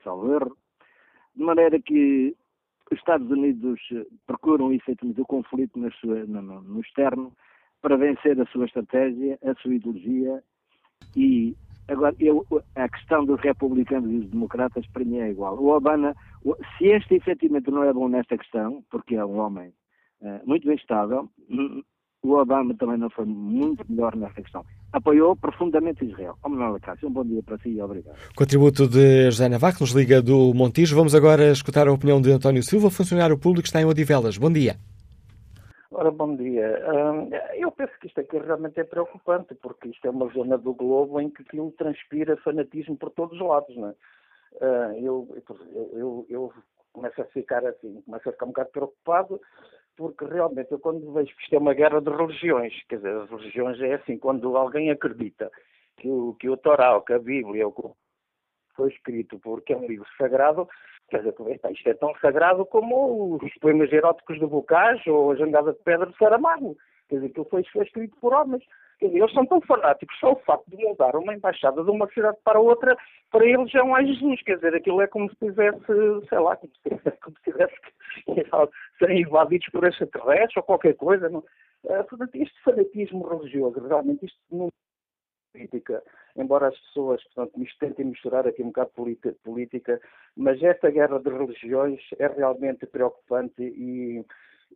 salvo 0.04 0.34
erro, 0.34 0.58
de 1.36 1.44
maneira 1.44 1.80
que 1.80 2.36
os 2.92 2.98
Estados 2.98 3.30
Unidos 3.30 3.80
procuram 4.26 4.74
efetivamente 4.74 5.22
o 5.22 5.26
conflito 5.26 5.78
no, 5.78 5.88
no, 6.42 6.62
no 6.62 6.82
externo 6.82 7.32
para 7.80 7.96
vencer 7.96 8.42
a 8.42 8.46
sua 8.48 8.66
estratégia, 8.66 9.38
a 9.44 9.54
sua 9.62 9.76
ideologia 9.76 10.44
e 11.16 11.56
Agora, 11.88 12.16
eu, 12.20 12.46
a 12.76 12.88
questão 12.88 13.26
dos 13.26 13.40
republicanos 13.42 14.10
e 14.10 14.20
dos 14.20 14.30
democratas 14.30 14.86
para 14.88 15.04
mim 15.04 15.18
é 15.18 15.30
igual. 15.30 15.58
O 15.58 15.70
Obama, 15.76 16.16
se 16.78 16.86
este 16.86 17.16
efetivamente 17.16 17.70
não 17.70 17.84
é 17.84 17.92
bom 17.92 18.08
nesta 18.08 18.38
questão, 18.38 18.84
porque 18.90 19.16
é 19.16 19.26
um 19.26 19.40
homem 19.40 19.74
uh, 20.22 20.42
muito 20.46 20.68
bem 20.68 20.76
estável, 20.76 21.30
o 22.24 22.34
Obama 22.34 22.74
também 22.76 22.98
não 22.98 23.10
foi 23.10 23.26
muito 23.26 23.84
melhor 23.90 24.16
nesta 24.16 24.42
questão. 24.42 24.64
Apoiou 24.94 25.36
profundamente 25.36 26.06
Israel. 26.06 26.38
Oh, 26.44 26.50
Manuel 26.50 26.78
um 27.04 27.10
bom 27.10 27.26
dia 27.26 27.42
para 27.44 27.58
si 27.60 27.70
e 27.70 27.82
obrigado. 27.82 28.16
Contributo 28.36 28.88
de 28.88 29.26
José 29.32 29.50
Navarro, 29.50 29.78
nos 29.82 29.92
liga 29.92 30.22
do 30.22 30.54
Montijo. 30.54 30.96
Vamos 30.96 31.16
agora 31.16 31.52
escutar 31.52 31.88
a 31.88 31.94
opinião 31.94 32.22
de 32.22 32.32
António 32.32 32.62
Silva, 32.62 32.90
funcionário 32.90 33.38
público 33.38 33.66
está 33.66 33.82
em 33.82 33.86
Odivelas. 33.86 34.38
Bom 34.38 34.52
dia. 34.52 34.78
Ora, 35.94 36.10
bom 36.10 36.38
dia. 36.38 36.80
eu 37.56 37.70
penso 37.72 37.92
que 38.00 38.08
isto 38.08 38.22
aqui 38.22 38.38
realmente 38.38 38.80
é 38.80 38.84
preocupante, 38.84 39.54
porque 39.56 39.90
isto 39.90 40.08
é 40.08 40.10
uma 40.10 40.32
zona 40.32 40.58
do 40.58 40.74
globo 40.74 41.20
em 41.20 41.30
que 41.30 41.42
aquilo 41.42 41.70
transpira 41.74 42.38
fanatismo 42.38 42.96
por 42.96 43.12
todos 43.12 43.40
os 43.40 43.46
lados, 43.46 43.76
não 43.76 43.90
é? 43.90 43.96
eu, 45.02 45.28
eu, 45.94 46.26
eu 46.30 46.54
começo 46.94 47.22
a 47.22 47.26
ficar 47.26 47.66
assim, 47.66 48.02
começo 48.04 48.30
a 48.30 48.32
ficar 48.32 48.46
um 48.46 48.50
bocado 48.50 48.70
preocupado, 48.72 49.42
porque 49.98 50.24
realmente 50.24 50.72
eu 50.72 50.80
quando 50.80 51.12
vejo 51.12 51.36
que 51.36 51.44
isto 51.44 51.56
é 51.56 51.60
uma 51.60 51.74
guerra 51.74 52.00
de 52.00 52.10
religiões, 52.10 52.74
quer 52.88 52.96
dizer, 52.96 53.14
as 53.14 53.30
religiões 53.30 53.82
é 53.82 53.96
assim, 53.96 54.18
quando 54.18 54.56
alguém 54.56 54.92
acredita 54.92 55.52
que 55.98 56.08
o, 56.10 56.36
que 56.40 56.50
o 56.50 56.56
Torá, 56.56 57.00
que 57.02 57.12
a 57.12 57.20
Bíblia, 57.20 57.68
o 57.68 57.96
foi 58.82 58.90
escrito 58.90 59.40
porque 59.40 59.74
é 59.74 59.78
um 59.78 59.86
livro 59.86 60.08
sagrado, 60.18 60.68
quer 61.10 61.20
dizer, 61.20 61.36
isto 61.72 61.90
é 61.90 61.94
tão 61.94 62.16
sagrado 62.16 62.66
como 62.66 63.36
os 63.36 63.54
poemas 63.60 63.94
eróticos 63.94 64.40
do 64.40 64.48
Bocage 64.48 65.08
ou 65.08 65.32
a 65.32 65.36
Jangada 65.36 65.74
de 65.74 65.80
Pedra 65.84 66.08
de 66.08 66.18
Saramago. 66.18 66.76
Quer 67.08 67.16
dizer, 67.16 67.28
aquilo 67.28 67.46
foi, 67.46 67.64
foi 67.66 67.86
escrito 67.86 68.18
por 68.20 68.34
homens. 68.34 68.64
Quer 68.98 69.08
dizer, 69.08 69.20
eles 69.20 69.34
são 69.34 69.46
tão 69.46 69.62
fanáticos, 69.62 70.18
só 70.20 70.32
o 70.32 70.40
facto 70.40 70.68
de 70.68 70.78
mudar 70.78 71.16
uma 71.16 71.34
embaixada 71.34 71.84
de 71.84 71.92
uma 71.92 72.08
cidade 72.12 72.38
para 72.44 72.60
outra, 72.60 72.98
para 73.32 73.46
eles 73.46 73.72
é 73.74 74.06
Jesus. 74.06 74.42
Quer 74.44 74.56
dizer, 74.56 74.76
aquilo 74.76 75.02
é 75.02 75.08
como 75.08 75.30
se 75.30 75.36
tivesse, 75.36 75.86
sei 76.28 76.40
lá, 76.40 76.56
como 76.56 76.74
se 76.74 76.90
tivesse, 76.90 77.20
como 77.20 77.38
se 77.38 77.44
tivesse 77.44 77.76
serem 78.98 79.22
invadidos 79.22 79.68
por 79.70 79.84
extraterrestres 79.84 80.58
ou 80.58 80.64
qualquer 80.64 80.96
coisa. 80.96 81.30
Não? 81.30 81.40
Uh, 81.84 82.04
portanto, 82.10 82.36
este 82.36 82.64
fanatismo 82.64 83.28
religioso, 83.28 83.80
realmente, 83.88 84.26
isto 84.26 84.40
não 84.52 84.70
política, 85.52 86.04
embora 86.36 86.68
as 86.68 86.80
pessoas 86.80 87.24
portanto, 87.26 87.60
tentem 87.80 88.06
misturar 88.06 88.48
aqui 88.48 88.62
um 88.64 88.68
bocado 88.68 88.92
política, 89.44 90.00
mas 90.36 90.62
esta 90.64 90.90
guerra 90.90 91.20
de 91.20 91.30
religiões 91.30 92.00
é 92.18 92.28
realmente 92.28 92.86
preocupante 92.86 93.62
e, 93.62 94.26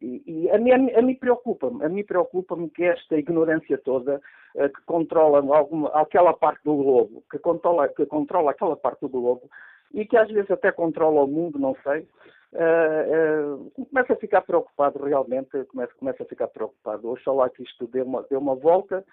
e, 0.02 0.22
e 0.28 0.50
a, 0.52 0.58
mim, 1.02 1.16
preocupa-me, 1.16 1.84
a 1.84 1.90
mim 1.90 2.04
preocupa-me 2.04 2.70
que 2.70 2.84
esta 2.84 3.18
ignorância 3.18 3.78
toda 3.78 4.22
uh, 4.56 4.70
que 4.70 4.82
controla 4.86 5.40
alguma, 5.56 5.90
aquela 5.90 6.34
parte 6.34 6.64
do 6.64 6.76
globo, 6.76 7.24
que 7.32 7.40
controla, 7.40 7.88
que 7.88 8.06
controla 8.06 8.52
aquela 8.52 8.76
parte 8.76 9.02
do 9.02 9.10
globo 9.10 9.50
e 9.94 10.06
que 10.06 10.18
às 10.18 10.30
vezes 10.30 10.52
até 10.52 10.72
controla 10.72 11.24
o 11.24 11.28
mundo, 11.28 11.58
não 11.58 11.76
sei, 11.84 12.08
uh, 12.54 13.56
uh, 13.56 13.86
começa 13.86 14.14
a 14.14 14.18
ficar 14.18 14.42
preocupado 14.42 15.02
realmente, 15.02 15.64
começa, 15.66 15.94
começa 15.98 16.24
a 16.24 16.28
ficar 16.28 16.48
preocupado. 16.48 17.10
Oxalá 17.10 17.50
que 17.50 17.64
isto 17.64 17.88
dê 17.88 18.02
uma, 18.02 18.24
dê 18.24 18.36
uma 18.36 18.56
volta 18.56 19.06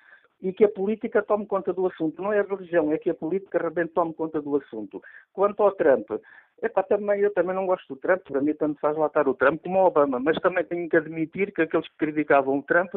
e 0.43 0.53
que 0.53 0.65
a 0.65 0.69
política 0.69 1.23
tome 1.23 1.47
conta 1.47 1.73
do 1.73 1.87
assunto. 1.87 2.21
Não 2.21 2.33
é 2.33 2.41
a 2.41 2.43
religião, 2.43 2.93
é 2.93 2.99
que 2.99 3.09
a 3.09 3.15
política 3.15 3.59
realmente 3.59 3.93
tome 3.93 4.13
conta 4.13 4.43
do 4.43 4.57
assunto. 4.57 5.01
Quanto 5.33 5.63
ao 5.63 5.71
Trump, 5.73 6.11
epá, 6.61 6.83
também, 6.83 7.21
eu 7.21 7.33
também 7.33 7.55
não 7.55 7.65
gosto 7.65 7.95
do 7.95 8.01
Trump, 8.01 8.23
para 8.23 8.41
mim 8.41 8.53
tanto 8.55 8.81
faz 8.81 8.97
lá 8.97 9.07
estar 9.07 9.29
o 9.29 9.35
Trump 9.35 9.63
como 9.63 9.79
o 9.79 9.87
Obama, 9.87 10.19
mas 10.19 10.37
também 10.41 10.65
tenho 10.65 10.89
que 10.89 10.97
admitir 10.97 11.53
que 11.53 11.63
aqueles 11.63 11.89
que 11.89 11.97
criticavam 11.97 12.59
o 12.59 12.63
Trump, 12.63 12.93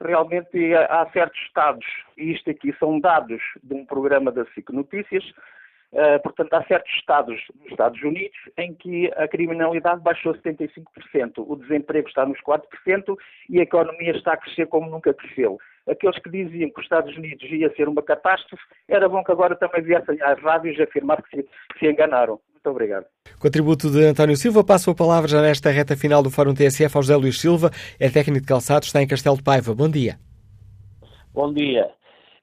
realmente 0.00 0.74
há 0.74 1.08
certos 1.12 1.40
estados, 1.42 1.84
e 2.16 2.32
isto 2.32 2.48
aqui 2.48 2.72
são 2.78 3.00
dados 3.00 3.42
de 3.62 3.74
um 3.74 3.84
programa 3.84 4.30
da 4.30 4.44
SIC 4.46 4.70
Notícias, 4.70 5.24
Uh, 5.92 6.20
portanto, 6.24 6.52
há 6.54 6.64
certos 6.64 6.92
estados 6.94 7.40
nos 7.54 7.70
Estados 7.70 8.02
Unidos 8.02 8.36
em 8.58 8.74
que 8.74 9.12
a 9.16 9.28
criminalidade 9.28 10.00
baixou 10.02 10.34
75%, 10.34 10.82
o 11.36 11.54
desemprego 11.54 12.08
está 12.08 12.26
nos 12.26 12.40
4% 12.40 13.16
e 13.48 13.60
a 13.60 13.62
economia 13.62 14.10
está 14.10 14.32
a 14.32 14.36
crescer 14.36 14.66
como 14.66 14.90
nunca 14.90 15.14
cresceu 15.14 15.56
aqueles 15.88 16.18
que 16.22 16.30
diziam 16.30 16.70
que 16.70 16.80
os 16.80 16.84
Estados 16.84 17.16
Unidos 17.16 17.42
ia 17.50 17.72
ser 17.74 17.88
uma 17.88 18.02
catástrofe, 18.02 18.62
era 18.88 19.08
bom 19.08 19.22
que 19.22 19.32
agora 19.32 19.54
também 19.56 19.82
viessem 19.82 20.20
às 20.22 20.40
rádios 20.40 20.78
afirmar 20.80 21.22
que 21.22 21.36
se, 21.36 21.42
que 21.42 21.78
se 21.78 21.86
enganaram. 21.86 22.40
Muito 22.52 22.70
obrigado. 22.70 23.06
Contributo 23.38 23.90
de 23.90 24.06
António 24.06 24.36
Silva. 24.36 24.64
Passo 24.64 24.90
a 24.90 24.94
palavra 24.94 25.28
já 25.28 25.42
nesta 25.42 25.70
reta 25.70 25.96
final 25.96 26.22
do 26.22 26.30
Fórum 26.30 26.54
TSF 26.54 26.96
ao 26.96 27.02
José 27.02 27.16
Luís 27.16 27.40
Silva, 27.40 27.70
é 28.00 28.08
técnico 28.08 28.40
de 28.40 28.46
calçados, 28.46 28.88
está 28.88 29.02
em 29.02 29.06
Castelo 29.06 29.36
de 29.36 29.42
Paiva. 29.42 29.74
Bom 29.74 29.88
dia. 29.88 30.18
Bom 31.32 31.52
dia. 31.52 31.90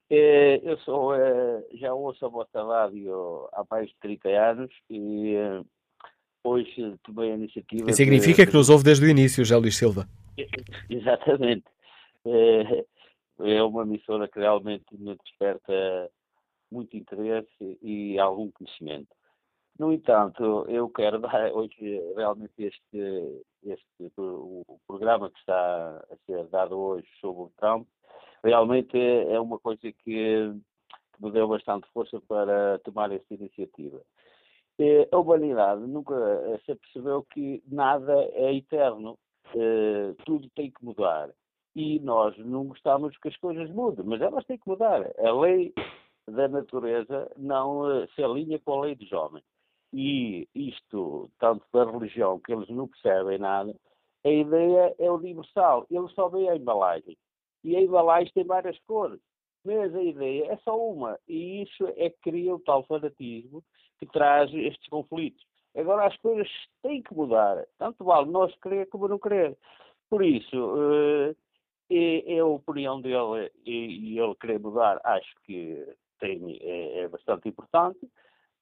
Eh, 0.10 0.60
eu 0.64 0.78
sou, 0.80 1.16
eh, 1.16 1.64
já 1.76 1.94
ouço 1.94 2.26
a 2.26 2.30
vossa 2.30 2.62
rádio 2.62 3.48
há 3.54 3.64
mais 3.72 3.88
de 3.88 3.96
30 4.02 4.30
anos 4.30 4.70
e 4.90 5.36
eh, 5.36 5.62
hoje 6.44 6.96
tomei 7.04 7.32
a 7.32 7.36
iniciativa. 7.36 7.92
Significa 7.94 8.46
de... 8.46 8.52
que 8.52 8.58
nos 8.58 8.70
ouve 8.70 8.84
desde 8.84 9.06
o 9.06 9.10
início, 9.10 9.44
José 9.44 9.56
Luís 9.56 9.78
Silva. 9.78 10.06
Exatamente 10.90 11.64
é 13.44 13.64
uma 13.64 13.84
emissora 13.84 14.28
que 14.28 14.40
realmente 14.40 14.86
me 14.98 15.16
desperta 15.16 16.12
muito 16.72 16.96
interesse 16.96 17.78
e 17.82 18.18
algum 18.20 18.50
conhecimento. 18.52 19.10
No 19.78 19.92
entanto, 19.92 20.66
eu 20.70 20.90
quero 20.90 21.20
dar 21.20 21.52
hoje 21.54 22.00
realmente 22.16 22.54
este, 22.58 23.44
este 23.64 24.12
o 24.18 24.64
programa 24.88 25.30
que 25.30 25.40
está 25.40 26.06
a 26.12 26.16
ser 26.26 26.48
dado 26.48 26.78
hoje 26.78 27.08
sobre 27.20 27.44
o 27.44 27.52
Trump, 27.58 27.88
realmente 28.44 28.98
é 28.98 29.40
uma 29.40 29.60
coisa 29.60 29.82
que, 29.82 29.94
que 30.04 30.54
me 31.24 31.32
deu 31.32 31.48
bastante 31.48 31.88
força 31.94 32.20
para 32.22 32.80
tomar 32.80 33.12
esta 33.12 33.34
iniciativa. 33.34 34.02
A 35.12 35.18
humanidade 35.18 35.82
nunca 35.82 36.16
se 36.66 36.74
percebeu 36.74 37.24
que 37.32 37.62
nada 37.68 38.14
é 38.34 38.52
eterno, 38.56 39.18
eh, 39.56 40.16
tudo 40.26 40.50
tem 40.56 40.72
que 40.72 40.84
mudar 40.84 41.30
e 41.76 42.00
nós 42.00 42.38
não 42.38 42.66
gostamos 42.66 43.18
que 43.18 43.30
as 43.30 43.38
coisas 43.38 43.70
mudem, 43.72 44.06
mas 44.06 44.22
elas 44.22 44.46
têm 44.46 44.58
que 44.58 44.68
mudar. 44.68 45.10
A 45.20 45.32
lei 45.32 45.74
da 46.28 46.48
natureza 46.48 47.32
não 47.38 47.82
uh, 47.82 48.08
se 48.14 48.24
alinha 48.24 48.60
com 48.60 48.74
a 48.74 48.82
lei 48.86 48.96
dos 48.96 49.12
homens. 49.12 49.46
E 49.94 50.48
isto, 50.56 51.30
tanto 51.40 51.66
da 51.74 51.90
religião, 51.90 52.40
que 52.40 52.54
eles 52.54 52.70
não 52.70 52.88
percebem 52.88 53.38
nada, 53.38 53.76
a 54.24 54.30
ideia 54.30 54.96
é 55.00 55.12
universal. 55.12 55.86
Eles 55.90 56.12
só 56.14 56.30
veem 56.30 56.50
a 56.50 56.56
embalagem. 56.56 57.18
E 57.64 57.76
a 57.76 57.82
embalagem 57.82 58.32
tem 58.34 58.46
várias 58.46 58.78
cores. 58.88 59.20
Mas 59.64 59.94
a 59.94 60.02
ideia 60.02 60.52
é 60.52 60.58
só 60.58 60.78
uma. 60.78 61.20
E 61.28 61.64
isso 61.64 61.86
é 61.96 62.10
que 62.10 62.22
cria 62.22 62.56
o 62.56 62.60
tal 62.60 62.84
fanatismo 62.84 63.64
que 64.00 64.06
traz 64.08 64.52
estes 64.54 64.88
conflitos. 64.88 65.44
Agora, 65.76 66.08
as 66.08 66.18
coisas 66.18 66.50
têm 66.82 67.02
que 67.02 67.14
mudar. 67.14 67.66
Tanto 67.78 68.04
vale 68.04 68.30
nós 68.30 68.54
querer 68.62 68.88
como 68.90 69.08
não 69.08 69.20
querer. 69.20 69.58
Por 70.10 70.24
isso, 70.24 70.58
uh, 70.58 71.36
é, 71.92 72.36
é 72.36 72.40
a 72.40 72.46
opinião 72.46 73.02
dele 73.02 73.52
e, 73.66 74.14
e, 74.14 74.20
ele 74.20 74.36
querer 74.36 74.60
mudar, 74.60 75.02
acho 75.04 75.36
que 75.44 75.86
tem, 76.20 76.58
é, 76.62 77.00
é, 77.00 77.08
bastante 77.10 77.50
importante, 77.50 78.00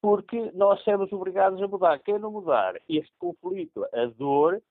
porque 0.02 0.52
nós 0.54 0.82
somos 0.84 1.12
obrigados 1.12 1.62
a 1.62 1.68
mudar. 1.68 2.00
Quem 2.00 2.18
não 2.18 2.32
mudar 2.32 2.76
este 2.90 3.14
conflito, 3.20 3.86
a 3.94 4.06
dor, 4.06 4.62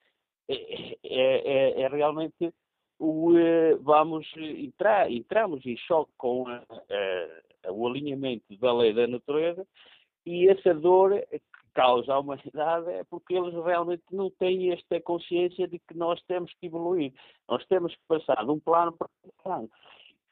é, 0.49 0.55
é, 0.55 1.79
é, 1.83 1.83
é 1.83 1.89
realmente 1.89 2.53
o, 2.99 3.33
vamos 3.81 4.27
entrar, 4.37 5.11
entramos 5.11 5.65
em 5.65 5.77
choque 5.77 6.11
com 6.17 6.49
a, 6.49 6.65
a, 7.67 7.73
o 7.73 7.87
alinhamento 7.87 8.57
da 8.59 8.73
lei 8.73 8.93
da 8.93 9.07
natureza 9.07 9.65
e 10.27 10.49
essa 10.49 10.75
dor 10.75 11.13
causa 11.75 12.13
à 12.13 12.19
humanidade 12.19 12.91
é 12.91 13.05
porque 13.05 13.35
eles 13.35 13.55
realmente 13.55 14.03
não 14.11 14.31
têm 14.31 14.73
esta 14.73 15.01
consciência 15.01 15.67
de 15.69 15.79
que 15.79 15.97
nós 15.97 16.21
temos 16.25 16.53
que 16.55 16.67
evoluir. 16.67 17.13
Nós 17.49 17.65
temos 17.67 17.95
que 17.95 18.03
passar 18.07 18.45
de 18.45 18.51
um 18.51 18.61
plano 18.61 18.93
para 18.93 19.09
outro 19.23 19.43
plano. 19.43 19.71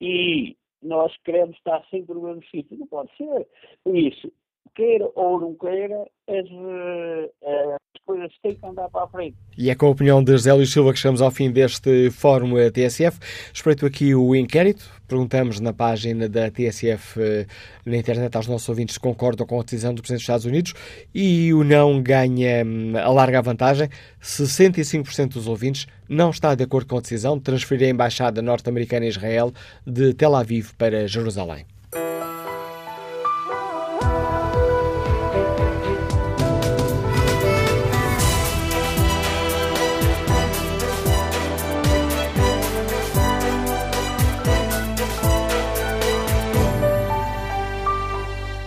E 0.00 0.56
nós 0.82 1.16
queremos 1.24 1.56
estar 1.56 1.84
sempre 1.90 2.14
no 2.14 2.22
mesmo 2.22 2.44
sítio. 2.46 2.78
Não 2.78 2.86
pode 2.86 3.14
ser. 3.16 3.48
Por 3.82 3.96
isso, 3.96 4.32
queira 4.76 5.08
ou 5.14 5.40
não 5.40 5.54
queira, 5.54 6.06
as, 6.28 6.46
eh, 6.46 7.30
as 7.42 8.02
coisas 8.04 8.30
têm 8.42 8.54
que 8.54 8.66
andar 8.66 8.88
para 8.90 9.04
a 9.04 9.08
frente. 9.08 9.36
E 9.56 9.70
é 9.70 9.74
com 9.74 9.86
a 9.86 9.90
opinião 9.90 10.22
de 10.22 10.32
José 10.32 10.52
Luís 10.52 10.70
Silva 10.70 10.92
que 10.92 10.98
chegamos 10.98 11.22
ao 11.22 11.30
fim 11.30 11.50
deste 11.50 12.10
Fórum 12.10 12.52
TSF. 12.70 13.18
Espreito 13.52 13.86
aqui 13.86 14.14
o 14.14 14.36
inquérito. 14.36 14.84
Perguntamos 15.08 15.60
na 15.60 15.72
página 15.72 16.28
da 16.28 16.50
TSF 16.50 17.20
eh, 17.20 17.46
na 17.86 17.96
internet 17.96 18.36
aos 18.36 18.46
nossos 18.46 18.68
ouvintes 18.68 18.94
se 18.94 19.00
concordam 19.00 19.46
com 19.46 19.58
a 19.58 19.62
decisão 19.62 19.94
do 19.94 20.02
Presidente 20.02 20.18
dos 20.18 20.24
Estados 20.24 20.44
Unidos 20.44 20.74
e 21.14 21.54
o 21.54 21.64
não 21.64 22.02
ganha, 22.02 22.64
hum, 22.64 22.92
a 22.96 23.40
vantagem. 23.40 23.88
65% 24.20 25.34
dos 25.34 25.48
ouvintes 25.48 25.86
não 26.08 26.30
está 26.30 26.54
de 26.54 26.64
acordo 26.64 26.88
com 26.88 26.98
a 26.98 27.00
decisão 27.00 27.38
de 27.38 27.44
transferir 27.44 27.88
a 27.88 27.90
Embaixada 27.90 28.42
Norte-Americana 28.42 29.06
em 29.06 29.08
Israel 29.08 29.52
de 29.86 30.12
Tel 30.12 30.34
Aviv 30.34 30.72
para 30.76 31.06
Jerusalém. 31.06 31.64